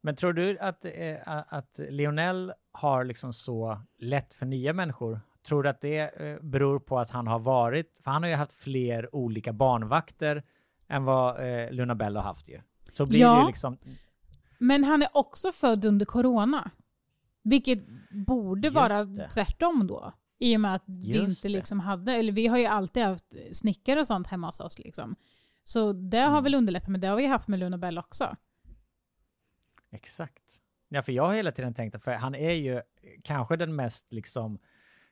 Men 0.00 0.16
tror 0.16 0.32
du 0.32 0.58
att, 0.58 0.84
eh, 0.84 1.16
att 1.26 1.80
Lionel 1.88 2.52
har 2.72 3.04
liksom 3.04 3.32
så 3.32 3.80
lätt 3.98 4.34
för 4.34 4.46
nya 4.46 4.72
människor? 4.72 5.20
Tror 5.42 5.62
du 5.62 5.68
att 5.68 5.80
det 5.80 5.98
eh, 6.00 6.38
beror 6.42 6.78
på 6.78 6.98
att 6.98 7.10
han 7.10 7.26
har 7.26 7.38
varit, 7.38 8.00
för 8.04 8.10
han 8.10 8.22
har 8.22 8.30
ju 8.30 8.36
haft 8.36 8.52
fler 8.52 9.14
olika 9.14 9.52
barnvakter 9.52 10.42
än 10.88 11.04
vad 11.04 11.48
eh, 11.48 11.70
Luna 11.70 11.94
Bell 11.94 12.16
har 12.16 12.22
haft 12.22 12.48
ju. 12.48 12.60
Så 12.92 13.06
blir 13.06 13.20
Ja. 13.20 13.34
det 13.34 13.40
ju 13.40 13.46
liksom, 13.46 13.76
Men 14.58 14.84
han 14.84 15.02
är 15.02 15.08
också 15.12 15.52
född 15.52 15.84
under 15.84 16.06
corona. 16.06 16.70
Vilket 17.42 17.78
borde 18.10 18.66
Just 18.66 18.74
vara 18.74 19.04
det. 19.04 19.28
tvärtom 19.28 19.86
då. 19.86 20.12
I 20.38 20.56
och 20.56 20.60
med 20.60 20.74
att 20.74 20.82
vi 20.86 21.12
Just 21.12 21.28
inte 21.28 21.48
det. 21.48 21.52
liksom 21.58 21.80
hade, 21.80 22.12
eller 22.12 22.32
vi 22.32 22.46
har 22.46 22.58
ju 22.58 22.66
alltid 22.66 23.02
haft 23.02 23.34
snickare 23.52 24.00
och 24.00 24.06
sånt 24.06 24.26
hemma 24.26 24.46
hos 24.46 24.60
oss. 24.60 24.78
Liksom. 24.78 25.16
Så 25.64 25.92
det 25.92 26.18
har 26.20 26.28
Mm. 26.30 26.44
väl 26.44 26.54
underlättat, 26.54 26.88
men 26.88 27.00
det 27.00 27.06
har 27.06 27.16
vi 27.16 27.26
haft 27.26 27.48
med 27.48 27.58
Luna 27.58 27.78
Bell 27.78 27.98
också. 27.98 28.36
exakt. 29.92 30.42
Ja, 30.88 31.02
för 31.02 31.12
jag 31.12 31.26
har 31.26 31.34
hela 31.34 31.52
tiden 31.52 31.74
tänkt 31.74 31.94
att 31.94 32.02
för 32.02 32.12
han 32.12 32.34
är 32.34 32.50
ju 32.52 32.82
kanske 33.24 33.56
den 33.56 33.76
mest 33.76 34.12
liksom 34.12 34.58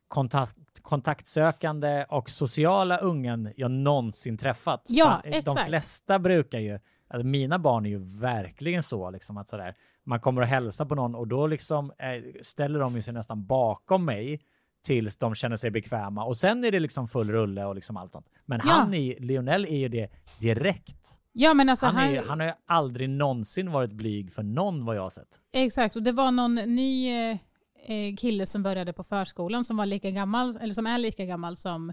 kontakt, 0.09 0.57
kontaktsökande 0.83 2.05
och 2.09 2.31
sociala 2.31 2.97
ungen 2.99 3.53
jag 3.57 3.71
någonsin 3.71 4.37
träffat. 4.39 4.85
Ja, 4.89 5.05
Fan, 5.07 5.31
De 5.31 5.37
exakt. 5.39 5.67
flesta 5.69 6.19
brukar 6.19 6.59
ju, 6.59 6.79
alltså 7.09 7.27
mina 7.27 7.59
barn 7.59 7.87
är 7.87 7.91
ju 7.91 7.99
verkligen 8.21 8.83
så 8.83 9.11
liksom 9.11 9.37
att 9.37 9.49
sådär, 9.49 9.75
man 10.05 10.21
kommer 10.21 10.41
och 10.43 10.47
hälsa 10.49 10.87
på 10.87 10.95
någon 10.95 11.15
och 11.15 11.29
då 11.29 11.47
liksom 11.47 11.91
eh, 11.99 12.43
ställer 12.43 12.79
de 12.81 13.03
sig 13.03 13.15
nästan 13.15 13.47
bakom 13.47 14.05
mig 14.05 14.41
tills 14.85 15.17
de 15.17 15.35
känner 15.35 15.57
sig 15.57 15.71
bekväma 15.71 16.25
och 16.25 16.37
sen 16.37 16.65
är 16.65 16.71
det 16.73 16.81
liksom 16.81 17.09
full 17.09 17.31
rulle 17.31 17.65
och 17.65 17.75
liksom 17.75 17.97
allt 17.97 18.13
sånt. 18.13 18.27
Men 18.47 18.61
Ja. 18.65 18.71
han 18.71 18.95
är, 18.95 19.21
Lionel 19.21 19.65
är 19.65 19.77
ju 19.79 19.89
det 19.89 20.09
direkt. 20.41 21.19
Ja, 21.33 21.55
men 21.55 21.69
alltså 21.69 21.87
Han, 21.87 21.97
han, 21.97 22.13
ju- 22.13 22.23
han 22.29 22.41
har 22.41 22.47
ju 22.47 22.53
aldrig 22.67 23.11
någonsin 23.11 23.71
varit 23.73 23.93
blyg 23.93 24.33
för 24.33 24.43
någon 24.43 24.85
vad 24.85 24.97
jag 24.97 25.03
har 25.03 25.11
sett. 25.11 25.39
Exakt, 25.53 25.97
och 25.97 26.03
det 26.03 26.13
var 26.13 26.31
någon 26.31 26.55
ny 26.55 27.09
eh, 27.11 27.31
eh, 27.31 27.37
kille 28.19 28.47
som 28.47 28.63
började 28.63 28.93
på 28.93 29.05
förskolan 29.05 29.65
som 29.65 29.77
var 29.77 29.87
lika 29.87 30.11
gammal, 30.11 30.57
eller 30.61 30.75
som 30.75 30.87
är 30.87 30.99
lika 30.99 31.25
gammal 31.25 31.57
som 31.57 31.93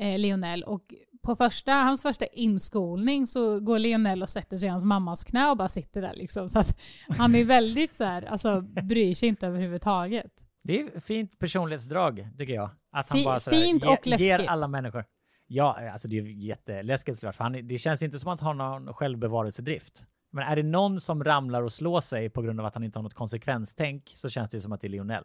eh, 0.00 0.18
Lionel. 0.18 0.62
Och 0.64 0.94
på 1.22 1.36
första, 1.36 1.72
hans 1.72 2.02
första 2.02 2.26
inskolning 2.26 3.26
så 3.26 3.60
går 3.60 3.78
Lionel 3.78 4.22
och 4.22 4.28
sätter 4.28 4.56
sig 4.58 4.66
i 4.66 4.70
hans 4.70 4.84
mammas 4.84 5.24
knä 5.24 5.50
och 5.50 5.56
bara 5.56 5.68
sitter 5.68 6.02
där. 6.02 6.14
Liksom. 6.14 6.48
Så 6.48 6.58
att 6.58 6.80
han 7.08 7.34
är 7.34 7.44
väldigt 7.44 7.94
så 7.94 8.04
här, 8.04 8.22
alltså 8.22 8.60
bryr 8.60 9.14
sig 9.14 9.28
inte 9.28 9.46
överhuvudtaget. 9.46 10.32
Det 10.62 10.80
är 10.80 11.00
fint 11.00 11.38
personlighetsdrag 11.38 12.28
tycker 12.38 12.54
jag. 12.54 12.70
Att 12.92 13.08
han 13.08 13.18
Fi- 13.18 13.24
bara 13.24 13.40
sådär, 13.40 13.56
fint 13.56 13.84
ge- 13.84 13.90
och 13.90 14.06
läskigt. 14.06 14.26
ger 14.26 14.46
alla 14.46 14.68
människor. 14.68 15.04
Ja, 15.46 15.90
alltså 15.92 16.08
det 16.08 16.18
är 16.18 16.22
jätteläskigt 16.22 17.16
såklart. 17.18 17.34
För 17.34 17.44
han, 17.44 17.66
det 17.68 17.78
känns 17.78 18.02
inte 18.02 18.18
som 18.18 18.32
att 18.32 18.40
han 18.40 18.60
har 18.60 18.80
någon 18.80 18.94
självbevarelsedrift. 18.94 20.04
Men 20.34 20.48
är 20.48 20.56
det 20.56 20.62
någon 20.62 21.00
som 21.00 21.24
ramlar 21.24 21.62
och 21.62 21.72
slår 21.72 22.00
sig 22.00 22.30
på 22.30 22.42
grund 22.42 22.60
av 22.60 22.66
att 22.66 22.74
han 22.74 22.84
inte 22.84 22.98
har 22.98 23.02
något 23.02 23.14
konsekvenstänk 23.14 24.12
så 24.14 24.28
känns 24.28 24.50
det 24.50 24.56
ju 24.56 24.60
som 24.60 24.72
att 24.72 24.80
det 24.80 24.86
är 24.86 24.88
Lionel. 24.88 25.24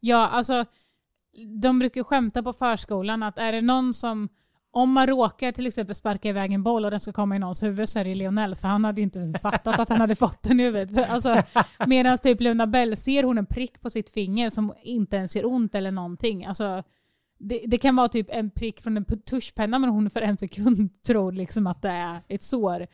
Ja, 0.00 0.28
alltså 0.28 0.64
de 1.60 1.78
brukar 1.78 2.02
skämta 2.02 2.42
på 2.42 2.52
förskolan 2.52 3.22
att 3.22 3.38
är 3.38 3.52
det 3.52 3.60
någon 3.60 3.94
som, 3.94 4.28
om 4.70 4.92
man 4.92 5.06
råkar 5.06 5.52
till 5.52 5.66
exempel 5.66 5.94
sparka 5.94 6.28
iväg 6.28 6.52
en 6.52 6.62
boll 6.62 6.84
och 6.84 6.90
den 6.90 7.00
ska 7.00 7.12
komma 7.12 7.36
i 7.36 7.38
någons 7.38 7.62
huvud 7.62 7.88
så 7.88 7.98
är 7.98 8.04
det 8.04 8.14
Lionels, 8.14 8.60
för 8.60 8.68
han 8.68 8.84
hade 8.84 9.00
inte 9.00 9.18
ens 9.18 9.42
fattat 9.42 9.80
att 9.80 9.88
han 9.88 10.00
hade 10.00 10.16
fått 10.16 10.42
den 10.42 10.60
i 10.60 10.62
huvudet. 10.62 11.10
Alltså, 11.10 11.42
Medan 11.86 12.18
typ 12.18 12.40
Luna 12.40 12.66
Bell 12.66 12.96
ser 12.96 13.22
hon 13.22 13.38
en 13.38 13.46
prick 13.46 13.80
på 13.80 13.90
sitt 13.90 14.10
finger 14.10 14.50
som 14.50 14.74
inte 14.82 15.16
ens 15.16 15.36
gör 15.36 15.46
ont 15.46 15.74
eller 15.74 15.90
någonting. 15.90 16.44
Alltså, 16.44 16.82
det, 17.38 17.62
det 17.66 17.78
kan 17.78 17.96
vara 17.96 18.08
typ 18.08 18.26
en 18.30 18.50
prick 18.50 18.80
från 18.80 18.96
en 18.96 19.04
tuschpenna 19.04 19.78
men 19.78 19.90
hon 19.90 20.10
för 20.10 20.22
en 20.22 20.36
sekund 20.38 21.02
tror 21.02 21.32
liksom 21.32 21.66
att 21.66 21.82
det 21.82 21.88
är 21.88 22.20
ett 22.28 22.42
sår. 22.42 22.86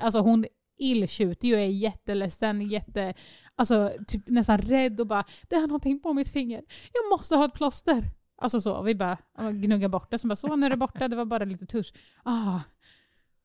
Alltså 0.00 0.20
hon 0.20 0.46
illtjuter 0.78 1.48
ju, 1.48 1.54
är 1.54 1.66
jätteledsen, 1.66 2.62
jätte, 2.62 3.14
alltså 3.54 3.92
typ 4.06 4.28
nästan 4.28 4.58
rädd 4.58 5.00
och 5.00 5.06
bara 5.06 5.24
det 5.48 5.56
är 5.56 5.66
någonting 5.66 6.00
på 6.00 6.12
mitt 6.12 6.28
finger. 6.28 6.64
Jag 6.92 7.10
måste 7.10 7.36
ha 7.36 7.44
ett 7.44 7.54
plåster. 7.54 8.04
Alltså 8.36 8.60
så, 8.60 8.74
och 8.74 8.88
vi 8.88 8.94
bara 8.94 9.18
gnuggar 9.52 9.88
bort 9.88 10.10
det. 10.10 10.18
Så 10.18 10.28
bara 10.28 10.36
så, 10.36 10.56
nu 10.56 10.66
är 10.66 10.70
det 10.70 10.76
borta, 10.76 11.08
det 11.08 11.16
var 11.16 11.24
bara 11.24 11.44
lite 11.44 11.66
tusch. 11.66 11.92
Ah. 12.22 12.60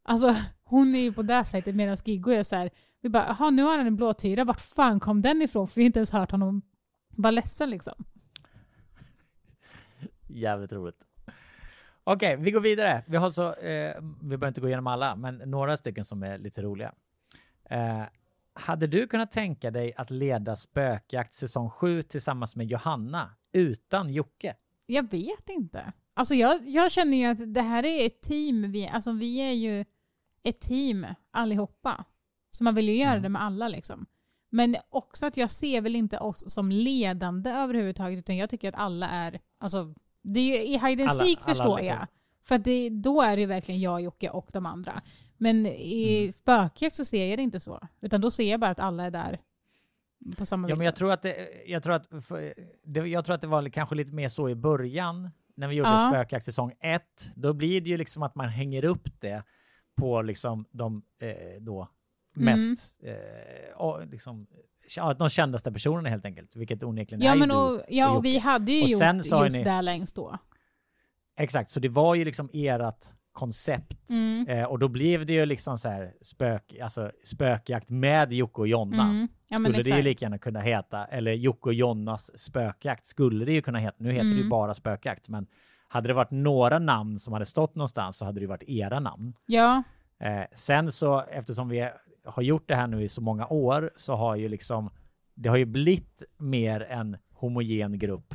Alltså 0.04 0.36
hon 0.64 0.96
är 0.96 1.00
ju 1.00 1.14
på 1.14 1.22
det 1.22 1.46
sättet 1.46 1.76
medan 1.76 1.98
Giggo 2.06 2.32
är 2.32 2.44
så 2.44 2.56
här, 2.56 2.70
vi 3.02 3.10
bara 3.10 3.26
jaha 3.40 3.50
nu 3.50 3.64
har 3.64 3.78
han 3.78 3.88
en 3.88 3.96
blåtyra, 3.96 4.44
vart 4.44 4.62
fan 4.62 5.00
kom 5.00 5.22
den 5.22 5.42
ifrån? 5.42 5.68
För 5.68 5.76
vi 5.76 5.82
har 5.82 5.86
inte 5.86 6.00
ens 6.00 6.12
hört 6.12 6.32
honom 6.32 6.62
vara 7.10 7.32
ledsen 7.32 7.70
liksom. 7.70 8.06
Jävligt 10.28 10.74
roligt. 10.74 11.07
Okej, 12.10 12.38
vi 12.38 12.52
går 12.52 12.62
vidare. 12.62 13.04
Vi 13.08 13.18
har 13.18 13.30
så, 13.30 13.54
eh, 13.54 13.96
vi 14.22 14.28
behöver 14.28 14.48
inte 14.48 14.62
gå 14.62 14.68
igenom 14.68 14.88
alla, 14.88 15.16
men 15.16 15.36
några 15.36 15.78
stycken 15.78 16.06
som 16.06 16.24
är 16.24 16.38
lite 16.38 16.62
roliga. 16.62 16.94
Eh, 17.70 18.04
hade 18.54 18.88
du 18.88 19.08
kunnat 19.08 19.32
tänka 19.32 19.72
dig 19.72 19.94
att 19.98 20.12
leda 20.12 20.56
Spökjakt 20.56 21.34
säsong 21.34 21.70
7 21.70 22.04
tillsammans 22.04 22.56
med 22.56 22.68
Johanna 22.68 23.30
utan 23.54 24.14
Jocke? 24.14 24.56
Jag 24.86 25.12
vet 25.12 25.50
inte. 25.50 25.94
Alltså 26.14 26.36
jag, 26.36 26.68
jag 26.70 26.92
känner 26.92 27.18
ju 27.18 27.26
att 27.26 27.54
det 27.54 27.62
här 27.62 27.86
är 27.86 28.06
ett 28.06 28.22
team. 28.22 28.72
Vi, 28.72 28.88
alltså 28.88 29.12
vi 29.12 29.38
är 29.38 29.52
ju 29.52 29.86
ett 30.44 30.60
team 30.60 31.08
allihopa. 31.32 32.06
Så 32.50 32.64
man 32.64 32.76
vill 32.76 32.90
ju 32.90 32.96
göra 32.96 33.12
Mm. 33.12 33.24
det 33.24 33.30
med 33.30 33.42
alla 33.44 33.68
liksom. 33.68 34.06
Men 34.50 34.76
också 34.90 35.26
att 35.26 35.38
jag 35.38 35.52
ser 35.52 35.82
väl 35.82 35.96
inte 35.96 36.18
oss 36.18 36.54
som 36.54 36.72
ledande 36.72 37.50
överhuvudtaget 37.50 38.20
utan 38.20 38.38
jag 38.38 38.50
tycker 38.50 38.70
att 38.70 38.80
alla 38.80 39.10
är, 39.10 39.40
alltså 39.58 39.94
det 40.34 40.40
är 40.40 40.44
ju, 40.46 40.64
i 40.64 40.72
hide 40.78 41.04
and 41.04 41.12
Alla- 41.12 41.24
seek 41.24 41.38
alla 41.42 41.56
förstår 41.56 41.78
lika. 41.78 41.86
jag. 41.88 42.08
För 42.44 42.58
det, 42.58 42.90
då 42.90 43.22
är 43.22 43.38
det 43.38 43.46
verkligen 43.46 43.82
jag, 43.82 44.02
Jocke 44.02 44.30
och 44.30 44.50
de 44.54 44.66
andra. 44.66 45.02
Men 45.38 45.66
i 45.66 46.20
Mm. 46.20 46.32
spökjakt 46.32 46.96
så 46.96 47.06
ser 47.06 47.28
jag 47.28 47.40
det 47.40 47.44
inte 47.44 47.60
så. 47.60 47.88
Utan 48.02 48.22
då 48.22 48.32
ser 48.32 48.52
jag 48.52 48.60
bara 48.60 48.72
att 48.72 48.80
alla 48.80 49.04
är 49.06 49.12
där 49.12 49.40
på 50.38 50.46
samma 50.46 50.70
Ja, 50.70 50.76
men 50.76 50.86
jag 50.86 50.96
tror 50.96 51.12
att 51.12 51.22
det, 51.22 51.48
jag 51.68 51.84
tror 51.84 51.94
att, 51.94 52.08
för, 52.26 52.54
det, 52.84 53.00
jag 53.08 53.26
tror 53.26 53.36
att 53.36 53.42
det 53.42 53.48
var 53.48 53.70
kanske 53.70 53.96
lite 53.96 54.12
mer 54.14 54.30
så 54.30 54.50
i 54.50 54.56
början 54.56 55.30
när 55.56 55.68
vi 55.68 55.76
gjorde 55.76 55.90
Ja. 55.90 56.10
Spökjakt 56.12 56.46
säsong 56.46 56.74
1. 56.80 57.04
Då 57.36 57.54
blir 57.54 57.82
det 57.82 57.90
ju 57.90 57.98
liksom 57.98 58.24
att 58.24 58.36
man 58.36 58.50
hänger 58.50 58.86
upp 58.86 59.22
det 59.22 59.44
på 59.96 60.22
liksom 60.22 60.66
de 60.72 61.02
eh, 61.20 61.62
då 61.62 61.88
Mm. 62.38 62.46
mest, 62.46 62.98
eh, 63.04 63.76
och 63.78 64.08
liksom, 64.08 64.48
ja, 64.96 65.14
de 65.14 65.30
kändaste 65.30 65.72
personerna 65.72 66.10
helt 66.10 66.26
enkelt, 66.26 66.56
vilket 66.56 66.84
onekligen 66.84 67.22
Ja, 67.26 67.32
är 67.34 67.38
men 67.40 67.50
ju 67.50 67.56
och, 67.56 67.72
du 67.78 67.84
ja, 67.96 68.10
och 68.10 68.18
och 68.18 68.26
vi 68.26 68.38
hade 68.38 68.72
ju 68.72 68.84
Och 68.84 68.90
gjort 68.90 69.00
sen 69.00 69.18
just 69.18 69.58
ni- 69.58 69.64
där 69.64 69.82
längst 69.82 70.16
då. 70.16 70.38
Exakt, 71.38 71.70
så 71.70 71.80
det 71.80 71.90
var 71.90 72.16
ju 72.16 72.26
liksom 72.26 72.50
ert 72.54 73.06
koncept. 73.32 74.10
Mm. 74.10 74.48
Eh, 74.48 74.64
och 74.64 74.80
då 74.80 74.88
blev 74.88 75.26
det 75.26 75.34
ju 75.34 75.46
liksom 75.46 75.78
så 75.78 75.90
här 75.90 76.14
spök, 76.22 76.76
alltså 76.84 77.12
spökjakt 77.24 77.90
med 77.90 78.34
Jocke 78.34 78.62
och 78.62 78.68
Jonna. 78.68 79.04
Mm. 79.04 79.28
Ja, 79.48 79.58
skulle 79.58 79.84
det 79.84 79.90
ju 79.98 80.02
lika 80.02 80.26
gärna 80.26 80.38
kunna 80.38 80.60
heta, 80.60 81.06
eller 81.06 81.32
Jocke 81.32 81.70
och 81.70 81.74
Jonnas 81.74 82.40
spökjakt 82.40 83.06
skulle 83.06 83.46
det 83.46 83.54
ju 83.54 83.62
kunna 83.62 83.80
heta. 83.80 83.96
Nu 84.00 84.12
heter 84.12 84.26
det 84.26 84.32
ju 84.32 84.38
Mm. 84.38 84.50
bara 84.50 84.74
spökjakt, 84.74 85.30
men 85.30 85.48
hade 85.88 86.08
det 86.08 86.14
varit 86.14 86.32
några 86.32 86.80
namn 86.80 87.20
som 87.20 87.34
hade 87.34 87.46
stått 87.46 87.76
någonstans 87.76 88.18
så 88.18 88.26
hade 88.26 88.40
det 88.40 88.42
ju 88.44 88.48
varit 88.48 88.70
era 88.70 89.00
namn. 89.00 89.34
Ja, 89.46 89.84
Eh, 90.20 90.44
sen 90.54 90.92
så, 90.92 91.22
eftersom 91.32 91.70
vi 91.70 91.90
har 92.28 92.44
gjort 92.44 92.68
det 92.68 92.76
här 92.76 92.88
nu 92.88 93.04
i 93.04 93.08
så 93.08 93.22
många 93.22 93.48
år, 93.48 93.92
så 93.96 94.16
har 94.16 94.36
ju 94.36 94.50
liksom, 94.50 94.90
det 95.36 95.50
har 95.50 95.58
ju 95.58 95.66
blivit 95.66 96.24
mer 96.38 96.82
en 96.82 97.18
homogen 97.34 98.00
grupp 98.00 98.34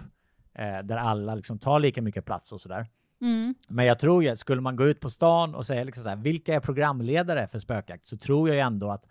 eh, 0.55 0.78
där 0.84 0.97
alla 0.97 1.34
liksom 1.34 1.59
tar 1.59 1.80
lika 1.80 2.03
mycket 2.03 2.24
plats 2.24 2.53
och 2.53 2.61
sådär. 2.61 2.86
mm. 3.20 3.55
Men 3.68 3.86
jag 3.86 3.99
tror 3.99 4.24
ju, 4.24 4.36
skulle 4.36 4.61
man 4.61 4.76
gå 4.76 4.86
ut 4.86 5.01
på 5.01 5.11
stan 5.11 5.55
och 5.55 5.66
säga 5.66 5.84
liksom 5.84 6.05
så 6.05 6.09
här, 6.11 6.16
vilka 6.16 6.55
är 6.55 6.61
programledare 6.61 7.49
för 7.49 7.59
spökjakt? 7.59 8.07
Så 8.07 8.16
tror 8.16 8.49
jag 8.49 8.55
ju 8.55 8.61
ändå 8.61 8.90
att 8.90 9.09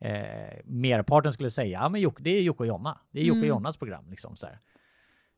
eh, 0.00 0.58
merparten 0.64 1.32
skulle 1.32 1.50
säga, 1.50 1.80
ja 1.80 1.88
men 1.88 2.00
Jocke, 2.00 2.22
det 2.22 2.30
är 2.30 2.42
Jocke 2.42 2.62
och 2.62 2.66
Jonna. 2.66 2.98
Det 3.10 3.20
är 3.20 3.24
Jocke 3.24 3.38
och 3.38 3.44
Mm. 3.44 3.48
Jonnas 3.48 3.76
program. 3.76 4.04
Liksom, 4.10 4.36
så, 4.36 4.46
här. 4.46 4.58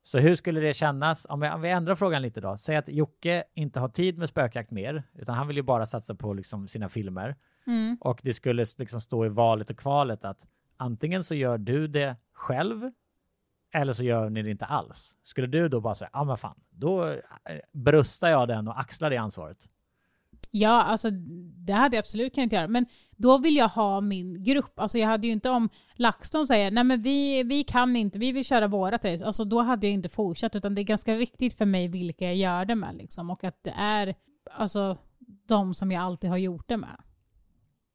så 0.02 0.18
hur 0.18 0.34
skulle 0.34 0.60
det 0.60 0.74
kännas, 0.74 1.26
om 1.30 1.40
vi, 1.40 1.48
om 1.48 1.60
vi 1.60 1.70
ändrar 1.70 1.94
frågan 1.94 2.22
lite 2.22 2.40
då, 2.40 2.56
säg 2.56 2.76
att 2.76 2.88
Jocke 2.88 3.44
inte 3.54 3.80
har 3.80 3.88
tid 3.88 4.18
med 4.18 4.28
spökjakt 4.28 4.70
mer, 4.70 5.02
utan 5.14 5.34
han 5.34 5.46
vill 5.48 5.56
ju 5.56 5.62
bara 5.62 5.86
satsa 5.86 6.14
på 6.14 6.34
liksom, 6.34 6.68
sina 6.68 6.88
filmer. 6.88 7.36
Mm. 7.70 7.96
Och 8.00 8.20
det 8.22 8.34
skulle 8.34 8.64
liksom 8.78 9.00
stå 9.00 9.26
i 9.26 9.28
valet 9.28 9.70
och 9.70 9.78
kvalet 9.78 10.24
att 10.24 10.46
antingen 10.76 11.24
så 11.24 11.34
gör 11.34 11.58
du 11.58 11.86
det 11.86 12.16
själv 12.32 12.90
eller 13.72 13.92
så 13.92 14.04
gör 14.04 14.30
ni 14.30 14.42
det 14.42 14.50
inte 14.50 14.64
alls. 14.64 15.16
Skulle 15.22 15.46
du 15.46 15.68
då 15.68 15.80
bara 15.80 15.94
säga, 15.94 16.10
ja 16.12 16.24
men 16.24 16.36
fan, 16.36 16.60
då 16.70 17.08
eh, 17.08 17.18
bröstar 17.72 18.28
jag 18.28 18.48
den 18.48 18.68
och 18.68 18.80
axlar 18.80 19.10
det 19.10 19.16
ansvaret. 19.16 19.68
Ja, 20.50 20.82
alltså 20.82 21.10
det 21.66 21.72
hade 21.72 21.96
jag 21.96 22.02
absolut 22.02 22.34
kunnat 22.34 22.52
göra. 22.52 22.68
Men 22.68 22.86
då 23.16 23.38
vill 23.38 23.56
jag 23.56 23.68
ha 23.68 24.00
min 24.00 24.42
grupp. 24.44 24.80
Alltså 24.80 24.98
jag 24.98 25.08
hade 25.08 25.26
ju 25.26 25.32
inte 25.32 25.50
om 25.50 25.68
LaxTon 25.94 26.46
säger 26.46 26.70
nej 26.70 26.84
men 26.84 27.02
vi, 27.02 27.42
vi 27.42 27.64
kan 27.64 27.96
inte, 27.96 28.18
vi 28.18 28.32
vill 28.32 28.44
köra 28.44 28.66
vårat 28.66 29.04
race. 29.04 29.26
Alltså 29.26 29.44
då 29.44 29.60
hade 29.60 29.86
jag 29.86 29.94
inte 29.94 30.08
fortsatt. 30.08 30.56
Utan 30.56 30.74
det 30.74 30.80
är 30.80 30.84
ganska 30.84 31.14
viktigt 31.14 31.58
för 31.58 31.66
mig 31.66 31.88
vilka 31.88 32.24
jag 32.24 32.36
gör 32.36 32.64
det 32.64 32.74
med. 32.74 32.94
Liksom. 32.96 33.30
Och 33.30 33.44
att 33.44 33.58
det 33.62 33.74
är 33.76 34.14
alltså 34.50 34.96
de 35.46 35.74
som 35.74 35.92
jag 35.92 36.02
alltid 36.02 36.30
har 36.30 36.36
gjort 36.36 36.68
det 36.68 36.76
med. 36.76 36.96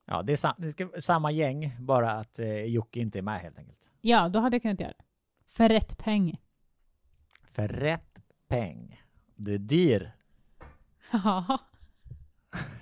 Ja, 0.06 0.22
det 0.24 0.32
är, 0.34 0.38
sam- 0.38 0.56
det 0.58 0.72
ska, 0.72 0.90
samma 1.00 1.32
gäng, 1.32 1.76
bara 1.80 2.12
att 2.12 2.40
eh, 2.40 2.64
Jocke 2.64 3.00
inte 3.00 3.18
är 3.20 3.22
med 3.22 3.40
helt 3.40 3.58
enkelt. 3.58 3.92
Ja, 4.02 4.30
då 4.30 4.40
hade 4.40 4.56
jag 4.56 4.62
kunnat 4.62 4.80
göra 4.80 4.94
det. 4.98 5.04
För 5.48 5.70
rätt 5.70 5.98
peng. 5.98 6.42
För 7.52 7.68
rätt 7.68 8.20
peng. 8.48 9.02
Du 9.36 9.54
är 9.54 9.58
dyr. 9.58 10.12
Ja, 11.12 11.60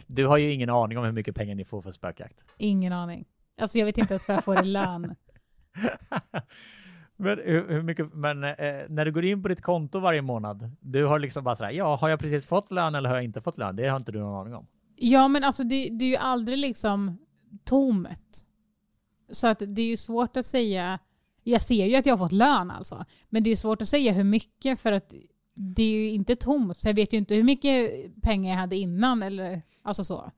Du 0.07 0.27
har 0.27 0.37
ju 0.37 0.51
ingen 0.51 0.69
aning 0.69 0.97
om 0.97 1.03
hur 1.05 1.11
mycket 1.11 1.35
pengar 1.35 1.55
ni 1.55 1.65
får 1.65 1.81
för 1.81 1.91
spökjakt. 1.91 2.45
ingen 2.57 2.93
aning. 2.93 3.25
Alltså 3.61 3.77
jag 3.77 3.85
vet 3.85 3.97
inte 3.97 4.13
ens 4.13 4.27
vad 4.27 4.37
jag 4.37 4.43
får 4.43 4.59
i 4.63 4.65
lön. 4.65 5.15
Men, 7.15 7.37
hur, 7.45 7.67
hur 7.69 7.81
mycket, 7.81 8.13
men 8.13 8.43
eh, 8.43 8.53
när 8.89 9.05
du 9.05 9.11
går 9.11 9.25
in 9.25 9.41
på 9.41 9.47
ditt 9.47 9.61
konto 9.61 9.99
varje 9.99 10.21
månad, 10.21 10.71
du 10.79 11.05
har 11.05 11.19
liksom 11.19 11.43
bara 11.43 11.55
sådär, 11.55 11.71
ja, 11.71 11.95
har 11.95 12.09
jag 12.09 12.19
precis 12.19 12.47
fått 12.47 12.71
lön 12.71 12.95
eller 12.95 13.09
har 13.09 13.15
jag 13.15 13.23
inte 13.23 13.41
fått 13.41 13.57
lön? 13.57 13.75
Det 13.75 13.87
har 13.87 13.97
inte 13.97 14.11
du 14.11 14.19
någon 14.19 14.41
aning 14.41 14.55
om. 14.55 14.67
Ja, 14.95 15.27
men 15.27 15.43
alltså 15.43 15.63
det, 15.63 15.89
det 15.89 16.05
är 16.05 16.09
ju 16.09 16.15
aldrig 16.15 16.57
liksom 16.57 17.17
tomt. 17.63 18.45
Så 19.31 19.47
att 19.47 19.59
det 19.59 19.81
är 19.81 19.85
ju 19.85 19.97
svårt 19.97 20.37
att 20.37 20.45
säga. 20.45 20.99
Jag 21.43 21.61
ser 21.61 21.85
ju 21.85 21.95
att 21.95 22.05
jag 22.05 22.13
har 22.13 22.25
fått 22.25 22.31
lön 22.31 22.71
alltså. 22.71 23.05
Men 23.29 23.43
det 23.43 23.47
är 23.47 23.51
ju 23.51 23.55
svårt 23.55 23.81
att 23.81 23.87
säga 23.87 24.11
hur 24.13 24.23
mycket 24.23 24.79
för 24.79 24.91
att 24.91 25.15
det 25.55 25.83
är 25.83 25.91
ju 25.91 26.09
inte 26.09 26.35
tomt. 26.35 26.77
Så 26.77 26.87
jag 26.87 26.93
vet 26.93 27.13
ju 27.13 27.17
inte 27.17 27.35
hur 27.35 27.43
mycket 27.43 27.91
pengar 28.21 28.53
jag 28.53 28.61
hade 28.61 28.75
innan 28.75 29.23
eller 29.23 29.61
alltså 29.81 30.03
så. 30.03 30.31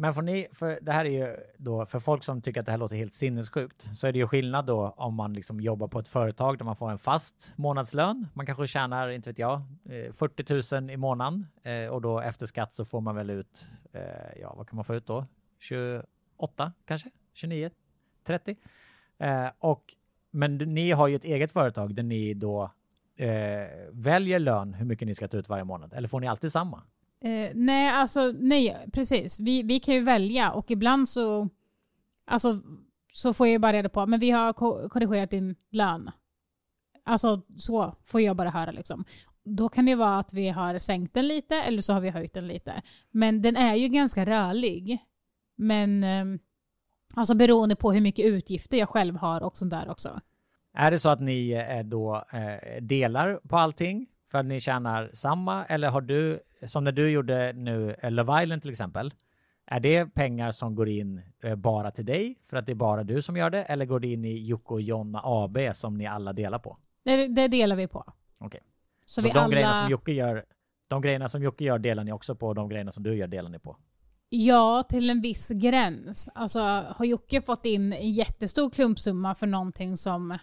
Men 0.00 0.14
får 0.14 0.22
ni, 0.22 0.46
för 0.52 0.78
det 0.82 0.92
här 0.92 1.04
är 1.04 1.10
ju 1.10 1.36
då, 1.56 1.86
för 1.86 2.00
folk 2.00 2.24
som 2.24 2.42
tycker 2.42 2.60
att 2.60 2.66
det 2.66 2.72
här 2.72 2.78
låter 2.78 2.96
helt 2.96 3.14
sinnessjukt, 3.14 3.88
så 3.96 4.06
är 4.06 4.12
det 4.12 4.18
ju 4.18 4.26
skillnad 4.26 4.66
då 4.66 4.94
om 4.96 5.14
man 5.14 5.34
liksom 5.34 5.60
jobbar 5.60 5.88
på 5.88 5.98
ett 5.98 6.08
företag 6.08 6.58
där 6.58 6.64
man 6.64 6.76
får 6.76 6.90
en 6.90 6.98
fast 6.98 7.52
månadslön. 7.56 8.26
Man 8.34 8.46
kanske 8.46 8.66
tjänar, 8.66 9.08
inte 9.08 9.30
vet 9.30 9.38
jag, 9.38 9.62
eh, 9.88 10.12
40 10.12 10.80
000 10.80 10.90
i 10.90 10.96
månaden 10.96 11.46
eh, 11.62 11.86
och 11.86 12.02
då 12.02 12.20
efter 12.20 12.46
skatt 12.46 12.74
så 12.74 12.84
får 12.84 13.00
man 13.00 13.16
väl 13.16 13.30
ut, 13.30 13.68
eh, 13.92 14.40
ja 14.40 14.54
vad 14.56 14.68
kan 14.68 14.76
man 14.76 14.84
få 14.84 14.94
ut 14.94 15.06
då? 15.06 15.26
28 15.58 16.72
kanske? 16.84 17.10
29? 17.34 17.70
30? 18.26 18.56
Och, 19.58 19.84
men 20.30 20.56
ni 20.56 20.90
har 20.90 21.08
ju 21.08 21.16
ett 21.16 21.24
eget 21.24 21.52
företag 21.52 21.94
där 21.94 22.02
ni 22.02 22.34
då 22.34 22.70
eh, 23.16 23.68
väljer 23.92 24.38
lön 24.38 24.74
hur 24.74 24.86
mycket 24.86 25.08
ni 25.08 25.14
ska 25.14 25.28
ta 25.28 25.36
ut 25.36 25.48
varje 25.48 25.64
månad, 25.64 25.92
eller 25.92 26.08
får 26.08 26.20
ni 26.20 26.28
alltid 26.28 26.52
samma? 26.52 26.82
Eh, 27.24 27.50
nej, 27.54 27.88
alltså 27.88 28.34
nej, 28.38 28.86
precis. 28.92 29.40
Vi, 29.40 29.62
vi 29.62 29.80
kan 29.80 29.94
ju 29.94 30.00
välja 30.02 30.50
och 30.52 30.70
ibland 30.70 31.08
så, 31.08 31.48
alltså, 32.26 32.60
så 33.12 33.32
får 33.34 33.46
jag 33.46 33.52
ju 33.52 33.58
bara 33.58 33.72
reda 33.72 33.88
på 33.88 34.06
men 34.06 34.20
vi 34.20 34.30
har 34.30 34.52
ko- 34.52 34.88
korrigerat 34.88 35.30
din 35.30 35.56
lön. 35.70 36.10
Alltså 37.04 37.42
så 37.56 37.94
får 38.04 38.20
jag 38.20 38.36
bara 38.36 38.50
höra 38.50 38.70
liksom. 38.70 39.04
Då 39.44 39.68
kan 39.68 39.86
det 39.86 39.94
vara 39.94 40.18
att 40.18 40.32
vi 40.32 40.48
har 40.48 40.78
sänkt 40.78 41.14
den 41.14 41.28
lite 41.28 41.56
eller 41.56 41.82
så 41.82 41.92
har 41.92 42.00
vi 42.00 42.10
höjt 42.10 42.34
den 42.34 42.46
lite. 42.46 42.82
Men 43.10 43.42
den 43.42 43.56
är 43.56 43.74
ju 43.74 43.88
ganska 43.88 44.26
rörlig. 44.26 44.98
Men 45.56 46.04
eh, 46.04 46.24
alltså 47.14 47.34
beroende 47.34 47.76
på 47.76 47.92
hur 47.92 48.00
mycket 48.00 48.24
utgifter 48.24 48.76
jag 48.76 48.88
själv 48.88 49.16
har 49.16 49.40
och 49.42 49.56
sånt 49.56 49.70
där 49.70 49.88
också. 49.90 50.20
Är 50.74 50.90
det 50.90 50.98
så 50.98 51.08
att 51.08 51.20
ni 51.20 51.50
eh, 51.50 51.84
då 51.84 52.24
eh, 52.32 52.82
delar 52.82 53.40
på 53.48 53.56
allting 53.56 54.06
för 54.30 54.38
att 54.38 54.46
ni 54.46 54.60
tjänar 54.60 55.10
samma 55.12 55.64
eller 55.64 55.88
har 55.88 56.00
du, 56.00 56.40
som 56.64 56.84
när 56.84 56.92
du 56.92 57.10
gjorde 57.10 57.52
nu 57.52 57.96
eh, 58.02 58.10
Love 58.10 58.42
Island 58.42 58.62
till 58.62 58.70
exempel, 58.70 59.14
är 59.66 59.80
det 59.80 60.06
pengar 60.14 60.50
som 60.50 60.74
går 60.74 60.88
in 60.88 61.20
eh, 61.42 61.54
bara 61.54 61.90
till 61.90 62.04
dig 62.04 62.38
för 62.44 62.56
att 62.56 62.66
det 62.66 62.72
är 62.72 62.76
bara 62.76 63.04
du 63.04 63.22
som 63.22 63.36
gör 63.36 63.50
det 63.50 63.64
eller 63.64 63.84
går 63.84 64.00
det 64.00 64.08
in 64.08 64.24
i 64.24 64.46
Jocke 64.46 64.74
och 64.74 64.80
Jonna 64.80 65.20
AB 65.24 65.58
som 65.72 65.94
ni 65.94 66.06
alla 66.06 66.32
delar 66.32 66.58
på? 66.58 66.76
Det, 67.04 67.26
det 67.26 67.48
delar 67.48 67.76
vi 67.76 67.86
på. 67.86 68.12
Okej. 68.38 68.60
Så, 69.04 69.14
Så, 69.14 69.20
vi 69.20 69.28
de 69.28 69.38
alla... 69.38 69.48
grejerna 69.48 69.74
som 69.74 69.90
Jocke 69.90 70.12
gör, 70.12 70.44
de 70.88 71.02
grejerna 71.02 71.28
som 71.28 71.42
Jocke 71.42 71.64
gör 71.64 71.78
delar 71.78 72.04
ni 72.04 72.12
också 72.12 72.34
på 72.34 72.46
och 72.46 72.54
de 72.54 72.68
grejerna 72.68 72.92
som 72.92 73.02
du 73.02 73.14
gör 73.14 73.26
delar 73.26 73.50
ni 73.50 73.58
på? 73.58 73.76
Ja, 74.28 74.82
till 74.82 75.10
en 75.10 75.20
viss 75.20 75.48
gräns. 75.48 76.28
Alltså 76.34 76.60
har 76.96 77.04
Jocke 77.04 77.42
fått 77.42 77.64
in 77.64 77.92
en 77.92 78.10
jättestor 78.10 78.70
klumpsumma 78.70 79.34
för 79.34 79.46
någonting 79.46 79.96
som 79.96 80.38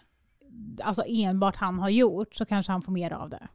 alltså 0.83 1.03
enbart 1.07 1.55
han 1.55 1.79
har 1.79 1.89
gjort 1.89 2.35
så 2.35 2.45
kanske 2.45 2.71
han 2.71 2.81
får 2.81 2.91
mer 2.91 3.13
av 3.13 3.29
det. 3.29 3.47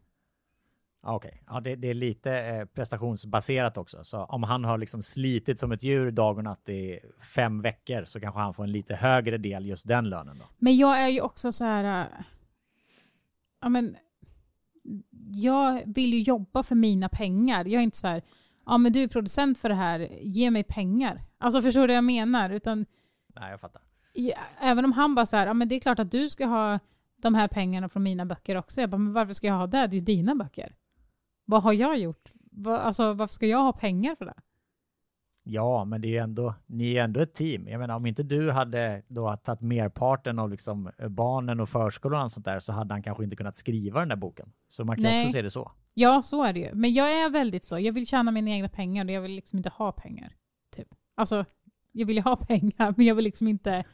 Okej, 1.04 1.42
ja, 1.46 1.60
det, 1.60 1.76
det 1.76 1.88
är 1.88 1.94
lite 1.94 2.32
eh, 2.32 2.64
prestationsbaserat 2.64 3.78
också. 3.78 4.04
Så 4.04 4.24
om 4.24 4.42
han 4.42 4.64
har 4.64 4.78
liksom 4.78 5.02
slitit 5.02 5.58
som 5.60 5.72
ett 5.72 5.82
djur 5.82 6.10
dag 6.10 6.38
och 6.38 6.44
natt 6.44 6.68
i 6.68 7.00
fem 7.34 7.62
veckor 7.62 8.04
så 8.04 8.20
kanske 8.20 8.40
han 8.40 8.54
får 8.54 8.64
en 8.64 8.72
lite 8.72 8.94
högre 8.94 9.38
del 9.38 9.66
just 9.66 9.88
den 9.88 10.08
lönen 10.08 10.38
då. 10.38 10.44
Men 10.58 10.76
jag 10.76 11.00
är 11.02 11.08
ju 11.08 11.20
också 11.20 11.52
så 11.52 11.64
här... 11.64 12.00
äh, 12.00 12.24
Ja, 13.60 13.68
men, 13.68 13.96
jag 15.32 15.82
vill 15.86 16.14
ju 16.14 16.20
jobba 16.20 16.62
för 16.62 16.74
mina 16.74 17.08
pengar. 17.08 17.64
Jag 17.64 17.80
är 17.80 17.84
inte 17.84 17.96
så 17.96 18.08
här, 18.08 18.22
ja 18.66 18.78
men 18.78 18.92
du 18.92 19.02
är 19.02 19.08
producent 19.08 19.58
för 19.58 19.68
det 19.68 19.74
här, 19.74 20.08
ge 20.20 20.50
mig 20.50 20.64
pengar. 20.64 21.22
Alltså 21.38 21.62
förstår 21.62 21.80
du 21.80 21.86
vad 21.86 21.96
jag 21.96 22.04
menar? 22.04 22.50
Utan 22.50 22.86
Nej, 23.34 23.50
jag 23.50 23.60
fattar. 23.60 23.82
Ja, 24.12 24.34
även 24.60 24.84
om 24.84 24.92
han 24.92 25.14
bara 25.14 25.26
så 25.26 25.36
här, 25.36 25.46
ja 25.46 25.54
men 25.54 25.68
det 25.68 25.74
är 25.74 25.80
klart 25.80 25.98
att 25.98 26.10
du 26.10 26.28
ska 26.28 26.46
ha 26.46 26.78
de 27.16 27.34
här 27.34 27.48
pengarna 27.48 27.88
från 27.88 28.02
mina 28.02 28.26
böcker 28.26 28.56
också. 28.56 28.80
Jag 28.80 28.90
bara, 28.90 28.98
men 28.98 29.12
varför 29.12 29.32
ska 29.32 29.46
jag 29.46 29.54
ha 29.54 29.66
det? 29.66 29.86
Det 29.86 29.96
är 29.96 29.98
ju 29.98 30.00
dina 30.00 30.34
böcker. 30.34 30.74
Vad 31.44 31.62
har 31.62 31.72
jag 31.72 31.98
gjort? 31.98 32.32
Va, 32.50 32.78
alltså, 32.78 33.12
varför 33.12 33.32
ska 33.32 33.46
jag 33.46 33.62
ha 33.62 33.72
pengar 33.72 34.14
för 34.14 34.24
det? 34.24 34.34
Ja, 35.44 35.84
men 35.84 36.00
det 36.00 36.08
är 36.08 36.10
ju 36.10 36.18
ändå, 36.18 36.54
ni 36.66 36.94
är 36.94 37.04
ändå 37.04 37.20
ett 37.20 37.34
team. 37.34 37.68
Jag 37.68 37.78
menar, 37.78 37.96
om 37.96 38.06
inte 38.06 38.22
du 38.22 38.50
hade 38.50 39.02
då 39.08 39.36
tagit 39.36 39.60
merparten 39.60 40.38
av 40.38 40.50
liksom 40.50 40.90
eh, 40.98 41.08
barnen 41.08 41.60
och 41.60 41.68
förskolan 41.68 42.24
och 42.24 42.32
sånt 42.32 42.44
där 42.46 42.60
så 42.60 42.72
hade 42.72 42.94
han 42.94 43.02
kanske 43.02 43.24
inte 43.24 43.36
kunnat 43.36 43.56
skriva 43.56 44.00
den 44.00 44.08
där 44.08 44.16
boken. 44.16 44.52
Så 44.68 44.84
man 44.84 44.96
kan 44.96 45.02
Nej. 45.02 45.22
också 45.22 45.32
se 45.32 45.42
det 45.42 45.50
så. 45.50 45.72
Ja, 45.94 46.22
så 46.22 46.42
är 46.42 46.52
det 46.52 46.60
ju. 46.60 46.74
Men 46.74 46.92
jag 46.92 47.12
är 47.12 47.30
väldigt 47.30 47.64
så. 47.64 47.78
Jag 47.78 47.92
vill 47.92 48.06
tjäna 48.06 48.30
mina 48.30 48.50
egna 48.50 48.68
pengar 48.68 49.04
och 49.04 49.10
jag 49.10 49.20
vill 49.20 49.32
liksom 49.32 49.56
inte 49.56 49.68
ha 49.70 49.92
pengar. 49.92 50.36
Typ. 50.76 50.88
Alltså, 51.14 51.44
jag 51.92 52.06
vill 52.06 52.16
ju 52.16 52.22
ha 52.22 52.36
pengar, 52.46 52.94
men 52.96 53.06
jag 53.06 53.14
vill 53.14 53.24
liksom 53.24 53.48
inte 53.48 53.84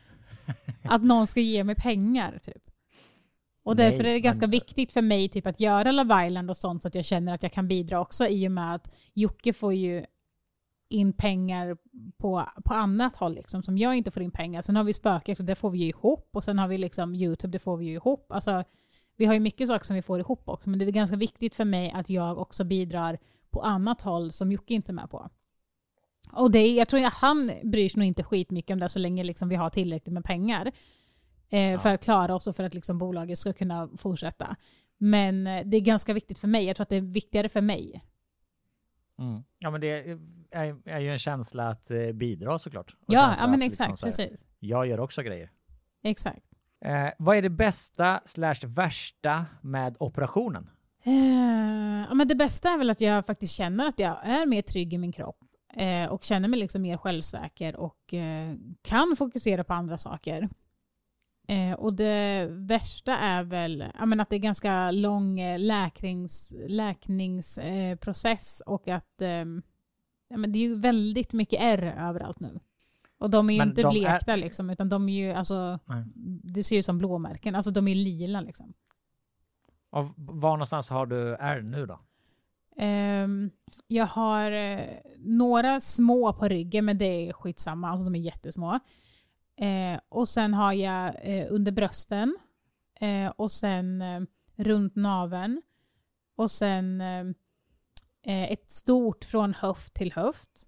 att 0.83 1.05
någon 1.05 1.27
ska 1.27 1.41
ge 1.41 1.65
mig 1.65 1.75
pengar. 1.75 2.39
Typ. 2.43 2.68
Och 3.69 3.77
Nej, 3.77 3.91
därför 3.91 4.05
är 4.05 4.13
det 4.13 4.21
ganska 4.21 4.41
men- 4.47 4.51
viktigt 4.51 4.93
för 4.93 5.03
mig 5.03 5.29
typ, 5.29 5.47
att 5.47 5.61
göra 5.61 5.93
Love 5.93 6.27
Island 6.27 6.51
och 6.51 6.57
sånt 6.57 6.83
så 6.83 6.89
att 6.89 6.95
jag 6.95 7.05
känner 7.05 7.35
att 7.35 7.43
jag 7.43 7.53
kan 7.53 7.69
bidra 7.69 8.01
också 8.01 8.27
i 8.27 8.49
och 8.49 8.53
med 8.53 8.75
att 8.75 8.95
Jocke 9.15 9.53
får 9.53 9.75
ju 9.75 10.05
in 10.91 11.13
pengar 11.13 11.77
på, 12.19 12.49
på 12.65 12.75
annat 12.75 13.17
håll 13.17 13.35
liksom, 13.35 13.63
som 13.63 13.79
jag 13.79 13.95
inte 13.97 14.11
får 14.11 14.23
in 14.23 14.31
pengar. 14.31 14.63
Sen 14.63 14.77
har 14.77 14.85
vi 14.85 14.93
spökjakt 14.93 15.41
och 15.41 15.47
det 15.47 15.55
får 15.55 15.71
vi 15.71 15.79
ju 15.79 15.89
ihop 15.89 16.29
och 16.33 16.45
sen 16.45 16.59
har 16.59 16.69
vi 16.69 16.79
liksom 16.79 17.15
YouTube, 17.15 17.53
det 17.53 17.59
får 17.59 17.77
vi 17.77 17.87
ju 17.87 17.93
ihop. 17.93 18.33
Alltså, 18.33 18.65
vi 19.17 19.25
har 19.25 19.35
ju 19.35 19.41
mycket 19.41 19.69
saker 19.69 19.85
som 19.85 19.97
vi 19.97 20.03
får 20.03 20.21
ihop 20.21 20.49
också, 20.49 20.71
men 20.71 20.79
det 20.79 20.85
är 20.85 20.91
ganska 20.91 21.17
viktigt 21.17 21.55
för 21.55 21.65
mig 21.65 21.91
att 21.95 22.11
jag 22.11 22.39
också 22.39 22.65
bidrar 22.65 23.19
på 23.51 23.61
annat 23.63 24.01
håll 24.03 24.33
som 24.33 24.53
Jocke 24.53 24.75
inte 24.75 24.93
är 24.93 24.95
med 24.95 25.11
på. 25.11 25.31
Och 26.33 26.51
det, 26.51 26.59
är- 26.59 26.75
jag 26.79 26.89
tror 26.89 27.05
att 27.05 27.13
han 27.13 27.51
bryr 27.63 27.89
sig 27.89 27.99
nog 27.99 28.07
inte 28.07 28.23
skitmycket 28.23 28.75
om 28.75 28.81
det 28.81 28.89
så 28.89 28.99
länge 28.99 29.25
liksom 29.25 29.49
vi 29.49 29.57
har 29.57 29.71
tillräckligt 29.71 30.13
med 30.13 30.25
pengar 30.25 30.73
eh, 31.51 31.81
för 31.81 31.95
att 31.95 32.05
klara 32.05 32.35
oss 32.35 32.47
och 32.47 32.57
för 32.57 32.65
att 32.65 32.75
liksom 32.75 32.99
bolaget 32.99 33.39
ska 33.39 33.53
kunna 33.53 33.89
fortsätta. 33.97 34.57
Men 34.99 35.47
eh, 35.47 35.67
det 35.67 35.77
är 35.77 35.81
ganska 35.81 36.13
viktigt 36.15 36.39
för 36.39 36.49
mig. 36.49 36.65
Jag 36.65 36.77
tror 36.77 36.83
att 36.83 36.89
det 36.89 36.97
är 36.97 37.01
viktigare 37.01 37.49
för 37.49 37.61
mig. 37.61 38.05
Mm. 39.19 39.43
Ja, 39.59 39.71
men 39.71 39.81
det 39.81 39.91
är, 40.51 40.77
är 40.85 41.01
ju 41.01 41.09
en 41.09 41.19
känsla 41.19 41.69
att 41.69 41.91
eh, 41.91 42.13
bidra 42.13 42.59
såklart. 42.59 42.97
Och 43.07 43.15
Ja, 43.15 43.35
ja 43.39 43.47
men 43.47 43.63
att 43.63 43.67
exakt. 43.67 43.91
liksom 43.91 44.07
här, 44.07 44.29
precis. 44.29 44.47
Jag 44.59 44.87
gör 44.87 45.01
också 45.01 45.23
grejer. 45.23 45.51
Exakt. 46.03 46.45
Eh, 46.85 47.09
vad 47.19 47.37
är 47.37 47.43
det 47.43 47.51
bästa 47.51 48.21
slash 48.25 48.67
värsta 48.67 49.47
med 49.61 49.97
operationen? 50.01 50.71
Eh, 51.05 51.13
ja, 52.09 52.15
men 52.15 52.29
det 52.29 52.35
bästa 52.35 52.69
är 52.69 52.79
väl 52.79 52.91
att 52.91 53.01
jag 53.01 53.27
faktiskt 53.27 53.55
känner 53.55 53.89
att 53.89 53.99
jag 53.99 54.19
är 54.25 54.47
mer 54.47 54.63
trygg 54.63 54.95
i 54.95 54.99
min 54.99 55.13
kropp 55.13 55.39
eh, 55.75 56.07
och 56.07 56.25
känner 56.25 56.49
mig 56.49 56.61
liksom 56.61 56.83
mer 56.83 56.97
självsäker 56.97 57.77
och 57.77 58.15
eh, 58.15 58.55
kan 58.83 59.17
fokusera 59.19 59.65
på 59.65 59.73
andra 59.75 59.99
saker. 59.99 60.49
Eh, 61.51 61.73
och 61.73 61.95
det 61.95 62.47
värsta 62.51 63.17
är 63.19 63.43
väl 63.43 63.85
ja, 63.99 64.07
men 64.07 64.21
att 64.21 64.31
det 64.31 64.37
är 64.37 64.41
ganska 64.41 64.91
lång 64.91 65.41
eh, 65.41 65.59
läknings, 65.59 66.53
läkningsprocess 66.69 68.61
eh, 68.67 68.73
och 68.73 68.89
att 68.89 69.23
eh, 69.23 69.45
men 70.37 70.53
det 70.53 70.59
är 70.59 70.61
ju 70.69 70.75
väldigt 70.75 71.33
mycket 71.33 71.59
R 71.63 71.95
överallt 71.99 72.41
nu. 72.41 72.61
Och 73.19 73.31
de 73.31 73.51
är 73.51 73.55
ju 73.55 73.59
Men 73.59 73.69
inte 73.69 73.83
de 73.83 73.87
är- 73.97 74.01
blekta 74.01 74.37
liksom, 74.37 74.71
utan 74.71 74.89
de 74.89 75.09
är 75.09 75.13
ju 75.13 75.33
alltså, 75.33 75.79
Nej. 75.85 76.05
det 76.45 76.63
ser 76.63 76.77
ju 76.77 76.79
ut 76.79 76.85
som 76.85 76.99
blåmärken. 76.99 77.55
Alltså 77.55 77.71
de 77.71 77.89
är 77.89 77.95
lila 77.95 78.41
liksom. 78.41 78.73
Och 79.91 80.07
var 80.17 80.51
någonstans 80.51 80.91
har 80.91 81.07
du 81.07 81.35
R 81.35 81.61
nu 81.63 81.87
då? 81.87 81.99
Ehm, 82.77 83.51
jag 83.87 84.07
har 84.07 84.51
eh, 84.53 84.81
några 85.19 85.81
små 85.81 86.33
på 86.33 86.49
ryggen, 86.49 86.85
men 86.85 86.99
det 86.99 87.05
är 87.29 87.33
skitsamma. 87.33 87.89
Alltså 87.91 88.05
de 88.05 88.15
är 88.15 88.21
jättesmå. 88.21 88.81
Eh, 89.59 90.01
och 90.09 90.29
sen 90.29 90.55
har 90.55 90.73
jag 90.73 91.15
eh, 91.23 91.47
under 91.51 91.73
brösten. 91.73 92.39
Eh, 93.01 93.33
och 93.37 93.51
sen 93.51 94.03
eh, 94.03 94.21
runt 94.57 94.97
naveln. 94.97 95.63
Och 96.37 96.51
sen 96.51 97.01
eh, 97.01 97.25
eh, 98.27 98.53
ett 98.53 98.73
stort 98.73 99.25
från 99.25 99.55
höft 99.55 99.95
till 99.95 100.13
höft. 100.13 100.65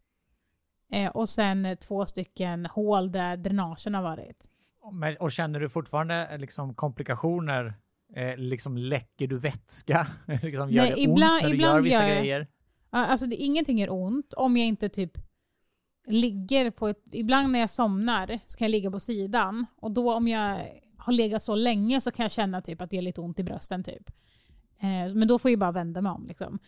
Och 1.12 1.28
sen 1.28 1.76
två 1.80 2.06
stycken 2.06 2.66
hål 2.66 3.12
där 3.12 3.36
dränagen 3.36 3.94
har 3.94 4.02
varit. 4.02 4.48
Men, 4.92 5.16
och 5.16 5.32
känner 5.32 5.60
du 5.60 5.68
fortfarande 5.68 6.36
liksom 6.38 6.74
komplikationer? 6.74 7.74
Liksom 8.36 8.76
läcker 8.76 9.26
du 9.26 9.38
vätska? 9.38 10.06
liksom, 10.42 10.70
gör 10.70 10.82
Nej, 10.82 10.92
det 10.94 11.00
ibland- 11.00 11.32
ont 11.34 11.42
när 11.42 11.48
du 11.48 11.54
ibland 11.54 11.76
gör 11.76 11.82
vissa 11.82 12.08
gör 12.08 12.20
grejer? 12.20 12.46
Alltså 12.90 13.26
det, 13.26 13.36
ingenting 13.36 13.78
gör 13.78 13.92
ont 13.92 14.32
om 14.32 14.56
jag 14.56 14.66
inte 14.66 14.88
typ 14.88 15.12
ligger 16.06 16.70
på 16.70 16.88
ett... 16.88 17.04
Ibland 17.12 17.52
när 17.52 17.58
jag 17.58 17.70
somnar 17.70 18.38
så 18.46 18.58
kan 18.58 18.64
jag 18.64 18.72
ligga 18.72 18.90
på 18.90 19.00
sidan 19.00 19.66
och 19.76 19.90
då 19.90 20.14
om 20.14 20.28
jag 20.28 20.80
har 20.96 21.12
legat 21.12 21.42
så 21.42 21.54
länge 21.54 22.00
så 22.00 22.10
kan 22.10 22.24
jag 22.24 22.32
känna 22.32 22.62
typ 22.62 22.80
att 22.80 22.90
det 22.90 22.98
är 22.98 23.02
lite 23.02 23.20
ont 23.20 23.38
i 23.38 23.42
brösten 23.42 23.84
typ. 23.84 24.10
Eh, 24.80 25.14
men 25.14 25.28
då 25.28 25.38
får 25.38 25.50
jag 25.50 25.60
bara 25.60 25.72
vända 25.72 26.02
mig 26.02 26.12
om 26.12 26.26
liksom. 26.26 26.58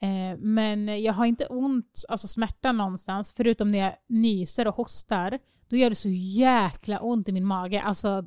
Eh, 0.00 0.38
men 0.38 1.02
jag 1.02 1.12
har 1.12 1.26
inte 1.26 1.46
ont, 1.46 2.04
alltså 2.08 2.28
smärta 2.28 2.72
någonstans, 2.72 3.34
förutom 3.36 3.70
när 3.70 3.78
jag 3.78 3.96
nyser 4.06 4.68
och 4.68 4.76
hostar. 4.76 5.38
Då 5.68 5.76
gör 5.76 5.90
det 5.90 5.96
så 5.96 6.08
jäkla 6.08 7.00
ont 7.00 7.28
i 7.28 7.32
min 7.32 7.46
mage. 7.46 7.82
Alltså 7.82 8.26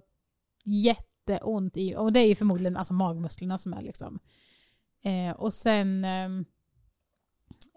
jätteont. 0.64 1.78
I, 1.78 1.96
och 1.96 2.14
det 2.14 2.20
är 2.20 2.28
ju 2.28 2.36
förmodligen 2.36 2.78
alltså, 2.78 2.94
magmusklerna 2.94 3.58
som 3.58 3.74
är 3.74 3.82
liksom. 3.82 4.20
Eh, 5.04 5.32
och 5.32 5.54
sen 5.54 6.06
ehm, 6.06 6.46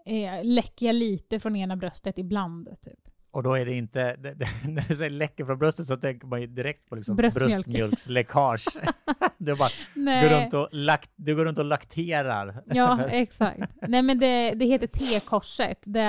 eh, 0.05 0.43
läcker 0.43 0.93
lite 0.93 1.39
från 1.39 1.55
ena 1.55 1.75
bröstet 1.75 2.17
ibland. 2.17 2.81
Typ. 2.81 2.99
Och 3.31 3.43
då 3.43 3.53
är 3.53 3.65
det 3.65 3.73
inte, 3.73 4.15
det, 4.15 4.33
det, 4.33 4.47
när 4.67 4.85
du 4.87 4.95
säger 4.95 5.09
läcker 5.09 5.45
från 5.45 5.59
bröstet 5.59 5.85
så 5.85 5.97
tänker 5.97 6.27
man 6.27 6.41
ju 6.41 6.47
direkt 6.47 6.89
på 6.89 6.95
liksom 6.95 7.15
Bröstmjölk. 7.15 7.65
bröstmjölksläckage. 7.65 8.67
du 9.37 9.55
bara 9.55 9.69
Nej. 9.95 10.29
går 10.29 10.41
runt 10.41 10.53
och, 10.53 10.69
lakt, 10.71 11.11
du 11.15 11.35
går 11.35 11.45
runt 11.45 11.57
och 11.57 11.65
lakterar. 11.65 12.63
Ja, 12.65 13.07
exakt. 13.09 13.75
Nej 13.87 14.01
men 14.01 14.19
det, 14.19 14.51
det 14.51 14.65
heter 14.65 14.87
T-korset. 14.87 15.79
Det, 15.83 16.01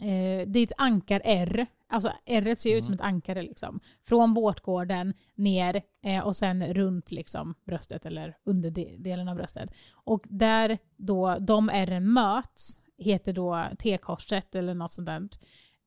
eh, 0.00 0.46
det 0.46 0.58
är 0.58 0.62
ett 0.62 0.72
ankar-R. 0.76 1.66
Alltså 1.90 2.12
R 2.26 2.54
ser 2.54 2.76
ut 2.76 2.84
som 2.84 2.94
ett 2.94 3.00
ankare 3.00 3.42
liksom. 3.42 3.80
Från 4.02 4.34
vårtgården 4.34 5.14
ner 5.34 5.82
eh, 6.02 6.26
och 6.26 6.36
sen 6.36 6.74
runt 6.74 7.10
liksom 7.12 7.54
bröstet 7.64 8.06
eller 8.06 8.36
under 8.44 8.70
de, 8.70 8.96
delen 8.98 9.28
av 9.28 9.36
bröstet. 9.36 9.70
Och 9.92 10.24
där 10.28 10.78
då 10.96 11.36
de 11.40 11.68
R 11.68 12.00
möts 12.00 12.80
heter 12.98 13.32
då 13.32 13.64
T-korset 13.78 14.54
eller 14.54 14.74
något 14.74 14.90
sånt 14.90 15.06
där. 15.06 15.28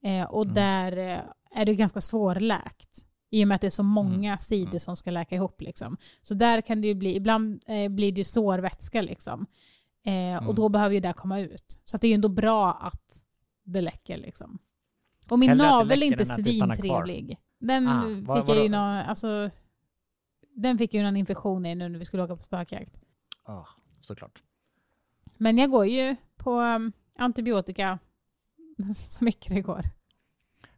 Eh, 0.03 0.25
och 0.25 0.47
där 0.47 0.97
eh, 0.97 1.19
är 1.55 1.65
det 1.65 1.75
ganska 1.75 2.01
svårläkt. 2.01 3.05
I 3.29 3.43
och 3.43 3.47
med 3.47 3.55
att 3.55 3.61
det 3.61 3.67
är 3.67 3.69
så 3.69 3.83
många 3.83 4.37
sidor 4.37 4.77
som 4.77 4.95
ska 4.95 5.11
läka 5.11 5.35
ihop. 5.35 5.61
Liksom. 5.61 5.97
Så 6.21 6.33
där 6.33 6.61
kan 6.61 6.81
det 6.81 6.87
ju 6.87 6.93
bli, 6.95 7.15
ibland 7.15 7.63
eh, 7.67 7.89
blir 7.89 8.11
det 8.11 8.17
ju 8.17 8.23
sårvätska 8.23 9.01
liksom. 9.01 9.45
Eh, 10.05 10.47
Och 10.47 10.55
då 10.55 10.69
behöver 10.69 10.95
ju 10.95 11.01
det 11.01 11.13
komma 11.13 11.39
ut. 11.39 11.79
Så 11.85 11.97
det 11.97 12.07
är 12.07 12.09
ju 12.09 12.15
ändå 12.15 12.29
bra 12.29 12.73
att 12.73 13.25
det 13.63 13.81
läcker 13.81 14.17
liksom. 14.17 14.59
Och 15.29 15.39
min 15.39 15.49
Hellre 15.49 15.65
navel 15.67 16.03
är 16.03 16.07
inte 16.07 16.25
svintrevlig. 16.25 17.37
Den 17.59 17.87
Ah, 17.87 18.07
fick 18.09 18.27
vad- 18.27 18.49
jag 18.49 18.63
ju 18.63 18.69
någon, 18.69 18.97
alltså, 18.97 19.49
den 20.55 20.77
fick 20.77 20.93
jag 20.93 20.99
ju 20.99 21.05
någon 21.05 21.17
infektion 21.17 21.65
i 21.65 21.75
nu 21.75 21.89
när 21.89 21.99
vi 21.99 22.05
skulle 22.05 22.23
åka 22.23 22.35
på 22.35 22.41
spökjakt. 22.43 22.93
Ja, 23.45 23.67
såklart. 24.01 24.43
Men 25.37 25.57
jag 25.57 25.71
går 25.71 25.85
ju 25.85 26.15
på 26.37 26.59
um, 26.59 26.91
antibiotika 27.17 27.99
så 28.95 29.23
mycket 29.25 29.55
det 29.55 29.61
går. 29.61 29.83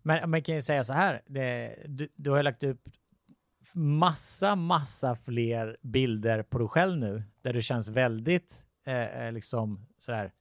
Men 0.02 0.30
man 0.30 0.42
kan 0.44 0.56
ju 0.56 0.62
säga 0.62 0.84
så 0.84 0.94
här, 0.94 1.22
det, 1.28 1.76
du, 1.88 2.08
du 2.16 2.30
har 2.30 2.38
ju 2.38 2.44
lagt 2.44 2.64
upp 2.64 2.90
massa, 3.76 4.56
massa 4.56 5.16
fler 5.16 5.78
bilder 5.82 6.44
på 6.44 6.58
dig 6.58 6.68
själv 6.68 6.98
nu, 6.98 7.24
där 7.42 7.54
du 7.54 7.62
känns 7.62 7.90
väldigt 7.90 8.66
eh, 8.86 8.94
eh, 9.26 9.32
liksom 9.32 9.86
sådär 9.98 10.32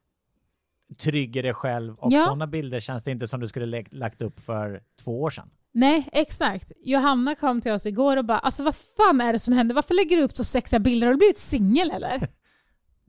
trygg 0.95 1.37
i 1.37 1.43
dig 1.43 1.55
själv 1.55 1.95
och 1.95 2.13
Ja. 2.13 2.25
sådana 2.25 2.47
bilder 2.47 2.81
känns 2.81 3.03
det 3.03 3.11
inte 3.11 3.29
som 3.29 3.41
du 3.41 3.49
skulle 3.49 3.85
lagt 3.91 4.23
upp 4.23 4.41
för 4.41 4.81
två 5.05 5.23
år 5.23 5.31
sedan. 5.31 5.51
Nej, 5.73 6.09
exakt. 6.13 6.73
Johanna 6.85 7.35
kom 7.35 7.61
till 7.61 7.73
oss 7.73 7.87
igår 7.87 8.17
och 8.17 8.25
bara 8.25 8.39
alltså 8.39 8.63
vad 8.65 8.75
fan 8.77 9.21
är 9.21 9.33
det 9.33 9.39
som 9.39 9.55
händer? 9.55 9.75
Varför 9.75 9.95
lägger 9.95 10.17
du 10.17 10.23
upp 10.23 10.33
så 10.37 10.45
sexiga 10.45 10.81
bilder? 10.81 11.07
Har 11.07 11.15
du 11.15 11.19
blivit 11.19 11.39
singel 11.39 11.91
eller? 11.91 12.29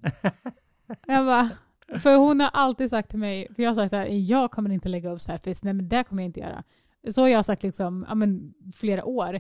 jag 1.08 1.26
bara, 1.26 1.50
för 2.00 2.16
hon 2.16 2.40
har 2.40 2.50
alltid 2.54 2.90
sagt 2.90 3.10
till 3.10 3.20
mig, 3.20 3.48
för 3.56 3.64
jag 3.64 3.70
har 3.70 3.76
sagt 3.76 3.90
så 3.90 3.96
här, 3.96 4.06
jag 4.06 4.52
kommer 4.52 4.70
inte 4.70 4.90
lägga 4.90 5.10
upp 5.10 5.22
selfies, 5.22 5.64
nej 5.64 5.74
men 5.74 5.90
det 5.90 6.04
kommer 6.04 6.24
jag 6.24 6.28
inte 6.30 6.40
göra. 6.40 6.64
Så 7.10 7.22
har 7.22 7.28
jag 7.28 7.46
sagt 7.46 7.64
liksom, 7.64 8.06
ja, 8.10 8.16
men, 8.16 8.54
flera 8.76 9.06
år. 9.06 9.40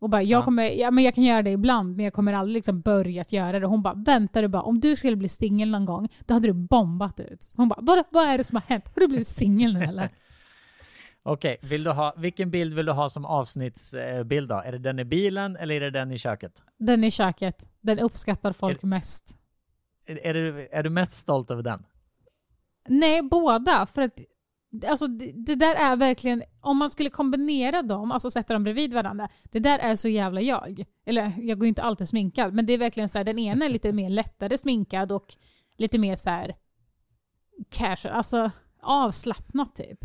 Och 0.00 0.10
bara, 0.10 0.22
jag, 0.22 0.38
Ja. 0.40 0.44
kommer, 0.44 0.64
ja, 0.70 0.90
men 0.90 1.04
jag 1.04 1.14
kan 1.14 1.24
göra 1.24 1.42
det 1.42 1.50
ibland, 1.50 1.96
men 1.96 2.04
jag 2.04 2.12
kommer 2.14 2.32
aldrig 2.32 2.54
liksom 2.54 2.80
börja 2.80 3.20
att 3.20 3.32
göra 3.32 3.60
det. 3.60 3.66
Hon 3.66 3.82
bara, 3.82 3.94
vänta 3.94 4.40
du 4.40 4.48
bara, 4.48 4.62
om 4.62 4.80
du 4.80 4.96
skulle 4.96 5.16
bli 5.16 5.28
singel 5.28 5.70
någon 5.70 5.84
gång, 5.84 6.08
då 6.26 6.34
hade 6.34 6.48
du 6.48 6.52
bombat 6.52 7.20
ut. 7.20 7.42
Så 7.42 7.62
hon 7.62 7.68
bara, 7.68 7.78
vad, 7.82 8.04
vad 8.10 8.28
är 8.28 8.38
det 8.38 8.44
som 8.44 8.56
har 8.56 8.62
hänt? 8.62 8.84
Har 8.94 9.00
du 9.00 9.08
blivit 9.08 9.26
singel 9.26 9.74
nu 9.74 9.82
eller? 9.82 10.08
Okej, 11.22 11.56
vill 11.62 11.84
du 11.84 11.90
ha, 11.90 12.14
vilken 12.16 12.50
bild 12.50 12.74
vill 12.74 12.86
du 12.86 12.92
ha 12.92 13.10
som 13.10 13.24
avsnittsbild 13.24 14.48
då? 14.48 14.54
Är 14.64 14.72
det 14.72 14.78
den 14.78 14.98
i 14.98 15.04
bilen 15.04 15.56
eller 15.56 15.74
är 15.74 15.80
det 15.80 15.90
den 15.90 16.12
i 16.12 16.18
köket? 16.18 16.62
Den 16.78 17.04
i 17.04 17.10
köket. 17.10 17.68
Den 17.80 17.98
uppskattar 17.98 18.52
folk 18.52 18.82
mest. 18.82 19.36
Är, 20.06 20.26
är, 20.26 20.34
du, 20.34 20.68
är 20.72 20.82
du 20.82 20.90
mest 20.90 21.12
stolt 21.12 21.50
över 21.50 21.62
den? 21.62 21.82
Nej, 22.88 23.22
båda. 23.22 23.86
För 23.86 24.02
att 24.02 24.20
alltså, 24.86 25.06
det, 25.06 25.32
det 25.32 25.54
där 25.54 25.74
är 25.74 25.96
verkligen, 25.96 26.42
om 26.60 26.76
man 26.76 26.90
skulle 26.90 27.10
kombinera 27.10 27.82
dem, 27.82 28.12
alltså 28.12 28.30
sätta 28.30 28.52
dem 28.52 28.64
bredvid 28.64 28.92
varandra, 28.92 29.28
det 29.42 29.58
där 29.58 29.78
är 29.78 29.96
så 29.96 30.08
jävla 30.08 30.40
jag. 30.40 30.84
Eller 31.06 31.32
jag 31.38 31.58
går 31.58 31.66
ju 31.66 31.68
inte 31.68 31.82
alltid 31.82 32.08
sminkad, 32.08 32.54
men 32.54 32.66
det 32.66 32.72
är 32.72 32.78
verkligen 32.78 33.08
så 33.08 33.18
här, 33.18 33.24
den 33.24 33.38
ena 33.38 33.64
är 33.64 33.68
lite 33.68 33.92
mer 33.92 34.08
lättare 34.10 34.58
sminkad 34.58 35.12
och 35.12 35.34
lite 35.76 35.98
mer 35.98 36.16
så 36.16 36.30
här 36.30 36.54
casual, 37.70 38.14
alltså 38.14 38.50
avslappnat 38.82 39.74
typ. 39.74 39.98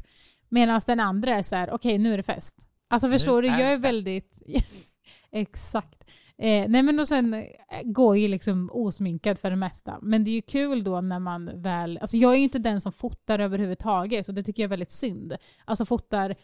Medan 0.50 0.82
den 0.88 1.00
andra 1.00 1.32
är 1.32 1.44
så 1.44 1.56
här, 1.56 1.72
okej 1.72 1.98
nu 1.98 2.14
är 2.14 2.18
det 2.18 2.24
fest. 2.24 2.68
Alltså 2.88 3.10
förstår 3.10 3.42
du, 3.42 3.48
jag 3.48 3.60
är 3.60 3.78
väldigt... 3.78 4.42
Exakt. 5.32 6.12
Eh, 6.38 6.70
nej 6.70 6.84
men 6.84 7.00
och 7.00 7.08
sen 7.08 7.34
eh, 7.34 7.44
går 7.84 8.18
ju 8.18 8.28
liksom 8.28 8.70
osminkad 8.74 9.40
för 9.40 9.50
det 9.50 9.56
mesta. 9.56 10.00
Men 10.02 10.24
det 10.24 10.32
är 10.32 10.36
ju 10.36 10.42
kul 10.42 10.84
då 10.84 11.02
när 11.02 11.20
man 11.20 11.62
väl... 11.62 11.98
Alltså 11.98 12.18
jag 12.18 12.34
är 12.34 12.38
ju 12.38 12.44
inte 12.44 12.60
den 12.60 12.82
som 12.82 12.92
fotar 12.92 13.40
överhuvudtaget 13.40 14.28
och 14.28 14.34
det 14.34 14.44
tycker 14.44 14.64
jag 14.64 14.68
är 14.68 14.70
väldigt 14.70 14.92
synd. 14.92 15.36
Alltså 15.66 15.86
fotar 15.86 16.36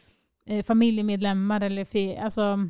eh, 0.46 0.64
familjemedlemmar 0.64 1.62
eller 1.62 1.86
fe, 1.86 2.20
alltså, 2.20 2.70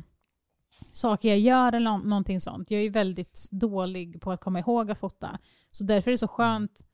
saker 0.92 1.28
jag 1.28 1.38
gör 1.38 1.72
eller 1.72 1.90
nå- 1.90 2.08
någonting 2.08 2.40
sånt. 2.40 2.70
Jag 2.70 2.80
är 2.80 2.84
ju 2.84 2.90
väldigt 2.90 3.48
dålig 3.50 4.20
på 4.20 4.32
att 4.32 4.40
komma 4.40 4.58
ihåg 4.58 4.90
att 4.90 4.98
fota. 4.98 5.38
Så 5.70 5.84
därför 5.84 6.10
är 6.10 6.12
det 6.12 6.18
så 6.18 6.28
skönt 6.28 6.86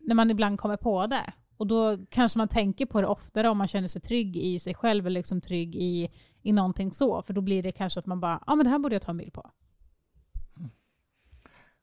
när 0.00 0.14
man 0.14 0.30
ibland 0.30 0.58
kommer 0.60 0.76
på 0.76 1.06
det. 1.06 1.32
Och 1.56 1.66
då 1.66 1.98
kanske 2.10 2.38
man 2.38 2.48
tänker 2.48 2.86
på 2.86 3.00
det 3.00 3.06
oftare 3.06 3.48
om 3.48 3.58
man 3.58 3.68
känner 3.68 3.88
sig 3.88 4.02
trygg 4.02 4.36
i 4.36 4.58
sig 4.58 4.74
själv 4.74 5.06
eller 5.06 5.20
liksom 5.20 5.40
trygg 5.40 5.76
i, 5.76 6.08
i 6.42 6.52
någonting 6.52 6.92
så. 6.92 7.22
För 7.22 7.34
då 7.34 7.40
blir 7.40 7.62
det 7.62 7.72
kanske 7.72 8.00
att 8.00 8.06
man 8.06 8.20
bara, 8.20 8.32
ja 8.46 8.52
ah, 8.52 8.56
men 8.56 8.64
det 8.64 8.70
här 8.70 8.78
borde 8.78 8.94
jag 8.94 9.02
ta 9.02 9.10
en 9.10 9.16
bild 9.16 9.32
på. 9.32 9.50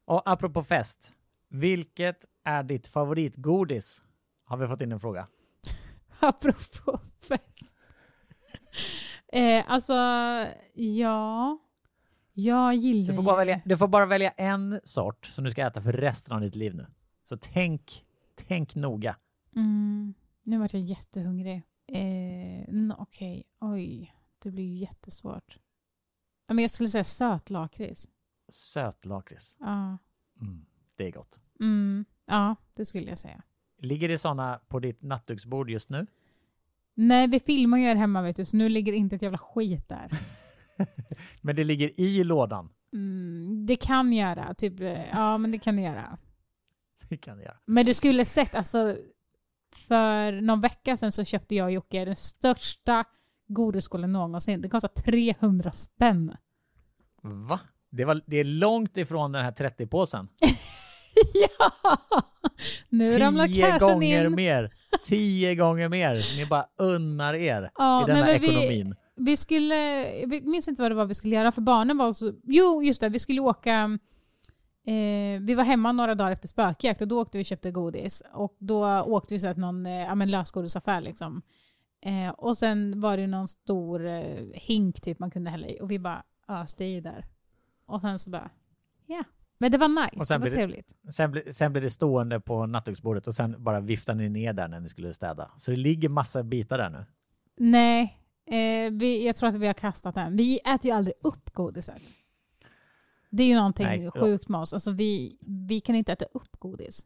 Och 0.06 0.22
apropå 0.26 0.64
fest, 0.64 1.14
vilket 1.50 2.26
är 2.44 2.64
ditt 2.64 2.88
favoritgodis? 2.88 4.04
Har 4.44 4.58
vi 4.58 4.68
fått 4.68 4.82
in 4.82 4.92
en 4.92 5.00
fråga. 5.00 5.28
Apropå 6.20 7.00
fest. 7.20 7.76
eh, 9.34 9.64
alltså, 9.68 9.94
ja. 10.74 11.58
Jag 12.38 12.76
gillar 12.76 13.08
Du 13.08 13.16
får, 13.16 13.24
bara 13.24 13.38
välja, 13.38 13.62
du 13.66 13.78
får 13.78 13.88
bara 13.88 14.06
välja 14.06 14.30
en 14.30 14.82
sort 14.84 15.26
som 15.26 15.44
du 15.44 15.52
ska 15.52 15.68
äta 15.68 15.82
för 15.82 15.92
resten 15.94 16.34
av 16.34 16.42
ditt 16.42 16.56
liv 16.56 16.76
nu. 16.76 16.88
Så 17.30 17.38
tänk, 17.38 18.06
tänk 18.36 18.76
noga. 18.76 19.16
Mm, 19.56 20.14
nu 20.44 20.58
vart 20.58 20.74
jag 20.74 20.82
jättehungrig. 20.82 21.62
Eh, 21.88 22.74
no, 22.74 22.96
Okej, 22.98 23.44
oj. 23.60 24.15
Det 24.46 24.52
blir 24.52 24.64
ju 24.64 24.76
jättesvårt. 24.78 25.58
Men 26.48 26.60
jag 26.60 26.72
skulle 26.72 26.90
säga 26.90 27.04
sötlakrits. 27.04 28.10
Sötlakrits. 28.50 29.58
Ja. 29.60 29.98
Mm, 30.42 30.66
det 30.96 31.08
är 31.08 31.12
gott. 31.12 31.40
Mm, 31.60 32.06
ja, 32.26 32.56
det 32.76 32.86
skulle 32.86 33.10
jag 33.10 33.18
säga. 33.18 33.44
Ligger 33.82 34.08
det 34.08 34.18
sådana 34.18 34.60
på 34.68 34.80
ditt 34.80 35.02
nattduksbord 35.02 35.70
just 35.70 35.90
nu? 35.90 36.08
Nej, 36.94 37.28
vi 37.28 37.40
filmar 37.40 37.78
ju 37.78 37.86
här 37.86 37.96
hemma 37.96 38.22
vet 38.22 38.36
du, 38.36 38.46
så 38.46 38.58
nu 38.58 38.70
ligger 38.70 38.94
inte 38.94 39.16
ett 39.16 39.22
jävla 39.22 39.38
skit 39.38 39.90
där. 39.90 40.12
Men 41.42 41.56
det 41.56 41.64
ligger 41.64 42.00
i 42.00 42.24
lådan. 42.24 42.70
Mm, 42.94 43.66
det 43.66 43.76
kan 43.76 44.14
göra, 44.14 44.54
typ, 44.54 44.80
eh, 44.80 45.10
ja 45.10 45.38
men 45.38 45.52
det 45.52 45.60
kan 45.60 45.76
det 45.76 45.82
göra. 45.82 46.18
Det 47.10 47.18
kan 47.18 47.38
det 47.38 47.44
göra. 47.44 47.58
Men 47.66 47.86
du 47.86 47.94
skulle 47.94 48.26
sett, 48.26 48.56
alltså 48.56 48.98
för 49.76 50.42
någon 50.42 50.62
vecka 50.62 50.98
sedan 50.98 51.12
så 51.12 51.24
köpte 51.24 51.56
jag 51.56 51.66
och 51.66 51.72
Jocke 51.72 52.06
den 52.06 52.16
största 52.16 53.06
godisskålen 53.48 54.14
någonsin. 54.14 54.62
Den 54.62 54.70
kostar 54.72 54.88
300 54.88 55.72
spänn. 55.72 56.36
Va? 57.22 57.60
Det, 57.92 58.06
var, 58.06 58.22
det 58.26 58.38
är 58.38 58.44
långt 58.44 58.98
ifrån 58.98 59.32
den 59.32 59.44
här 59.46 59.52
30-påsen. 59.52 60.28
ja! 61.34 61.72
Nu 62.90 63.18
ramlar 63.18 63.48
Tio 63.48 63.66
cashen 63.66 63.80
gånger 63.90 64.26
in. 64.26 64.36
mer. 64.36 64.70
Tio 65.06 65.56
gånger 65.56 65.90
mer. 65.90 66.38
Ni 66.38 66.46
bara 66.46 66.66
unnar 66.78 67.34
er 67.34 67.72
Ja, 67.76 68.04
i 68.04 68.06
denna 68.12 68.26
men 68.26 68.42
vi- 68.42 68.48
ekonomin. 68.48 68.96
Vi 69.18 69.38
skulle, 69.38 69.76
jag 70.20 70.30
minns 70.46 70.68
inte 70.68 70.82
vad 70.82 70.92
det 70.92 70.96
var 70.96 71.06
vi 71.06 71.14
skulle 71.14 71.36
göra 71.36 71.52
för 71.52 71.62
barnen 71.62 71.98
var 71.98 72.14
så, 72.14 72.34
jo 72.44 72.84
just 72.84 73.02
det, 73.02 73.10
vi 73.10 73.20
skulle 73.20 73.42
åka, 73.42 73.98
eh, 74.88 75.42
vi 75.42 75.54
var 75.56 75.64
hemma 75.64 75.92
några 75.92 76.16
dagar 76.16 76.32
efter 76.32 76.48
spökjakt 76.48 77.02
och 77.02 77.08
då 77.08 77.22
åkte 77.22 77.38
vi 77.38 77.42
och 77.44 77.46
köpte 77.46 77.72
godis. 77.72 78.24
Och 78.34 78.56
då 78.60 79.02
åkte 79.02 79.34
vi 79.34 79.40
så 79.40 79.54
till 79.54 79.62
någon 79.62 79.86
eh, 79.86 79.92
ja, 79.94 80.16
men 80.16 80.32
lösgodisaffär 80.32 81.02
liksom. 81.02 81.42
Eh, 82.06 82.30
och 82.30 82.58
sen 82.58 83.00
var 83.00 83.18
det 83.18 83.28
någon 83.28 83.48
stor 83.48 84.08
eh, 84.08 84.46
hink 84.54 85.02
typ 85.02 85.20
man 85.20 85.32
kunde 85.32 85.52
hälla 85.52 85.68
i 85.68 85.82
och 85.82 85.92
vi 85.92 86.00
bara 86.00 86.24
öste 86.48 86.86
i 86.86 87.02
där. 87.02 87.26
Och 87.86 88.02
sen 88.02 88.20
så 88.20 88.30
bara, 88.30 88.50
ja. 89.06 89.24
Men 89.58 89.72
det 89.72 89.78
var 89.78 89.88
nice, 89.88 90.10
Och 90.14 90.20
det 90.20 90.26
sen 90.26 90.42
var 90.42 90.48
blir 90.48 90.52
det- 90.52 90.56
trevligt. 90.58 90.96
Sen, 91.14 91.32
blir- 91.32 91.52
sen 91.52 91.72
blir 91.74 91.82
det 91.82 91.90
stående 91.90 92.40
på 92.40 92.66
nattduksbordet 92.66 93.28
och 93.28 93.34
sen 93.36 93.56
bara 93.64 93.80
viftar 93.80 94.16
ni 94.16 94.30
ner 94.30 94.54
där 94.54 94.68
när 94.68 94.80
ni 94.80 94.90
skulle 94.90 95.14
städa. 95.14 95.52
Så 95.58 95.72
det 95.72 95.78
ligger 95.78 96.10
massa 96.10 96.44
bitar 96.44 96.78
där 96.78 96.90
nu. 96.90 97.06
Nej, 97.58 98.20
eh, 98.46 98.92
vi, 98.92 99.26
jag 99.26 99.36
tror 99.36 99.50
att 99.50 99.56
vi 99.56 99.68
har 99.68 99.74
kastat 99.74 100.16
den. 100.16 100.38
Vi 100.38 100.60
äter 100.60 100.86
ju 100.86 100.92
aldrig 100.92 101.16
upp 101.24 101.54
godiset. 101.54 102.02
Det 103.30 103.44
är 103.44 103.48
ju 103.48 103.56
någonting 103.56 103.86
Nej, 103.86 104.12
sjukt 104.12 104.50
med 104.50 104.62
oss. 104.62 104.74
Alltså 104.74 104.92
vi, 104.92 105.38
vi 105.68 105.80
kan 105.80 105.96
inte 105.96 106.12
äta 106.14 106.26
upp 106.26 106.58
godis. 106.60 107.06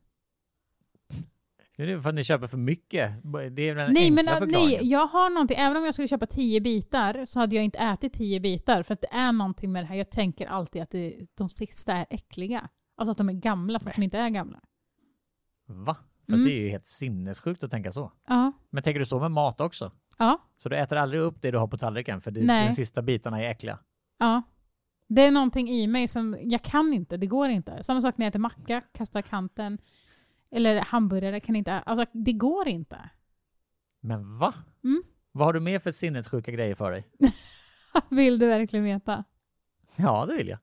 Det 1.86 1.92
är 1.92 2.00
för 2.00 2.10
att 2.10 2.16
ni 2.16 2.24
köper 2.24 2.48
för 2.48 2.58
mycket. 2.58 3.12
Det 3.52 3.70
är 3.70 3.76
den 3.76 3.94
Nej, 3.94 4.04
enkla 4.04 4.40
men 4.40 4.44
äh, 4.44 4.60
nej, 4.60 4.80
jag 4.84 5.08
har 5.08 5.30
någonting. 5.30 5.58
Även 5.60 5.78
om 5.78 5.84
jag 5.86 5.94
skulle 5.94 6.08
köpa 6.08 6.26
tio 6.26 6.62
bitar 6.62 7.26
så 7.26 7.40
hade 7.40 7.56
jag 7.56 7.66
inte 7.66 7.78
ätit 7.80 8.14
tio 8.14 8.40
bitar. 8.40 8.84
För 8.84 8.94
att 8.94 9.02
det 9.02 9.08
är 9.12 9.32
någonting 9.32 9.72
med 9.72 9.84
det 9.84 9.88
här. 9.88 9.96
Jag 9.96 10.12
tänker 10.12 10.48
alltid 10.48 10.82
att 10.82 10.90
det, 10.90 11.16
de 11.38 11.50
sista 11.50 11.94
är 11.94 12.06
äckliga. 12.10 12.70
Alltså 12.98 13.12
att 13.12 13.18
de 13.18 13.30
är 13.30 13.34
gamla 13.34 13.80
fast 13.80 13.96
de 13.96 14.04
inte 14.04 14.18
är 14.18 14.30
gamla. 14.30 14.60
Va? 15.68 15.96
För 16.26 16.34
Mm. 16.34 16.46
det 16.46 16.52
är 16.54 16.60
ju 16.62 16.70
helt 16.70 16.86
sinnessjukt 16.86 17.64
att 17.64 17.72
tänka 17.72 17.92
så. 17.92 18.12
Ja. 18.28 18.52
Men 18.70 18.84
tänker 18.84 19.00
du 19.00 19.06
så 19.06 19.20
med 19.20 19.32
mat 19.32 19.62
också? 19.62 19.92
Ja. 20.18 20.38
Så 20.58 20.70
du 20.70 20.78
äter 20.78 20.98
aldrig 20.98 21.22
upp 21.22 21.42
det 21.42 21.52
du 21.52 21.58
har 21.58 21.68
på 21.68 21.78
tallriken 21.78 22.22
för 22.22 22.32
Nej. 22.32 22.68
de 22.68 22.74
sista 22.76 23.02
bitarna 23.02 23.44
är 23.44 23.50
äckliga? 23.52 23.80
Ja. 24.20 24.42
Det 25.08 25.22
är 25.26 25.32
någonting 25.32 25.70
i 25.70 25.88
mig 25.88 26.08
som, 26.08 26.38
jag 26.42 26.62
kan 26.64 26.94
inte, 26.94 27.18
det 27.18 27.28
går 27.28 27.50
inte. 27.50 27.84
Samma 27.84 28.02
sak 28.02 28.18
när 28.18 28.26
jag 28.26 28.30
äter 28.30 28.40
macka, 28.40 28.82
kastar 28.82 29.22
kanten. 29.22 29.78
Eller 30.52 30.82
hamburgare, 30.82 31.40
kan 31.40 31.56
inte, 31.56 31.74
alltså 31.74 32.06
det 32.14 32.34
går 32.34 32.68
inte. 32.68 33.10
Men 34.02 34.38
va? 34.38 34.54
Mm. 34.84 35.04
Vad 35.32 35.48
har 35.48 35.54
du 35.54 35.60
mer 35.60 35.80
för 35.80 35.92
sinnessjuka 35.92 36.52
grejer 36.52 36.76
för 36.76 36.92
dig? 36.92 37.08
Vill 38.10 38.40
du 38.40 38.48
verkligen 38.48 38.84
veta? 38.86 39.24
Ja, 39.96 40.26
det 40.26 40.36
vill 40.36 40.48
jag. 40.48 40.60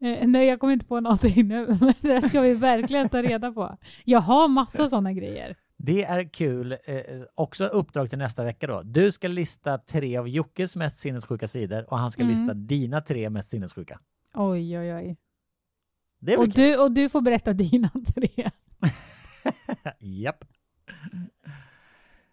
Eh, 0.00 0.26
nej, 0.28 0.46
jag 0.46 0.60
kommer 0.60 0.72
inte 0.72 0.86
på 0.86 1.00
någonting 1.00 1.48
nu, 1.48 1.66
men 1.80 1.94
det 2.00 2.28
ska 2.28 2.40
vi 2.40 2.54
verkligen 2.54 3.08
ta 3.08 3.22
reda 3.22 3.52
på. 3.52 3.76
Jag 4.04 4.20
har 4.20 4.48
massa 4.48 4.86
sådana 4.86 5.12
grejer. 5.12 5.56
Det 5.76 6.04
är 6.04 6.28
kul. 6.32 6.72
Eh, 6.84 6.98
också 7.34 7.66
uppdrag 7.66 8.10
till 8.10 8.18
nästa 8.18 8.44
vecka 8.44 8.66
då. 8.66 8.82
Du 8.82 9.12
ska 9.12 9.28
lista 9.28 9.78
tre 9.78 10.16
av 10.16 10.28
Jockes 10.28 10.76
mest 10.76 10.96
sinnessjuka 10.96 11.46
sidor 11.48 11.92
och 11.92 11.98
han 11.98 12.10
ska 12.10 12.22
Mm. 12.22 12.34
lista 12.34 12.54
dina 12.54 13.00
tre 13.00 13.30
mest 13.30 13.48
sinnessjuka. 13.50 14.00
Oj, 14.34 14.78
oj, 14.78 14.94
oj. 14.94 15.16
Och 16.38 16.44
kul? 16.44 16.52
du, 16.54 16.78
och 16.78 16.92
du 16.92 17.08
får 17.08 17.20
berätta 17.20 17.52
dina 17.52 17.88
tre. 18.14 18.50
Japp. 19.98 20.44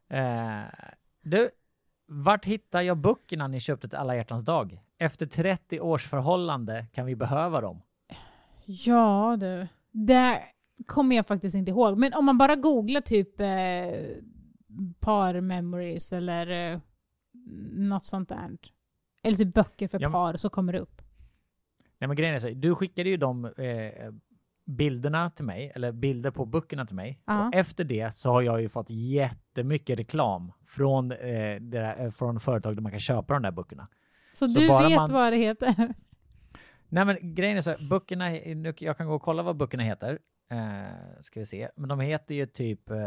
Eh, 0.08 0.62
du, 1.22 1.50
vart 2.06 2.46
hittar 2.46 2.82
jag 2.82 2.98
böckerna 2.98 3.48
ni 3.48 3.60
köpte 3.60 3.90
till 3.90 3.98
alla 3.98 4.16
hjärtans 4.16 4.46
dag? 4.46 4.80
Efter 4.98 5.26
30 5.26 5.80
års 5.80 6.08
förhållande 6.10 6.86
kan 6.94 7.06
vi 7.06 7.16
behöva 7.16 7.62
dem. 7.62 7.82
Ja 8.66 9.38
du, 9.40 9.68
det 9.92 10.44
kommer 10.86 11.16
jag 11.16 11.28
faktiskt 11.28 11.56
inte 11.56 11.72
ihåg. 11.72 11.98
Men 11.98 12.14
om 12.14 12.26
man 12.26 12.38
bara 12.38 12.56
googlar 12.56 13.02
typ 13.02 13.40
eh, 13.40 14.18
par 15.00 15.42
memories 15.42 16.14
eller 16.14 16.74
eh, 16.74 16.80
något 17.72 18.06
sånt 18.06 18.30
där. 18.30 18.58
Eller 19.24 19.38
typ 19.38 19.54
böcker 19.54 19.88
för 19.88 20.00
Ja, 20.02 20.08
men- 20.10 20.14
par 20.14 20.36
så 20.36 20.50
kommer 20.50 20.74
det 20.74 20.80
upp. 20.80 21.02
Nej 21.98 22.08
men 22.08 22.16
grejen 22.18 22.36
är 22.36 22.40
så, 22.40 22.50
du 22.50 22.76
skickade 22.76 23.10
ju 23.10 23.18
de 23.18 23.46
eh, 23.46 23.52
bilderna 24.76 25.30
till 25.30 25.46
mig, 25.46 25.72
eller 25.76 25.92
bilder 25.92 26.32
på 26.32 26.46
böckerna 26.46 26.86
till 26.86 26.96
mig. 26.96 27.20
Ja. 27.26 27.48
Och 27.48 27.54
efter 27.56 27.84
det 27.84 28.14
så 28.14 28.30
har 28.32 28.42
jag 28.42 28.62
ju 28.62 28.70
fått 28.70 28.90
jättemycket 28.90 30.00
reklam 30.00 30.52
från, 30.66 31.12
eh, 31.12 31.56
där, 31.62 32.04
eh, 32.06 32.12
från 32.12 32.40
företag 32.40 32.76
där 32.76 32.82
man 32.82 32.92
kan 32.92 33.00
köpa 33.00 33.34
de 33.34 33.42
där 33.44 33.52
böckerna. 33.52 33.88
Så, 34.34 34.48
Så 34.50 34.60
du 34.60 34.68
vet 34.68 34.92
man- 34.96 35.12
vad 35.14 35.34
det 35.34 35.38
heter? 35.38 35.76
Nej 36.90 37.06
men 37.06 37.18
grejen 37.36 37.58
är 37.58 37.62
så, 37.62 37.70
här, 37.70 37.90
böckerna, 37.90 38.30
nu- 38.30 38.74
jag 38.78 38.98
kan 38.98 39.08
gå 39.08 39.14
och 39.14 39.22
kolla 39.22 39.44
vad 39.44 39.58
böckerna 39.58 39.84
heter. 39.84 40.20
Eh, 40.52 41.22
ska 41.22 41.40
vi 41.40 41.46
se, 41.46 41.70
men 41.76 41.90
de 41.90 42.00
heter 42.00 42.36
ju 42.36 42.46
typ, 42.46 42.90
eh, 42.90 42.98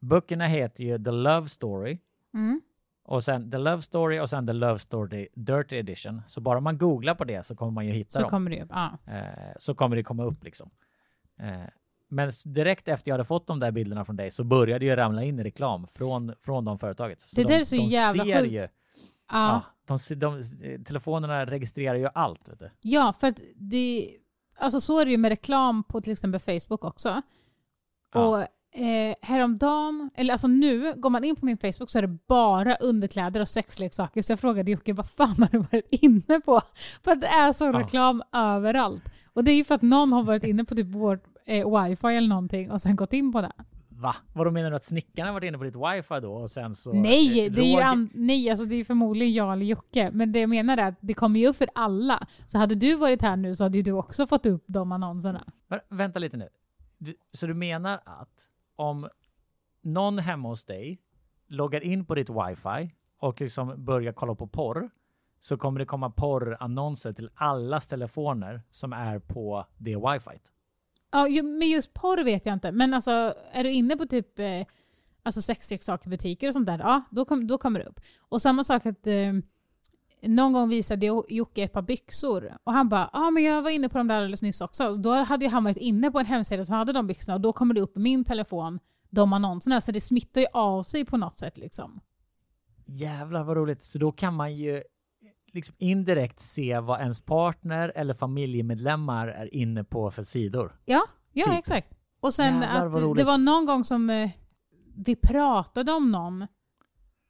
böckerna 0.00 0.46
heter 0.46 0.84
ju 0.84 0.98
The 1.04 1.10
Love 1.10 1.48
Story. 1.48 1.98
Mm. 2.34 2.60
Och 3.04 3.24
sen 3.24 3.50
The 3.50 3.58
Love 3.58 3.82
Story 3.82 4.20
och 4.20 4.30
sen 4.30 4.46
The 4.46 4.52
Love 4.52 4.78
Story 4.78 5.28
Dirty 5.34 5.76
Edition. 5.76 6.22
Så 6.26 6.40
bara 6.40 6.60
man 6.60 6.78
googlar 6.78 7.14
på 7.14 7.24
det 7.24 7.42
så 7.42 7.56
kommer 7.56 7.72
man 7.72 7.86
ju 7.86 7.92
hitta 7.92 8.10
Så 8.12 8.20
dem. 8.20 8.30
kommer 8.30 8.50
det. 8.50 8.66
Ja. 8.70 8.98
Eh, 9.06 9.52
så 9.58 9.74
kommer 9.74 9.96
det 9.96 10.02
komma 10.02 10.24
upp 10.24 10.44
liksom. 10.44 10.70
Eh, 11.38 11.62
men 12.08 12.32
direkt 12.44 12.88
efter 12.88 13.10
jag 13.10 13.14
hade 13.14 13.24
fått 13.24 13.46
de 13.46 13.60
där 13.60 13.70
bilderna 13.70 14.04
från 14.04 14.16
dig 14.16 14.30
så 14.30 14.44
började 14.44 14.84
ju 14.84 14.96
ramla 14.96 15.22
in 15.24 15.42
reklam 15.42 15.86
från, 15.86 16.34
från 16.40 16.64
de 16.64 16.78
företaget. 16.78 17.20
Så 17.20 17.36
Det 17.36 17.42
de, 17.42 17.52
där 17.52 17.60
är 17.60 17.64
så 17.64 17.76
de 17.76 17.82
jävla 17.82 18.24
ser 18.24 18.40
sjukt. 18.40 18.52
Ju, 18.52 18.66
Ja. 19.32 19.62
ja, 19.88 19.96
de, 20.08 20.16
de, 20.18 20.42
telefonerna 20.84 21.44
registrerar 21.46 21.94
ju 21.94 22.08
allt. 22.14 22.48
Vet 22.48 22.58
du. 22.58 22.70
Ja, 22.82 23.12
för 23.20 23.26
att 23.28 23.40
det, 23.56 24.16
alltså 24.58 24.80
så 24.80 25.00
är 25.00 25.04
det 25.04 25.10
ju 25.10 25.16
med 25.16 25.28
reklam 25.28 25.84
på 25.84 26.00
till 26.00 26.12
exempel 26.12 26.40
Facebook 26.40 26.84
också. 26.84 27.22
Ja. 28.14 28.26
Och 28.26 28.46
eh, 28.74 29.14
häromdagen, 29.22 30.10
eller 30.14 30.32
alltså 30.34 30.46
nu, 30.48 30.94
går 30.96 31.10
man 31.10 31.24
in 31.24 31.36
på 31.36 31.46
min 31.46 31.58
Facebook 31.58 31.90
så 31.90 31.98
är 31.98 32.02
det 32.02 32.18
bara 32.28 32.74
underkläder 32.74 33.40
och 33.40 33.48
sexleksaker. 33.48 34.22
Så 34.22 34.32
jag 34.32 34.40
frågade 34.40 34.70
Jocke, 34.70 34.92
vad 34.92 35.10
fan 35.10 35.34
har 35.38 35.48
du 35.52 35.58
varit 35.58 35.88
inne 35.90 36.40
på? 36.40 36.60
För 37.04 37.10
att 37.10 37.20
det 37.20 37.26
är 37.26 37.52
så 37.52 37.64
Ja. 37.64 37.72
reklam 37.80 38.22
överallt. 38.32 39.02
Och 39.32 39.44
det 39.44 39.50
är 39.52 39.56
ju 39.56 39.64
för 39.64 39.74
att 39.74 39.82
någon 39.82 40.12
har 40.12 40.22
varit 40.22 40.44
inne 40.44 40.64
på 40.64 40.74
typ 40.74 40.86
vårt 40.86 41.24
eh, 41.46 41.82
wifi 41.82 42.06
eller 42.06 42.28
någonting 42.28 42.70
och 42.70 42.80
sen 42.80 42.96
gått 42.96 43.12
in 43.12 43.32
på 43.32 43.40
det. 43.40 43.52
Va? 43.88 44.16
Vadå 44.34 44.50
menar 44.50 44.70
du 44.70 44.76
att 44.76 44.84
snickarna 44.84 45.32
varit 45.32 45.44
inne 45.48 45.58
på 45.58 45.64
ditt 45.64 45.76
wifi 45.76 46.20
då 46.22 46.32
och 46.32 46.50
sen 46.50 46.74
så... 46.74 46.92
Nej, 46.92 47.46
eh, 47.46 47.52
det 47.52 47.60
är 47.60 47.76
ju 47.76 47.80
an- 47.80 48.10
nej 48.14 48.50
alltså 48.50 48.64
det 48.66 48.74
är 48.76 48.84
förmodligen 48.84 49.32
jag 49.34 49.52
eller 49.52 49.66
Jocke. 49.66 50.10
Men 50.12 50.32
det 50.32 50.40
jag 50.40 50.50
menar 50.50 50.76
är 50.76 50.86
att 50.88 50.98
det 51.00 51.14
kommer 51.14 51.40
ju 51.40 51.46
upp 51.46 51.56
för 51.56 51.68
alla. 51.74 52.26
Så 52.46 52.58
hade 52.58 52.74
du 52.74 52.94
varit 52.94 53.22
här 53.22 53.36
nu 53.36 53.54
så 53.54 53.64
hade 53.64 53.76
ju 53.78 53.82
du 53.82 53.92
också 53.92 54.26
fått 54.26 54.46
upp 54.46 54.64
de 54.66 54.92
annonserna. 54.92 55.44
Vänta 55.88 56.18
lite 56.18 56.36
nu. 56.36 56.48
Du, 56.98 57.14
så 57.32 57.46
du 57.46 57.54
menar 57.54 57.94
att 57.94 58.48
om 58.76 59.08
någon 59.80 60.18
hemma 60.18 60.48
hos 60.48 60.64
dig 60.64 60.98
loggar 61.46 61.80
in 61.80 62.04
på 62.04 62.14
ditt 62.14 62.30
wifi 62.30 62.94
och 63.18 63.40
liksom 63.40 63.84
börjar 63.84 64.12
kolla 64.12 64.34
på 64.34 64.46
porr 64.46 64.90
så 65.40 65.56
kommer 65.56 65.78
det 65.80 65.86
komma 65.86 66.10
porrannonser 66.10 67.12
till 67.12 67.30
allas 67.34 67.86
telefoner 67.86 68.62
som 68.70 68.92
är 68.92 69.18
på 69.18 69.66
det 69.78 69.96
wifi. 69.96 70.40
Ja, 71.10 71.26
men 71.42 71.68
just 71.68 71.94
porr 71.94 72.24
vet 72.24 72.46
jag 72.46 72.52
inte. 72.52 72.72
Men 72.72 72.94
alltså 72.94 73.34
är 73.52 73.64
du 73.64 73.70
inne 73.70 73.96
på 73.96 74.06
typ 74.06 74.38
eh, 74.38 74.66
alltså 75.22 75.42
sexleksaker 75.42 76.10
butiker 76.10 76.46
och 76.46 76.52
sånt 76.52 76.66
där, 76.66 76.78
ja 76.78 77.02
då, 77.10 77.24
kom, 77.24 77.46
då 77.46 77.58
kommer 77.58 77.80
det 77.80 77.86
upp. 77.86 78.00
Och 78.18 78.42
samma 78.42 78.64
sak 78.64 78.86
att 78.86 79.06
eh, 79.06 79.32
någon 80.22 80.52
gång 80.52 80.68
visade 80.68 81.06
Jo- 81.06 81.26
Jocke 81.28 81.62
ett 81.62 81.72
par 81.72 81.82
byxor 81.82 82.56
och 82.64 82.72
han 82.72 82.88
bara 82.88 83.10
ja 83.12 83.30
men 83.30 83.42
jag 83.42 83.62
var 83.62 83.70
inne 83.70 83.88
på 83.88 83.98
dem 83.98 84.08
där 84.08 84.16
alldeles 84.16 84.42
nyss 84.42 84.60
också. 84.60 84.88
Och 84.88 85.00
Då 85.00 85.14
hade 85.14 85.44
ju 85.44 85.50
han 85.50 85.64
varit 85.64 85.76
inne 85.76 86.10
på 86.10 86.18
en 86.20 86.26
hemsida 86.26 86.64
som 86.64 86.74
hade 86.74 86.92
de 86.92 87.06
byxorna 87.06 87.34
och 87.34 87.40
då 87.40 87.52
kommer 87.52 87.74
det 87.74 87.80
upp 87.80 87.96
i 87.96 88.00
min 88.00 88.24
telefon 88.24 88.78
de 89.10 89.32
annonserna. 89.32 89.80
Så 89.80 89.92
det 89.92 90.00
smittar 90.00 90.40
ju 90.40 90.46
av 90.52 90.82
sig 90.82 91.04
på 91.04 91.16
något 91.16 91.38
sätt 91.38 91.58
liksom. 91.58 92.00
Jävlar 92.86 93.44
vad 93.44 93.56
roligt. 93.56 93.84
Så 93.84 93.98
då 93.98 94.12
kan 94.12 94.34
man 94.34 94.56
ju 94.56 94.82
liksom 95.52 95.74
indirekt 95.78 96.40
se 96.40 96.80
vad 96.80 97.00
ens 97.00 97.20
partner 97.20 97.92
eller 97.94 98.14
familjemedlemmar 98.14 99.28
är 99.28 99.54
inne 99.54 99.84
på 99.84 100.10
för 100.10 100.22
sidor. 100.22 100.76
Ja, 100.84 101.02
ja 101.32 101.44
Typ. 101.46 101.58
exakt. 101.58 101.94
Och 102.20 102.34
sen 102.34 102.60
Jävlar, 102.60 103.10
att 103.10 103.16
det 103.16 103.24
var 103.24 103.38
någon 103.38 103.66
gång 103.66 103.84
som 103.84 104.10
eh, 104.10 104.30
vi 104.96 105.16
pratade 105.16 105.92
om 105.92 106.10
någon 106.10 106.46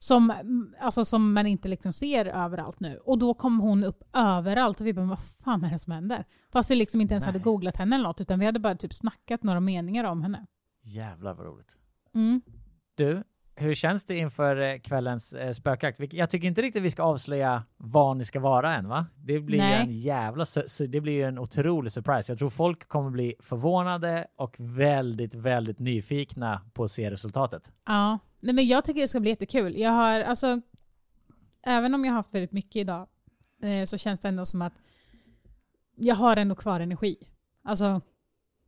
som, 0.02 0.30
mm, 0.30 0.74
alltså, 0.80 1.04
som 1.04 1.32
man 1.32 1.46
inte 1.46 1.68
liksom 1.68 1.92
ser 1.92 2.26
överallt 2.26 2.80
nu. 2.80 2.96
Och 2.96 3.18
då 3.18 3.34
kom 3.34 3.60
hon 3.60 3.84
upp 3.84 4.04
överallt 4.12 4.80
och 4.80 4.86
vi 4.86 4.92
bara, 4.92 5.06
vad 5.06 5.22
fan 5.44 5.64
är 5.64 5.70
det 5.70 5.78
som 5.78 5.92
händer? 5.92 6.24
Fast 6.52 6.70
vi 6.70 6.74
liksom 6.74 7.00
inte 7.00 7.14
ens 7.14 7.26
hade 7.26 7.38
Nej. 7.38 7.44
googlat 7.44 7.76
henne 7.76 7.96
eller 7.96 8.08
något, 8.08 8.20
utan 8.20 8.38
vi 8.38 8.46
hade 8.46 8.60
bara 8.60 8.74
typ 8.74 8.94
snackat 8.94 9.42
några 9.42 9.60
meningar 9.60 10.04
om 10.04 10.22
henne. 10.22 10.46
Jävlar 10.82 11.34
vad 11.34 11.46
roligt. 11.46 11.76
Mm. 12.14 12.40
Du, 12.94 13.24
hur 13.62 13.74
känns 13.74 14.04
det 14.04 14.16
inför 14.16 14.56
eh, 14.60 14.78
kvällens 14.78 15.32
eh, 15.32 15.52
spökjakt? 15.52 16.12
Jag 16.12 16.30
tycker 16.30 16.48
inte 16.48 16.62
riktigt 16.62 16.82
vi 16.82 16.90
ska 16.90 17.02
avslöja 17.02 17.62
vad 17.76 18.16
ni 18.16 18.24
ska 18.24 18.40
vara 18.40 18.74
än 18.74 18.88
va? 18.88 19.06
Det 19.16 19.40
blir 19.40 19.58
Nej. 19.58 19.80
en 19.82 19.92
jävla, 19.92 20.44
su- 20.44 20.64
su- 20.66 20.86
det 20.86 21.00
blir 21.00 21.12
ju 21.12 21.22
en 21.22 21.38
otrolig 21.38 21.92
surprise. 21.92 22.32
Jag 22.32 22.38
tror 22.38 22.50
folk 22.50 22.88
kommer 22.88 23.10
bli 23.10 23.34
förvånade 23.40 24.26
och 24.36 24.56
väldigt, 24.58 25.34
väldigt 25.34 25.78
nyfikna 25.78 26.60
på 26.74 26.84
att 26.84 26.90
se 26.90 27.10
resultatet. 27.10 27.72
Ja, 27.86 28.18
Nej, 28.42 28.54
men 28.54 28.66
jag 28.66 28.84
tycker 28.84 29.00
det 29.00 29.08
ska 29.08 29.20
bli 29.20 29.30
jättekul. 29.30 29.76
Jag 29.78 29.90
har, 29.90 30.20
alltså, 30.20 30.60
även 31.62 31.94
om 31.94 32.04
jag 32.04 32.12
har 32.12 32.16
haft 32.16 32.34
väldigt 32.34 32.52
mycket 32.52 32.76
idag 32.76 33.06
eh, 33.62 33.84
så 33.84 33.98
känns 33.98 34.20
det 34.20 34.28
ändå 34.28 34.44
som 34.44 34.62
att 34.62 34.72
jag 35.96 36.14
har 36.14 36.36
ändå 36.36 36.54
kvar 36.54 36.80
energi. 36.80 37.16
Alltså, 37.64 38.00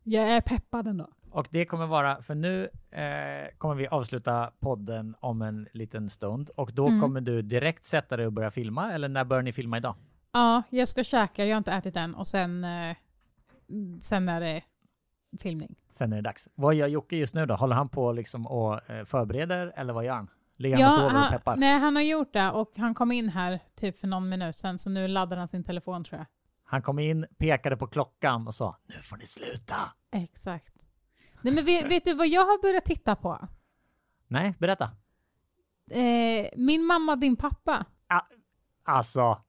jag 0.02 0.28
är 0.30 0.40
peppad 0.40 0.86
ändå. 0.88 1.08
Och 1.34 1.48
det 1.50 1.64
kommer 1.64 1.86
vara, 1.86 2.22
för 2.22 2.34
nu 2.34 2.68
eh, 2.90 3.48
kommer 3.58 3.74
vi 3.74 3.86
avsluta 3.88 4.50
podden 4.60 5.14
om 5.20 5.42
en 5.42 5.68
liten 5.72 6.10
stund 6.10 6.50
och 6.56 6.70
då 6.74 6.86
Mm. 6.86 7.00
kommer 7.00 7.20
du 7.20 7.42
direkt 7.42 7.84
sätta 7.86 8.16
dig 8.16 8.26
och 8.26 8.32
börja 8.32 8.50
filma 8.50 8.92
eller 8.92 9.08
när 9.08 9.24
börjar 9.24 9.42
ni 9.42 9.52
filma 9.52 9.76
idag? 9.76 9.94
Ja, 10.32 10.62
jag 10.70 10.88
ska 10.88 11.04
käka, 11.04 11.44
jag 11.44 11.54
har 11.54 11.58
inte 11.58 11.72
ätit 11.72 11.96
än 11.96 12.14
och 12.14 12.26
sen, 12.26 12.64
eh, 12.64 12.96
sen 14.00 14.28
är 14.28 14.40
det 14.40 14.62
filmning. 15.40 15.74
Sen 15.92 16.12
är 16.12 16.16
det 16.16 16.22
dags. 16.22 16.48
Vad 16.54 16.74
gör 16.74 16.86
Jocke 16.88 17.16
just 17.16 17.34
nu 17.34 17.46
då? 17.46 17.54
Håller 17.54 17.76
han 17.76 17.88
på 17.88 18.12
liksom 18.12 18.46
och 18.46 18.90
eh, 18.90 19.04
förbereder 19.04 19.72
eller 19.76 19.92
vad 19.92 20.04
gör 20.04 20.14
han? 20.14 20.30
Ligger 20.56 20.76
han 20.76 20.86
och 20.86 20.92
sover 21.10 21.24
och 21.24 21.30
peppar? 21.30 21.56
nej, 21.56 21.78
han 21.78 21.96
har 21.96 22.02
gjort 22.02 22.32
det 22.32 22.50
och 22.50 22.72
han 22.76 22.94
kom 22.94 23.12
in 23.12 23.28
här 23.28 23.60
typ 23.74 23.98
för 23.98 24.08
någon 24.08 24.28
minut 24.28 24.56
sen 24.56 24.78
så 24.78 24.90
nu 24.90 25.08
laddar 25.08 25.36
han 25.36 25.48
sin 25.48 25.64
telefon 25.64 26.04
tror 26.04 26.18
jag. 26.18 26.26
Han 26.64 26.82
kom 26.82 26.98
in, 26.98 27.26
pekade 27.38 27.76
på 27.76 27.86
klockan 27.86 28.46
och 28.46 28.54
sa 28.54 28.76
nu 28.86 28.94
får 28.94 29.16
ni 29.16 29.26
sluta. 29.26 29.74
Exakt. 30.12 30.72
Nej 31.44 31.54
men 31.54 31.64
vet, 31.64 31.90
vet 31.90 32.04
du 32.04 32.14
vad 32.14 32.28
jag 32.28 32.44
har 32.44 32.62
börjat 32.62 32.84
titta 32.84 33.16
på? 33.16 33.48
Nej, 34.28 34.54
berätta. 34.58 34.90
Eh, 35.90 36.46
min 36.56 36.84
mamma, 36.84 37.16
din 37.16 37.36
pappa. 37.36 37.84
Alltså, 38.84 39.42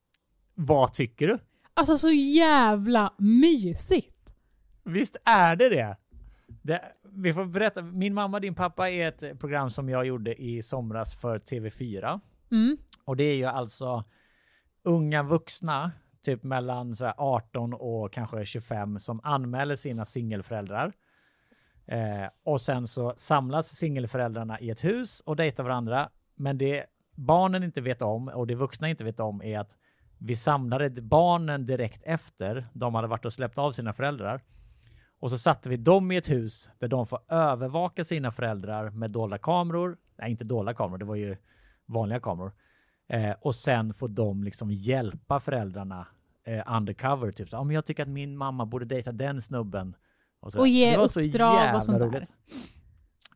vad 0.54 0.94
tycker 0.94 1.28
du? 1.28 1.40
Alltså 1.74 1.98
så 1.98 2.10
jävla 2.10 3.14
mysigt. 3.18 4.36
Visst 4.84 5.16
är 5.26 5.56
det 5.56 5.70
det? 5.70 5.98
det 6.62 6.82
vi 7.04 7.34
får 7.34 7.46
berätta. 7.46 7.82
Min 7.82 8.14
mamma, 8.14 8.40
din 8.40 8.56
pappa 8.56 8.90
är 8.90 9.08
ett 9.08 9.40
program 9.40 9.70
som 9.70 9.90
jag 9.90 10.06
gjorde 10.06 10.42
i 10.42 10.64
somras 10.64 11.16
för 11.16 11.40
TV4. 11.40 12.20
Mm. 12.52 12.78
Och 13.06 13.18
det 13.18 13.24
är 13.24 13.36
ju 13.36 13.46
alltså 13.46 14.04
unga 14.84 15.24
vuxna, 15.24 15.92
typ 16.22 16.44
mellan 16.44 16.96
så 16.96 17.06
här 17.06 17.14
18 17.18 17.74
och 17.74 18.14
kanske 18.14 18.46
25, 18.46 19.00
som 19.00 19.20
anmäler 19.24 19.76
sina 19.76 20.06
singelföräldrar. 20.06 20.94
Eh, 21.86 22.28
och 22.44 22.62
sen 22.62 22.88
så 22.88 23.14
samlas 23.18 23.68
singelföräldrarna 23.68 24.60
i 24.60 24.70
ett 24.70 24.84
hus 24.84 25.20
och 25.20 25.36
dejtar 25.36 25.64
varandra. 25.64 26.10
Men 26.36 26.58
det 26.58 26.86
barnen 27.16 27.64
inte 27.64 27.82
vet 27.82 28.02
om 28.02 28.28
och 28.28 28.48
det 28.48 28.56
vuxna 28.56 28.90
inte 28.90 29.04
vet 29.04 29.20
om 29.20 29.42
är 29.42 29.60
att 29.60 29.76
vi 30.18 30.36
samlade 30.36 31.02
barnen 31.02 31.66
direkt 31.66 32.04
efter 32.04 32.68
de 32.74 32.96
hade 32.96 33.08
varit 33.08 33.26
och 33.26 33.34
släppt 33.34 33.58
av 33.58 33.72
sina 33.72 33.94
föräldrar. 33.94 34.42
Och 35.20 35.30
så 35.30 35.38
satte 35.38 35.70
vi 35.70 35.78
dem 35.78 36.12
i 36.12 36.18
ett 36.18 36.30
hus 36.30 36.70
där 36.80 36.88
de 36.88 37.08
får 37.08 37.20
övervaka 37.28 38.04
sina 38.04 38.32
föräldrar 38.32 38.90
med 38.90 39.12
dolda 39.12 39.38
kameror. 39.38 39.98
Nej, 40.18 40.32
inte 40.32 40.44
dolda 40.44 40.74
kameror, 40.74 40.98
det 40.98 41.06
var 41.06 41.16
ju 41.16 41.38
vanliga 41.86 42.20
kameror. 42.20 42.52
Eh, 43.08 43.36
och 43.42 43.56
sen 43.56 43.94
får 43.94 44.08
de 44.08 44.44
liksom 44.44 44.72
hjälpa 44.72 45.40
föräldrarna 45.40 46.08
eh, 46.44 46.76
undercover. 46.76 47.32
Typ 47.32 47.50
så, 47.50 47.58
om 47.58 47.72
jag 47.72 47.86
tycker 47.86 48.04
att 48.04 48.10
min 48.10 48.38
mamma 48.38 48.66
borde 48.66 48.86
dejta 48.86 49.12
den 49.12 49.42
snubben 49.42 49.96
så. 50.52 50.60
Och 50.60 50.68
ge 50.68 50.92
Det 50.92 50.98
var 50.98 51.08
så 51.08 51.22
uppdrag 51.22 51.56
och 51.56 51.62
jävla 51.62 51.80
sånt 51.82 52.00
där. 52.00 52.06
roligt. 52.08 52.34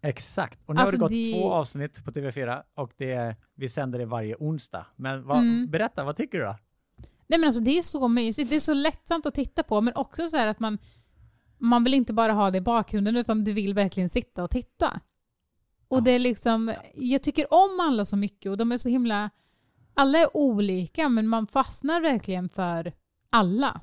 Exakt. 0.02 0.60
Och 0.66 0.76
nu 0.76 0.82
Alltså, 0.82 0.96
har 1.02 1.10
det 1.10 1.16
gått 1.16 1.24
det- 1.34 1.34
två 1.42 1.52
avsnitt 1.52 2.06
på 2.06 2.12
TV4 2.12 2.64
och 2.76 2.92
det, 2.98 3.36
vi 3.56 3.70
sänder 3.70 4.00
det 4.00 4.06
varje 4.06 4.36
onsdag. 4.40 4.86
Men 4.96 5.24
vad, 5.28 5.38
Mm. 5.38 5.70
berätta, 5.70 6.04
vad 6.04 6.16
tycker 6.18 6.38
du 6.38 6.44
då? 6.44 6.56
Nej 7.28 7.40
men 7.40 7.48
alltså 7.48 7.62
det 7.62 7.78
är 7.78 7.82
så 7.82 8.08
mysigt. 8.08 8.50
Det 8.50 8.56
är 8.56 8.60
så 8.60 8.74
lättsamt 8.74 9.26
att 9.26 9.34
titta 9.34 9.64
på 9.64 9.82
men 9.82 9.96
också 9.96 10.28
så 10.28 10.38
här 10.38 10.48
att 10.48 10.60
man, 10.60 10.78
man 11.58 11.84
vill 11.84 11.94
inte 11.94 12.14
bara 12.14 12.34
ha 12.34 12.52
det 12.52 12.58
i 12.58 12.62
bakgrunden 12.62 13.16
utan 13.16 13.44
du 13.44 13.54
vill 13.54 13.74
verkligen 13.74 14.10
sitta 14.10 14.44
och 14.44 14.50
titta. 14.52 15.00
Och 15.88 15.98
Ja. 15.98 16.02
det 16.02 16.12
är 16.12 16.20
liksom, 16.20 16.74
jag 16.96 17.24
tycker 17.24 17.54
om 17.54 17.80
alla 17.80 18.06
så 18.06 18.18
mycket 18.18 18.50
och 18.50 18.58
de 18.58 18.72
är 18.72 18.78
så 18.78 18.90
himla, 18.90 19.30
alla 19.94 20.18
är 20.20 20.38
olika 20.38 21.10
men 21.10 21.28
man 21.28 21.48
fastnar 21.48 22.02
verkligen 22.02 22.50
för 22.50 22.94
alla. 23.30 23.82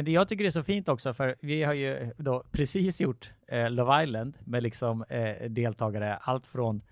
Men 0.00 0.04
det 0.04 0.10
jag 0.12 0.28
tycker 0.28 0.44
är 0.44 0.50
så 0.50 0.62
fint 0.62 0.88
också, 0.88 1.12
för 1.14 1.36
vi 1.40 1.62
har 1.62 1.72
ju 1.74 2.12
då 2.16 2.44
precis 2.52 3.00
gjort 3.00 3.32
eh, 3.48 3.70
Love 3.70 4.02
Island 4.04 4.38
med 4.44 4.62
liksom 4.62 5.04
eh, 5.08 5.50
deltagare 5.50 6.16
allt 6.16 6.46
från 6.46 6.82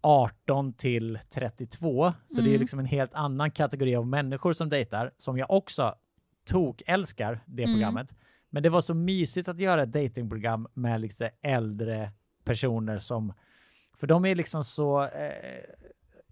18 0.00 0.72
till 0.72 1.18
32. 1.30 2.12
Så 2.28 2.40
det 2.40 2.46
är 2.46 2.48
Mm. 2.48 2.60
liksom 2.60 2.78
en 2.78 2.86
helt 2.86 3.14
annan 3.14 3.50
kategori 3.50 3.96
av 3.96 4.06
människor 4.06 4.52
som 4.52 4.68
dejtar, 4.68 5.12
som 5.16 5.38
jag 5.38 5.50
också 5.50 5.94
tok 6.46 6.82
älskar 6.86 7.40
det 7.46 7.62
Mm. 7.62 7.74
programmet. 7.74 8.14
Men 8.50 8.62
det 8.62 8.68
var 8.70 8.80
så 8.80 8.94
mysigt 8.94 9.48
att 9.48 9.58
göra 9.60 9.82
ett 9.82 9.92
datingprogram 9.92 10.68
med 10.74 11.00
lite 11.00 11.30
äldre 11.42 12.10
personer 12.44 12.98
som, 12.98 13.32
för 13.96 14.06
de 14.06 14.24
är 14.24 14.34
liksom 14.34 14.64
så, 14.64 15.02
eh, 15.04 15.64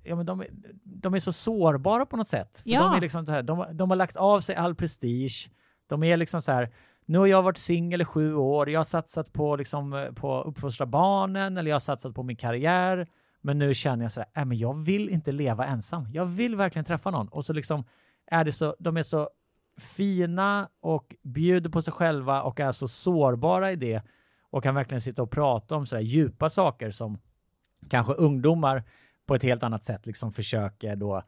ja 0.04 0.16
men 0.16 0.26
de, 0.26 0.40
är- 0.40 0.48
de 0.84 1.14
är 1.14 1.18
så 1.18 1.32
sårbara 1.32 2.06
på 2.06 2.16
något 2.16 2.28
sätt. 2.28 2.60
För 2.60 2.70
Ja. 2.70 2.82
de, 2.82 2.92
är 2.96 3.00
liksom 3.00 3.26
så 3.26 3.32
här, 3.32 3.42
de, 3.42 3.66
de 3.72 3.90
har 3.90 3.96
lagt 3.96 4.16
av 4.16 4.40
sig 4.40 4.54
all 4.56 4.74
prestige. 4.74 5.50
De 5.88 6.02
är 6.02 6.16
liksom 6.16 6.42
så 6.42 6.52
här, 6.52 6.70
nu 7.06 7.18
har 7.18 7.26
jag 7.26 7.42
varit 7.42 7.58
singel 7.58 8.00
i 8.00 8.04
sju 8.04 8.34
år, 8.34 8.70
jag 8.70 8.78
har 8.78 8.84
satsat 8.84 9.32
på, 9.32 9.56
liksom, 9.56 9.92
eh, 9.92 10.12
på 10.12 10.40
att 10.40 10.46
uppfostra 10.46 10.86
barnen 10.86 11.56
eller 11.56 11.70
jag 11.70 11.74
har 11.74 11.80
satsat 11.80 12.14
på 12.14 12.22
min 12.22 12.36
karriär. 12.36 13.06
Men 13.40 13.58
nu 13.58 13.74
känner 13.74 14.04
jag 14.04 14.12
så 14.12 14.20
här, 14.20 14.42
äh, 14.42 14.44
men 14.44 14.58
jag 14.58 14.74
vill 14.74 15.08
inte 15.08 15.32
leva 15.32 15.66
ensam. 15.66 16.08
Jag 16.12 16.26
vill 16.26 16.56
verkligen 16.56 16.84
träffa 16.84 17.10
någon. 17.10 17.28
Och 17.28 17.44
så 17.44 17.52
liksom 17.52 17.84
är 18.26 18.44
det 18.44 18.52
så, 18.52 18.76
de 18.78 18.96
är 18.96 19.02
så 19.02 19.30
fina 19.78 20.68
och 20.80 21.14
bjuder 21.22 21.70
på 21.70 21.82
sig 21.82 21.92
själva 21.92 22.42
och 22.42 22.60
är 22.60 22.72
så 22.72 22.88
sårbara 22.88 23.72
i 23.72 23.76
det 23.76 24.02
och 24.50 24.62
kan 24.62 24.74
verkligen 24.74 25.00
sitta 25.00 25.22
och 25.22 25.30
prata 25.30 25.76
om 25.76 25.86
så 25.86 25.96
här 25.96 26.02
djupa 26.02 26.48
saker 26.48 26.90
som 26.90 27.18
kanske 27.90 28.12
ungdomar 28.12 28.84
på 29.26 29.34
ett 29.34 29.42
helt 29.42 29.62
annat 29.62 29.84
sätt 29.84 30.06
liksom 30.06 30.32
försöker 30.32 30.96
då 30.96 31.22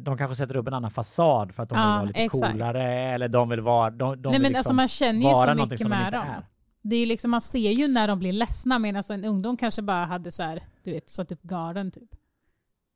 de 0.00 0.18
kanske 0.18 0.34
sätter 0.34 0.56
upp 0.56 0.66
en 0.66 0.74
annan 0.74 0.90
fasad 0.90 1.54
för 1.54 1.62
att 1.62 1.68
de 1.68 1.74
vill 1.74 1.82
Ja, 1.82 1.90
vara 1.94 2.02
lite 2.04 2.20
exakt. 2.22 2.52
coolare 2.52 2.84
eller 2.92 3.28
de 3.28 3.48
vill 3.48 3.60
vara 3.60 3.90
de, 3.90 3.96
de 3.96 4.06
Nej 4.06 4.32
vill 4.32 4.42
men 4.42 4.42
liksom 4.42 4.58
alltså 4.58 4.72
man 4.72 4.88
känner 4.88 5.20
ju 5.20 5.34
vara 5.34 5.54
så 5.54 5.62
mycket 5.62 5.78
som 5.80 5.90
de 5.90 5.96
med 5.96 6.06
inte 6.06 6.16
dem. 6.16 6.26
är. 6.28 6.46
Det 6.82 6.96
är 6.96 7.00
ju 7.00 7.06
liksom, 7.06 7.30
man 7.30 7.40
ser 7.40 7.70
ju 7.70 7.88
när 7.88 8.08
de 8.08 8.18
blir 8.18 8.32
ledsna 8.32 8.78
medan 8.78 9.02
en 9.10 9.24
ungdom 9.24 9.56
kanske 9.56 9.82
bara 9.82 10.04
hade 10.04 10.30
så 10.32 10.42
här, 10.42 10.62
du 10.84 10.90
vet, 10.92 11.08
satt 11.08 11.32
upp 11.32 11.42
garden 11.42 11.90
typ. 11.90 12.08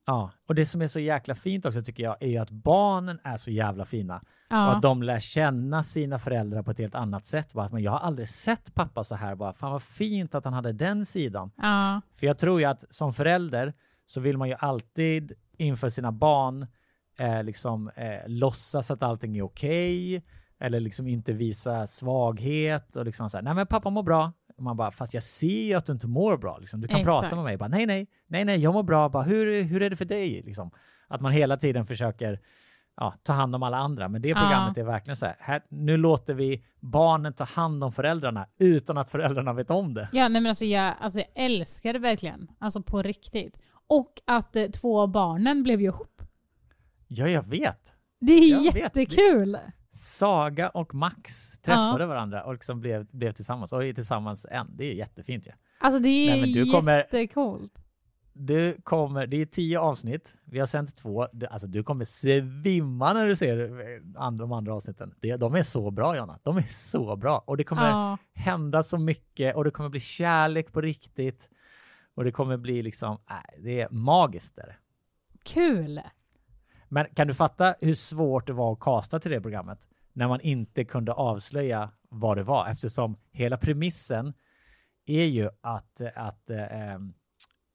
Ja, 0.07 0.31
och 0.49 0.55
det 0.55 0.66
som 0.66 0.83
är 0.83 0.87
så 0.87 1.01
jäkla 1.01 1.35
fint 1.35 1.66
också 1.66 1.83
tycker 1.83 2.03
jag 2.03 2.16
är 2.20 2.28
ju 2.28 2.37
att 2.39 2.51
barnen 2.51 3.18
är 3.24 3.37
så 3.37 3.51
jävla 3.51 3.85
fina. 3.85 4.16
Och 4.16 4.22
Ja. 4.57 4.76
att 4.76 4.83
de 4.83 5.03
lär 5.03 5.20
känna 5.20 5.83
sina 5.83 6.18
föräldrar 6.18 6.62
på 6.62 6.70
ett 6.70 6.78
helt 6.78 6.95
annat 6.95 7.26
sätt. 7.26 7.53
Bara, 7.53 7.66
att, 7.66 7.72
men 7.72 7.83
jag 7.83 7.93
har 7.93 7.99
aldrig 7.99 8.28
sett 8.28 8.74
pappa 8.74 9.05
så 9.05 9.14
här. 9.14 9.35
Bara, 9.35 9.53
Fan 9.53 9.72
vad 9.72 9.83
fint 9.83 10.35
att 10.35 10.45
han 10.45 10.53
hade 10.55 10.72
den 10.72 11.07
sidan. 11.07 11.51
Ja. 11.57 12.01
För 12.16 12.26
jag 12.26 12.39
tror 12.39 12.61
ju 12.61 12.66
att 12.66 12.85
som 12.95 13.12
förälder 13.12 13.72
så 14.07 14.20
vill 14.20 14.39
man 14.39 14.49
ju 14.49 14.55
alltid 14.59 15.33
inför 15.61 15.89
sina 15.89 16.13
barn 16.13 16.67
eh, 17.19 17.43
liksom 17.43 17.89
eh, 17.97 18.21
låtsas 18.29 18.91
att 18.91 19.03
allting 19.03 19.37
är 19.37 19.43
okej. 19.43 20.23
eller 20.63 20.81
liksom 20.81 21.07
inte 21.09 21.33
visa 21.33 21.87
svaghet 21.87 22.97
och 22.97 23.05
liksom 23.05 23.31
så 23.31 23.37
här, 23.37 23.43
nej 23.45 23.55
men 23.55 23.67
pappa 23.67 23.91
mår 23.91 24.03
bra. 24.03 24.33
Och 24.57 24.63
man 24.63 24.77
bara, 24.77 24.91
fast 24.91 25.15
jag 25.15 25.23
ser 25.23 25.63
ju 25.65 25.75
att 25.75 25.87
du 25.87 25.93
inte 25.93 26.07
mår 26.07 26.37
bra. 26.37 26.59
Liksom. 26.59 26.81
Du 26.81 26.89
kan 26.89 27.01
Exakt. 27.01 27.21
prata 27.21 27.37
med 27.37 27.45
mig. 27.45 27.57
Bara, 27.57 27.69
nej, 27.69 27.87
nej, 27.87 28.07
nej, 28.27 28.45
nej, 28.45 28.59
jag 28.61 28.75
mår 28.75 28.83
bra. 28.83 29.09
Bara, 29.09 29.23
hur, 29.23 29.63
hur 29.63 29.83
är 29.83 29.91
det 29.91 29.97
för 29.97 30.05
dig? 30.05 30.43
Liksom. 30.43 30.71
Att 31.09 31.21
man 31.21 31.33
hela 31.33 31.57
tiden 31.57 31.87
försöker 31.87 32.41
ja, 32.97 33.15
ta 33.23 33.33
hand 33.33 33.55
om 33.55 33.63
alla 33.63 33.77
andra. 33.77 34.09
Men 34.09 34.23
det 34.23 34.29
Ja. 34.29 34.37
programmet 34.41 34.79
är 34.79 34.83
verkligen 34.85 35.17
så 35.17 35.27
här, 35.27 35.37
här, 35.39 35.63
nu 35.69 35.97
låter 35.97 36.35
vi 36.35 36.65
barnen 36.81 37.33
ta 37.33 37.45
hand 37.45 37.85
om 37.85 37.93
föräldrarna 37.93 38.47
utan 38.59 38.99
att 38.99 39.11
föräldrarna 39.11 39.53
vet 39.53 39.71
om 39.71 39.95
det. 39.95 40.09
Ja, 40.13 40.29
nej 40.29 40.43
men 40.43 40.47
alltså 40.47 40.65
jag, 40.65 40.95
alltså 41.01 41.19
jag 41.19 41.29
älskar 41.45 41.93
det 41.93 41.99
verkligen. 41.99 42.49
Alltså 42.59 42.83
på 42.83 43.03
riktigt. 43.03 43.59
Och 43.91 44.20
att 44.24 44.57
eh, 44.57 44.64
två 44.66 45.01
av 45.01 45.09
barnen 45.09 45.62
blev 45.62 45.80
ju 45.80 45.86
ihop. 45.86 46.22
Ja, 47.09 47.28
jag 47.28 47.47
vet. 47.49 47.93
Det 48.20 48.32
är 48.32 48.51
Jag 48.64 48.72
vet. 48.72 48.82
jättekul. 48.82 49.57
Saga 49.93 50.68
och 50.68 50.95
Max 50.95 51.51
träffade 51.62 52.07
varandra 52.07 52.45
och 52.45 52.53
liksom 52.53 52.80
blev, 52.80 53.07
blev 53.07 53.32
tillsammans 53.32 53.72
och 53.72 53.84
är 53.84 53.93
tillsammans 53.93 54.47
än. 54.51 54.76
Det 54.76 54.84
är 54.84 54.95
jättefint 54.95 55.47
ju. 55.47 55.51
Alltså 55.80 56.01
det 56.01 56.09
är 56.09 56.30
Nej, 56.30 56.41
men 56.41 56.53
du 56.53 56.72
kommer- 56.72 56.97
jättecoolt. 56.99 57.72
Du 58.32 58.76
kommer, 58.84 59.26
det 59.26 59.36
är 59.36 59.47
tio 59.47 59.80
avsnitt, 59.80 60.34
vi 60.45 60.59
har 60.59 60.66
sänt 60.66 60.97
två. 60.97 61.26
Du, 61.32 61.47
alltså 61.47 61.66
du 61.68 61.82
kommer 61.82 62.05
svimma 62.05 63.12
när 63.12 63.26
du 63.26 63.36
ser 63.36 63.59
eh, 63.61 64.30
de 64.30 64.53
andra 64.53 64.74
avsnitten. 64.74 65.14
Det, 65.20 65.36
de 65.36 65.55
är 65.55 65.62
så 65.62 65.91
bra 65.91 66.16
Jonna, 66.16 66.38
de 66.43 66.57
är 66.57 66.62
så 66.68 67.16
bra. 67.16 67.38
Och 67.47 67.57
det 67.57 67.64
kommer 67.64 67.88
Ja. 67.91 68.18
hända 68.34 68.82
så 68.82 68.99
mycket 68.99 69.57
och 69.57 69.64
det 69.64 69.70
kommer 69.70 69.88
bli 69.88 70.01
kärlek 70.01 70.72
på 70.72 70.80
riktigt. 70.80 71.51
Och 72.15 72.25
det 72.25 72.33
kommer 72.33 72.57
bli 72.57 72.83
liksom, 72.83 73.19
äh, 73.31 73.37
det 73.59 73.81
är 73.81 73.89
magiskt. 73.91 74.57
Där. 74.57 74.79
Kul. 75.45 76.01
Men 76.89 77.07
kan 77.15 77.27
du 77.27 77.35
fatta 77.35 77.75
hur 77.81 77.95
svårt 77.95 78.47
det 78.47 78.53
var 78.53 78.73
att 78.73 78.81
kasta 78.81 79.21
till 79.21 79.31
det 79.31 79.41
programmet? 79.41 79.89
När 80.13 80.29
man 80.29 80.41
inte 80.41 80.85
kunde 80.85 81.13
avslöja 81.13 81.91
vad 82.09 82.37
det 82.37 82.43
var 82.43 82.69
eftersom 82.69 83.17
hela 83.33 83.57
premissen 83.57 84.35
är 85.07 85.25
ju 85.25 85.51
att, 85.61 86.01
att 86.15 86.51
em, 86.51 87.15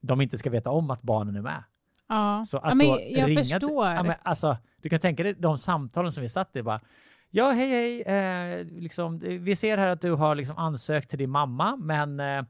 de 0.02 0.22
inte 0.22 0.38
ska 0.38 0.50
veta 0.50 0.72
om 0.72 0.90
att 0.90 1.02
barnen 1.02 1.36
är 1.36 1.42
med. 1.42 1.64
Ja, 2.08 2.46
Så 2.48 2.58
att 2.58 2.64
ja 2.70 2.76
men 2.76 2.88
då 2.88 3.00
jag 3.10 3.30
ringa 3.30 3.44
förstår. 3.44 3.88
Ja, 3.88 4.04
men 4.04 4.16
alltså, 4.24 4.58
du 4.82 4.90
kan 4.90 5.00
tänka 5.00 5.24
dig 5.24 5.34
de 5.34 5.58
samtalen 5.58 6.12
som 6.12 6.22
vi 6.22 6.30
satt 6.30 6.56
i 6.56 6.64
bara. 6.64 6.82
Ja, 7.30 7.52
hej, 7.52 7.70
hej. 7.70 8.02
Eh, 8.02 8.66
liksom, 8.66 9.20
vi 9.20 9.56
ser 9.56 9.78
här 9.78 9.88
att 9.88 10.02
du 10.02 10.12
har 10.12 10.36
liksom 10.36 10.58
ansökt 10.58 11.10
till 11.10 11.20
din 11.20 11.30
mamma, 11.30 11.76
men 11.76 12.20
eh, 12.20 12.44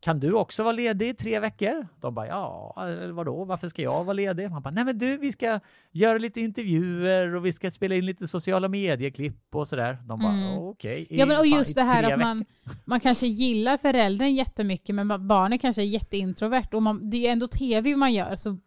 kan 0.00 0.20
du 0.20 0.32
också 0.32 0.62
vara 0.62 0.72
ledig 0.72 1.08
i 1.08 1.14
tre 1.14 1.40
veckor? 1.40 1.86
De 2.00 2.14
bara, 2.14 2.26
ja, 2.26 2.74
vadå, 3.12 3.44
varför 3.44 3.68
ska 3.68 3.82
jag 3.82 4.04
vara 4.04 4.12
ledig? 4.14 4.50
Man 4.50 4.62
bara, 4.62 4.70
nej 4.70 4.84
men 4.84 4.98
du, 4.98 5.16
vi 5.18 5.32
ska 5.32 5.60
göra 5.92 6.18
lite 6.18 6.40
intervjuer 6.40 7.34
och 7.34 7.46
vi 7.46 7.52
ska 7.52 7.70
spela 7.70 7.94
in 7.94 8.06
lite 8.06 8.28
sociala 8.28 8.68
medieklipp 8.68 9.54
och 9.54 9.68
sådär. 9.68 9.98
De 10.08 10.18
bara, 10.20 10.32
Mm. 10.32 10.58
okej. 10.58 11.06
i- 11.10 11.18
Ja 11.18 11.26
men 11.26 11.38
och 11.38 11.46
just 11.46 11.74
det 11.74 11.82
här 11.82 12.02
att 12.02 12.20
man, 12.20 12.44
man 12.84 13.00
kanske 13.00 13.26
gillar 13.26 13.76
föräldern 13.76 14.34
jättemycket 14.34 14.94
men 14.94 15.28
barnet 15.28 15.60
kanske 15.60 15.82
är 15.82 15.86
jätteintrovert 15.86 16.74
och 16.74 16.82
man, 16.82 17.10
det 17.10 17.16
är 17.16 17.20
ju 17.20 17.26
ändå 17.26 17.46
tv 17.46 17.96
man 17.96 18.12
gör 18.12 18.34
så 18.34 18.58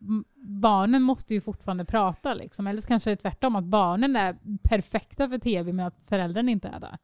barnen 0.61 1.01
måste 1.01 1.33
ju 1.33 1.41
fortfarande 1.41 1.85
prata 1.85 2.33
liksom. 2.33 2.67
Eller 2.67 2.81
så 2.81 2.87
kanske 2.87 3.09
det 3.09 3.13
är 3.13 3.15
tvärtom 3.15 3.55
att 3.55 3.63
barnen 3.63 4.15
är 4.15 4.35
perfekta 4.63 5.29
för 5.29 5.37
tv 5.37 5.73
men 5.73 5.85
att 5.85 6.03
föräldern 6.09 6.49
inte 6.49 6.67
är 6.67 6.79
det. 6.79 6.97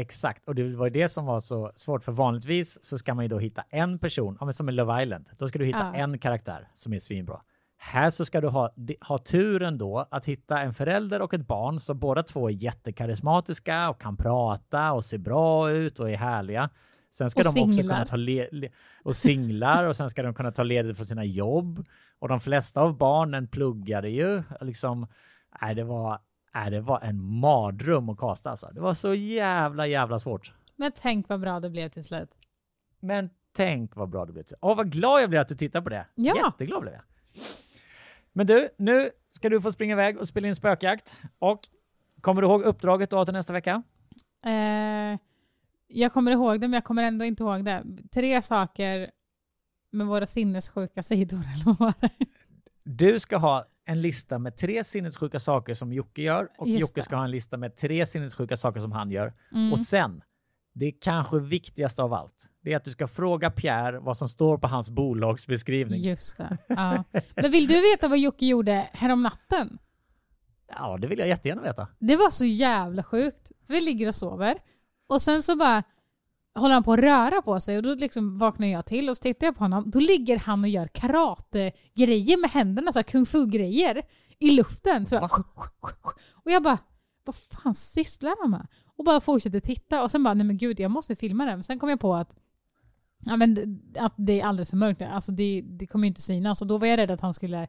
Exakt, 0.00 0.48
och 0.48 0.54
det 0.54 0.76
var 0.76 0.90
det 0.90 1.08
som 1.08 1.24
var 1.26 1.40
så 1.40 1.72
svårt 1.74 2.04
för 2.04 2.12
vanligtvis 2.12 2.84
så 2.84 2.98
ska 2.98 3.14
man 3.14 3.24
ju 3.24 3.28
då 3.28 3.38
hitta 3.38 3.64
en 3.70 3.98
person, 3.98 4.36
ja, 4.40 4.44
men 4.44 4.54
som 4.54 4.68
i 4.68 4.72
Love 4.72 5.02
Island, 5.02 5.26
då 5.38 5.48
ska 5.48 5.58
du 5.58 5.64
hitta 5.66 5.78
Ja. 5.78 5.94
en 5.94 6.18
karaktär 6.18 6.68
som 6.74 6.92
är 6.92 6.98
svinbra. 6.98 7.40
Här 7.80 8.10
så 8.10 8.24
ska 8.24 8.40
du 8.40 8.48
ha, 8.48 8.70
ha 9.00 9.18
turen 9.18 9.78
då 9.78 10.08
att 10.10 10.26
hitta 10.26 10.60
en 10.60 10.74
förälder 10.74 11.22
och 11.22 11.34
ett 11.34 11.46
barn 11.46 11.80
som 11.80 11.98
båda 11.98 12.22
två 12.22 12.48
är 12.48 12.52
jättekarismatiska 12.52 13.90
och 13.90 14.00
kan 14.00 14.16
prata 14.16 14.92
och 14.92 15.04
ser 15.04 15.18
bra 15.18 15.70
ut 15.70 15.98
och 16.00 16.10
är 16.10 16.16
härliga. 16.16 16.70
Sen 17.10 17.30
ska 17.30 17.40
Och 17.40 17.44
de 17.54 17.60
också 17.60 17.72
singlar. 17.72 17.94
kunna 17.94 18.06
ta 18.06 18.16
le- 18.16 18.48
le- 18.52 18.70
och 19.04 19.16
singlar 19.16 19.84
och 19.88 19.96
sen 19.96 20.10
ska 20.10 20.22
de 20.22 20.34
kunna 20.34 20.50
ta 20.52 20.62
ledigt 20.62 20.96
från 20.96 21.06
sina 21.06 21.24
jobb. 21.24 21.84
Och 22.18 22.28
de 22.28 22.40
flesta 22.40 22.80
av 22.80 22.96
barnen 22.98 23.48
pluggade 23.48 24.08
ju. 24.08 24.42
Liksom, 24.60 25.06
nej, 25.62 25.74
det 25.74 25.84
var, 25.84 26.18
nej, 26.54 26.70
det 26.70 26.80
var 26.80 27.00
en 27.00 27.22
mardröm 27.22 28.08
att 28.08 28.18
kasta 28.18 28.50
alltså. 28.50 28.70
Det 28.72 28.80
var 28.80 28.94
så 28.94 29.14
jävla 29.14 29.86
jävla 29.86 30.18
svårt. 30.18 30.52
Men 30.76 30.92
tänk 31.00 31.28
vad 31.28 31.40
bra 31.40 31.60
det 31.60 31.70
blev 31.70 31.88
till 31.88 32.04
slut. 32.04 32.30
Men 33.00 33.30
tänk 33.52 33.96
vad 33.96 34.08
bra 34.08 34.26
det 34.26 34.32
blev. 34.32 34.44
Åh, 34.60 34.76
vad 34.76 34.92
glad 34.92 35.22
jag 35.22 35.30
blir 35.30 35.40
att 35.40 35.48
du 35.48 35.56
tittar 35.56 35.80
på 35.80 35.88
det. 35.88 36.06
Ja. 36.14 36.36
Jätteglad 36.44 36.82
blev 36.82 36.94
jag. 36.94 37.02
Men 38.32 38.46
du, 38.46 38.68
nu 38.76 39.10
ska 39.28 39.48
du 39.48 39.60
få 39.60 39.72
springa 39.72 39.92
iväg 39.92 40.18
och 40.18 40.28
spela 40.28 40.48
in 40.48 40.54
spökjakt. 40.54 41.16
Och 41.38 41.60
kommer 42.20 42.42
du 42.42 42.48
ihåg 42.48 42.62
uppdraget 42.62 43.10
du 43.10 43.16
har 43.16 43.24
till 43.24 43.34
nästa 43.34 43.52
vecka? 43.52 43.82
Eh, 44.44 45.18
jag 45.86 46.12
kommer 46.12 46.32
ihåg 46.32 46.60
det 46.60 46.68
men 46.68 46.72
jag 46.72 46.84
kommer 46.84 47.02
ändå 47.02 47.24
inte 47.24 47.42
ihåg 47.42 47.64
det. 47.64 47.84
Tre 48.12 48.42
saker 48.42 49.06
med 49.90 50.06
våra 50.06 50.26
sinnessjuka 50.26 51.02
sidor 51.02 51.38
eller 51.54 51.64
vad 51.64 51.78
var 51.78 51.94
det? 52.00 52.10
Du 52.82 53.20
ska 53.20 53.36
ha 53.36 53.66
en 53.88 54.02
lista 54.02 54.38
med 54.38 54.56
tre 54.56 54.84
sinnessjuka 54.84 55.38
saker 55.38 55.74
som 55.74 55.92
Jocke 55.92 56.22
gör 56.22 56.48
och 56.58 56.68
Just 56.68 56.80
Jocke 56.80 57.02
ska 57.02 57.16
ha 57.16 57.24
en 57.24 57.30
lista 57.30 57.56
med 57.56 57.76
tre 57.76 58.06
sinnessjuka 58.06 58.56
saker 58.56 58.80
som 58.80 58.92
han 58.92 59.10
gör. 59.10 59.32
Mm. 59.52 59.72
Och 59.72 59.80
sen, 59.80 60.22
det 60.74 60.90
kanske 60.92 61.38
viktigaste 61.38 62.02
av 62.02 62.14
allt, 62.14 62.50
det 62.60 62.72
är 62.72 62.76
att 62.76 62.84
du 62.84 62.90
ska 62.90 63.06
fråga 63.06 63.50
Pierre 63.50 63.98
vad 63.98 64.16
som 64.16 64.28
står 64.28 64.58
på 64.58 64.66
hans 64.66 64.90
bolagsbeskrivning. 64.90 66.02
Just 66.02 66.36
det. 66.36 66.58
Ja. 66.66 67.04
Men 67.36 67.50
vill 67.50 67.66
du 67.66 67.90
veta 67.90 68.08
vad 68.08 68.18
Jocke 68.18 68.46
gjorde 68.46 68.88
härom 68.92 69.22
natten? 69.22 69.78
Ja, 70.68 70.98
det 71.00 71.06
vill 71.06 71.18
jag 71.18 71.28
jättegärna 71.28 71.62
veta. 71.62 71.88
Det 71.98 72.16
var 72.16 72.30
så 72.30 72.44
jävla 72.44 73.02
sjukt. 73.02 73.52
Vi 73.68 73.80
ligger 73.80 74.08
och 74.08 74.14
sover 74.14 74.58
och 75.06 75.22
sen 75.22 75.42
så 75.42 75.56
bara 75.56 75.82
håller 76.58 76.74
han 76.74 76.82
på 76.82 76.92
att 76.92 76.98
röra 76.98 77.42
på 77.42 77.60
sig 77.60 77.76
och 77.76 77.82
då 77.82 77.94
liksom 77.94 78.38
vaknar 78.38 78.66
jag 78.66 78.86
till 78.86 79.08
och 79.08 79.16
så 79.16 79.22
tittar 79.22 79.46
jag 79.46 79.56
på 79.56 79.64
honom. 79.64 79.90
Då 79.90 80.00
ligger 80.00 80.38
han 80.38 80.64
och 80.64 80.68
gör 80.68 80.86
karate-grejer 80.86 82.40
med 82.40 82.50
händerna, 82.50 82.92
så 82.92 82.98
här 82.98 83.04
kung 83.04 83.26
fu-grejer 83.26 84.02
i 84.38 84.50
luften. 84.50 85.06
Så 85.06 85.14
jag, 85.14 85.30
och 86.32 86.50
jag 86.50 86.62
bara, 86.62 86.78
vad 87.24 87.34
fan 87.34 87.74
sysslar 87.74 88.34
han 88.40 88.50
med? 88.50 88.66
Och 88.96 89.04
bara 89.04 89.20
fortsätter 89.20 89.60
titta 89.60 90.02
och 90.02 90.10
sen 90.10 90.22
bara, 90.22 90.34
nej 90.34 90.46
men 90.46 90.56
gud 90.56 90.80
jag 90.80 90.90
måste 90.90 91.16
filma 91.16 91.44
det. 91.44 91.50
Men 91.50 91.64
sen 91.64 91.78
kom 91.78 91.88
jag 91.88 92.00
på 92.00 92.14
att 92.14 92.34
Ja, 93.24 93.36
men 93.36 93.80
att 93.98 94.14
det 94.16 94.40
är 94.40 94.44
alldeles 94.44 94.70
för 94.70 94.76
mörkt. 94.76 95.02
Alltså 95.02 95.32
det, 95.32 95.62
det 95.66 95.86
kommer 95.86 96.06
ju 96.06 96.08
inte 96.08 96.22
synas. 96.22 96.62
Och 96.62 96.68
då 96.68 96.78
var 96.78 96.86
jag 96.86 96.96
rädd 96.96 97.10
att 97.10 97.20
han 97.20 97.34
skulle 97.34 97.68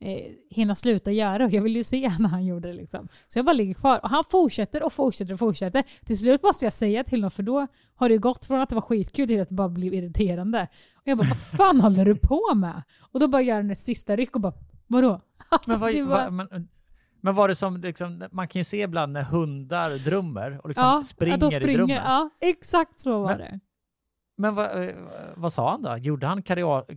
eh, 0.00 0.32
hinna 0.50 0.74
sluta 0.74 1.12
göra 1.12 1.44
och 1.44 1.50
jag 1.50 1.62
ville 1.62 1.78
ju 1.78 1.84
se 1.84 2.12
när 2.18 2.28
han 2.28 2.46
gjorde 2.46 2.68
det. 2.68 2.74
Liksom. 2.74 3.08
Så 3.28 3.38
jag 3.38 3.46
bara 3.46 3.52
ligger 3.52 3.74
kvar. 3.74 4.00
Och 4.02 4.10
han 4.10 4.24
fortsätter 4.30 4.82
och 4.82 4.92
fortsätter 4.92 5.32
och 5.32 5.38
fortsätter. 5.38 5.84
Till 6.04 6.18
slut 6.18 6.42
måste 6.42 6.66
jag 6.66 6.72
säga 6.72 7.04
till 7.04 7.18
honom 7.18 7.30
för 7.30 7.42
då 7.42 7.66
har 7.94 8.08
det 8.08 8.18
gått 8.18 8.44
från 8.44 8.60
att 8.60 8.68
det 8.68 8.74
var 8.74 8.82
skitkul 8.82 9.28
till 9.28 9.40
att 9.40 9.48
det 9.48 9.54
bara 9.54 9.68
blev 9.68 9.94
irriterande. 9.94 10.68
Och 10.94 11.02
jag 11.04 11.18
bara, 11.18 11.28
vad 11.28 11.38
fan 11.38 11.80
håller 11.80 12.04
du 12.04 12.16
på 12.16 12.54
med? 12.54 12.82
Och 13.12 13.20
då 13.20 13.28
bara 13.28 13.42
gör 13.42 13.56
han 13.56 13.70
ett 13.70 13.78
sista 13.78 14.16
ryck 14.16 14.34
och 14.34 14.40
bara, 14.40 14.54
vadå? 14.86 15.20
Alltså, 15.50 15.70
Men, 15.70 15.80
vad, 15.80 15.94
vad, 16.06 16.32
men, 16.32 16.68
men 17.20 17.34
var 17.34 17.48
det 17.48 17.54
som, 17.54 17.76
liksom, 17.76 18.24
man 18.32 18.48
kan 18.48 18.60
ju 18.60 18.64
se 18.64 18.82
ibland 18.82 19.12
när 19.12 19.22
hundar 19.22 19.90
drömmer 19.90 20.60
och 20.62 20.68
liksom 20.68 20.86
ja, 20.86 21.04
springer, 21.04 21.38
de 21.38 21.46
i 21.56 21.74
drömmen. 21.76 21.96
Ja, 21.96 22.30
exakt 22.40 23.00
så 23.00 23.22
var 23.22 23.28
Men- 23.28 23.38
det. 23.38 23.60
Men 24.40 24.54
vad, 24.54 24.82
eh, 24.88 24.94
vad 25.36 25.52
sa 25.52 25.70
han 25.70 25.82
då? 25.82 25.96
Gjorde 25.96 26.26
han 26.26 26.42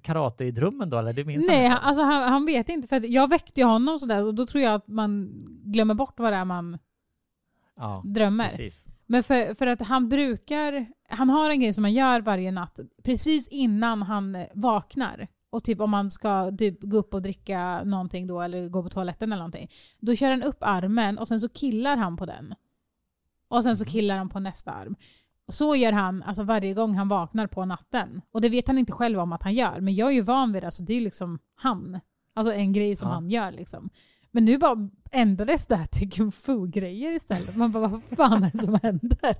karate 0.03 0.45
i 0.45 0.51
drömmen 0.51 0.89
då? 0.89 0.97
Eller 0.97 1.13
det 1.13 1.25
minns 1.25 1.47
Nej, 1.47 1.67
han 1.67 1.77
alltså 1.79 2.03
han, 2.03 2.23
han 2.33 2.45
vet 2.45 2.69
inte. 2.69 2.87
För 2.87 3.05
jag 3.05 3.29
väckte 3.29 3.63
honom 3.63 3.99
sådär 3.99 4.25
och 4.25 4.35
då 4.35 4.45
tror 4.45 4.63
jag 4.63 4.73
att 4.73 4.87
man 4.87 5.31
glömmer 5.63 5.93
bort 5.93 6.19
vad 6.19 6.33
det 6.33 6.37
är 6.37 6.45
man 6.45 6.77
Ja, 7.75 8.01
drömmer. 8.05 8.43
precis. 8.43 8.85
Men 9.05 9.23
för, 9.23 9.53
för 9.53 9.67
att 9.67 9.81
han 9.81 10.09
brukar, 10.09 10.85
han 11.09 11.29
har 11.29 11.49
en 11.49 11.59
grej 11.59 11.73
som 11.73 11.83
han 11.83 11.93
gör 11.93 12.21
varje 12.21 12.51
natt 12.51 12.79
precis 13.03 13.47
innan 13.47 14.01
han 14.01 14.45
vaknar. 14.53 15.27
Och 15.49 15.63
typ 15.63 15.79
om 15.81 15.89
man 15.89 16.11
ska 16.11 16.51
typ 16.57 16.81
gå 16.81 16.97
upp 16.97 17.13
och 17.13 17.21
dricka 17.21 17.83
någonting 17.83 18.27
då 18.27 18.41
eller 18.41 18.69
gå 18.69 18.83
på 18.83 18.89
toaletten 18.89 19.31
eller 19.31 19.39
någonting. 19.39 19.71
Då 19.99 20.15
kör 20.15 20.29
han 20.29 20.43
upp 20.43 20.57
armen 20.61 21.17
och 21.17 21.27
sen 21.27 21.39
så 21.39 21.49
killar 21.49 21.97
han 21.97 22.17
på 22.17 22.25
den. 22.25 22.53
Och 23.47 23.63
sen 23.63 23.75
så 23.75 23.85
killar 23.85 24.17
han 24.17 24.29
på 24.29 24.39
nästa 24.39 24.71
arm. 24.71 24.95
Och 25.51 25.55
så 25.55 25.75
gör 25.75 25.91
han 25.91 26.23
alltså 26.23 26.43
varje 26.43 26.73
gång 26.73 26.95
han 26.95 27.07
vaknar 27.07 27.47
på 27.47 27.65
natten. 27.65 28.21
Och 28.31 28.41
det 28.41 28.49
vet 28.49 28.67
han 28.67 28.77
inte 28.77 28.91
själv 28.91 29.19
om 29.19 29.31
att 29.31 29.43
han 29.43 29.53
gör. 29.53 29.79
Men 29.79 29.95
jag 29.95 30.07
är 30.09 30.13
ju 30.13 30.21
van 30.21 30.53
vid 30.53 30.63
det 30.63 30.71
så 30.71 30.83
det 30.83 30.93
är 30.93 31.01
liksom 31.01 31.39
han. 31.55 31.99
Alltså 32.35 32.53
en 32.53 32.73
grej 32.73 32.95
som 32.95 33.07
Ja. 33.09 33.13
han 33.13 33.29
gör 33.29 33.51
liksom. 33.51 33.89
Men 34.31 34.45
nu 34.45 34.57
bara 34.57 34.89
ändrades 35.11 35.67
det 35.67 35.75
här 35.75 35.85
till 35.85 36.11
kung 36.11 36.31
fu-grejer 36.31 37.11
istället. 37.11 37.55
Man 37.55 37.71
bara, 37.71 37.87
vad 37.87 38.03
fan 38.03 38.43
är 38.43 38.51
det 38.51 38.57
som 38.57 38.79
händer? 38.83 39.35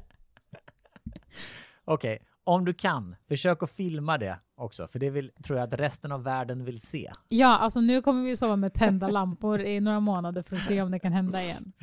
Okej, 1.85 2.19
om 2.43 2.65
du 2.65 2.73
kan, 2.73 3.15
försök 3.27 3.63
att 3.63 3.71
filma 3.71 4.17
det 4.17 4.39
också, 4.55 4.87
för 4.87 4.99
det 4.99 5.09
vill, 5.09 5.31
tror 5.43 5.59
jag 5.59 5.67
att 5.67 5.79
resten 5.79 6.11
av 6.11 6.23
världen 6.23 6.65
vill 6.65 6.81
se. 6.81 7.11
Ja, 7.29 7.57
alltså 7.57 7.81
nu 7.81 8.01
kommer 8.01 8.23
vi 8.23 8.35
sova 8.35 8.55
med 8.55 8.73
tända 8.73 9.07
lampor 9.07 9.61
i 9.61 9.79
några 9.79 9.99
månader 9.99 10.41
för 10.41 10.55
att 10.55 10.63
se 10.63 10.81
om 10.81 10.91
det 10.91 10.99
kan 10.99 11.11
hända 11.13 11.43
igen. 11.43 11.73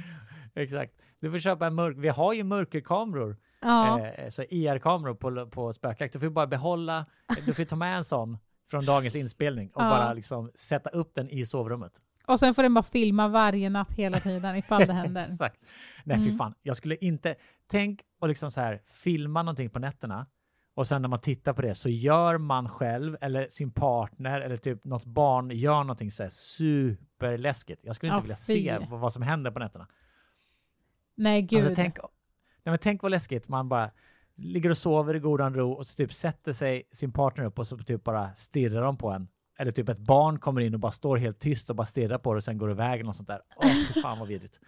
Exakt. 0.62 0.92
Du 1.20 1.30
får 1.30 1.38
köpa 1.38 1.66
en 1.66 1.74
mörk, 1.74 1.96
vi 1.98 2.08
har 2.08 2.32
ju 2.32 2.44
mörkerkameror, 2.44 3.36
Ja, 3.60 4.00
eh, 4.06 4.28
så 4.28 4.42
IR-kameror 4.42 5.14
på, 5.14 5.46
på 5.50 5.72
spökjakt. 5.72 6.12
Du 6.12 6.18
får 6.20 6.30
bara 6.30 6.46
behålla, 6.46 7.06
du 7.46 7.54
får 7.54 7.64
ta 7.64 7.76
med 7.76 7.96
en 7.96 8.04
sån 8.04 8.38
från 8.70 8.84
dagens 8.84 9.14
inspelning 9.16 9.70
och 9.74 9.82
Ja. 9.82 9.90
bara 9.90 10.12
liksom 10.12 10.50
sätta 10.54 10.90
upp 10.90 11.14
den 11.14 11.28
i 11.30 11.46
sovrummet. 11.46 11.92
och 12.26 12.40
sen 12.40 12.54
får 12.54 12.62
den 12.62 12.74
bara 12.74 12.82
filma 12.82 13.28
varje 13.28 13.68
natt 13.70 13.92
hela 13.92 14.20
tiden 14.20 14.56
ifall 14.56 14.86
det 14.86 14.92
händer. 15.02 15.22
Exakt. 15.32 15.60
Nej, 16.04 16.16
fy 16.18 16.24
Mm. 16.24 16.38
fan. 16.38 16.54
Jag 16.62 16.76
skulle 16.76 16.96
inte... 16.96 17.34
Tänk 17.66 18.00
att 18.20 18.28
liksom 18.28 18.50
så 18.50 18.60
här 18.60 18.80
filma 18.84 19.42
någonting 19.42 19.70
på 19.70 19.78
nätterna 19.78 20.26
och 20.74 20.86
sen 20.86 21.02
när 21.02 21.08
man 21.08 21.20
tittar 21.20 21.52
på 21.52 21.62
det 21.62 21.74
så 21.74 21.88
gör 21.88 22.38
man 22.38 22.68
själv 22.68 23.16
eller 23.20 23.48
sin 23.50 23.70
partner 23.70 24.40
eller 24.40 24.56
typ 24.56 24.84
något 24.84 25.04
barn 25.04 25.50
gör 25.50 25.80
någonting 25.80 26.10
så 26.10 26.22
här 26.22 26.30
superläskigt. 26.30 27.80
Jag 27.84 27.96
skulle 27.96 28.10
inte 28.12 28.16
Ja, 28.18 28.22
vilja 28.22 28.36
fy. 28.36 28.42
se 28.80 28.86
vad, 28.90 29.00
vad 29.00 29.12
som 29.12 29.22
händer 29.22 29.50
på 29.50 29.58
nätterna. 29.58 29.86
Nej, 31.18 31.42
gud. 31.42 31.58
Alltså, 31.58 31.74
tänk, 31.74 31.98
nej, 31.98 32.08
men 32.72 32.78
tänk 32.78 33.02
vad 33.02 33.10
läskigt 33.10 33.48
man 33.48 33.68
bara 33.68 33.90
ligger 34.36 34.70
och 34.70 34.78
sover 34.78 35.16
i 35.16 35.18
godan 35.18 35.54
ro 35.54 35.72
och 35.72 35.86
så 35.86 35.94
typ 35.96 36.12
sätter 36.12 36.52
sig 36.52 36.82
sin 36.92 37.12
partner 37.12 37.44
upp 37.44 37.58
och 37.58 37.66
så 37.66 37.78
typ 37.78 38.04
bara 38.04 38.34
stirrar 38.34 38.82
de 38.82 38.96
på 38.96 39.10
en. 39.10 39.28
Eller 39.58 39.72
typ 39.72 39.88
ett 39.88 39.98
barn 39.98 40.38
kommer 40.38 40.60
in 40.60 40.74
och 40.74 40.80
bara 40.80 40.92
står 40.92 41.16
helt 41.16 41.38
tyst 41.38 41.70
och 41.70 41.76
bara 41.76 41.86
stirrar 41.86 42.18
på 42.18 42.32
det 42.32 42.36
och 42.36 42.44
sen 42.44 42.58
går 42.58 42.70
iväg 42.70 43.00
eller 43.00 43.12
sånt 43.12 43.28
där. 43.28 43.40
Åh, 43.56 43.70
fan 44.02 44.18
vad 44.18 44.28
vidrigt. 44.28 44.60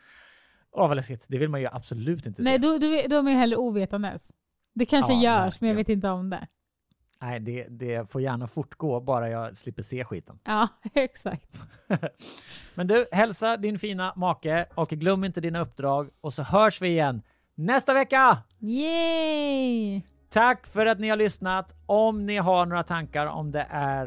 Åh, 0.72 0.88
vad 0.88 0.96
läskigt. 0.96 1.24
Det 1.28 1.38
vill 1.38 1.48
man 1.48 1.60
ju 1.60 1.66
absolut 1.72 2.26
inte 2.26 2.42
Nej, 2.42 2.52
se. 2.52 2.58
då, 2.58 2.72
då, 2.72 2.86
då 3.08 3.16
är 3.16 3.22
man 3.22 3.32
ju 3.32 3.38
hellre 3.38 3.56
ovetandes. 3.56 4.32
Det 4.74 4.84
kanske 4.84 5.12
Ja, 5.12 5.44
görs, 5.44 5.60
men 5.60 5.68
jag 5.68 5.76
vet 5.76 5.88
inte 5.88 6.08
om 6.08 6.30
det. 6.30 6.46
Nej, 7.22 7.40
det, 7.40 7.66
det 7.70 8.10
får 8.10 8.20
gärna 8.20 8.46
fortgå 8.46 9.00
bara 9.00 9.28
jag 9.28 9.56
slipper 9.56 9.82
se 9.82 10.04
skiten. 10.04 10.38
Ja, 10.44 10.68
exakt. 10.94 11.60
Men 12.74 12.86
du, 12.86 13.06
hälsa 13.12 13.56
din 13.56 13.78
fina 13.78 14.12
make 14.16 14.66
och 14.74 14.88
glöm 14.88 15.24
inte 15.24 15.40
dina 15.40 15.60
uppdrag 15.60 16.08
och 16.20 16.32
så 16.32 16.42
hörs 16.42 16.82
vi 16.82 16.88
igen 16.88 17.22
nästa 17.54 17.94
vecka! 17.94 18.38
Yay! 18.58 20.02
Tack 20.30 20.66
för 20.66 20.86
att 20.86 20.98
ni 20.98 21.08
har 21.08 21.16
lyssnat. 21.16 21.74
Om 21.86 22.26
ni 22.26 22.36
har 22.36 22.66
några 22.66 22.82
tankar 22.82 23.26
om 23.26 23.50
det 23.52 23.66
är 23.70 24.06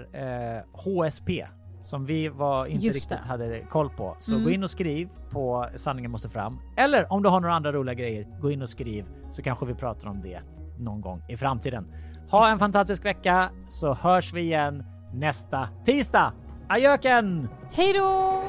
eh, 0.57 0.63
HSP 0.73 1.45
som 1.83 2.05
vi 2.05 2.29
var 2.29 2.65
inte 2.65 2.85
Just 2.85 2.95
riktigt 2.95 3.09
det. 3.23 3.27
hade 3.27 3.59
koll 3.69 3.89
på 3.89 4.17
så 4.19 4.31
Mm. 4.31 4.43
gå 4.43 4.49
in 4.49 4.63
och 4.63 4.69
skriv 4.69 5.09
på 5.31 5.69
Sanningen 5.75 6.11
måste 6.11 6.29
fram. 6.29 6.59
Eller 6.77 7.11
om 7.13 7.23
du 7.23 7.29
har 7.29 7.39
några 7.39 7.55
andra 7.55 7.71
roliga 7.73 7.93
grejer, 7.93 8.27
gå 8.41 8.51
in 8.51 8.61
och 8.61 8.69
skriv 8.69 9.05
så 9.31 9.41
kanske 9.41 9.65
vi 9.65 9.73
pratar 9.73 10.07
om 10.07 10.21
det 10.21 10.41
någon 10.79 11.01
gång 11.01 11.21
i 11.29 11.37
framtiden. 11.37 11.87
Ha 12.33 12.51
en 12.51 12.59
fantastisk 12.59 13.05
vecka 13.05 13.49
så 13.67 13.93
hörs 13.93 14.33
vi 14.33 14.41
igen 14.41 14.83
nästa 15.13 15.69
tisdag. 15.85 16.33
Ajöken! 16.69 17.49
Hej 17.71 17.93
då! 17.93 18.43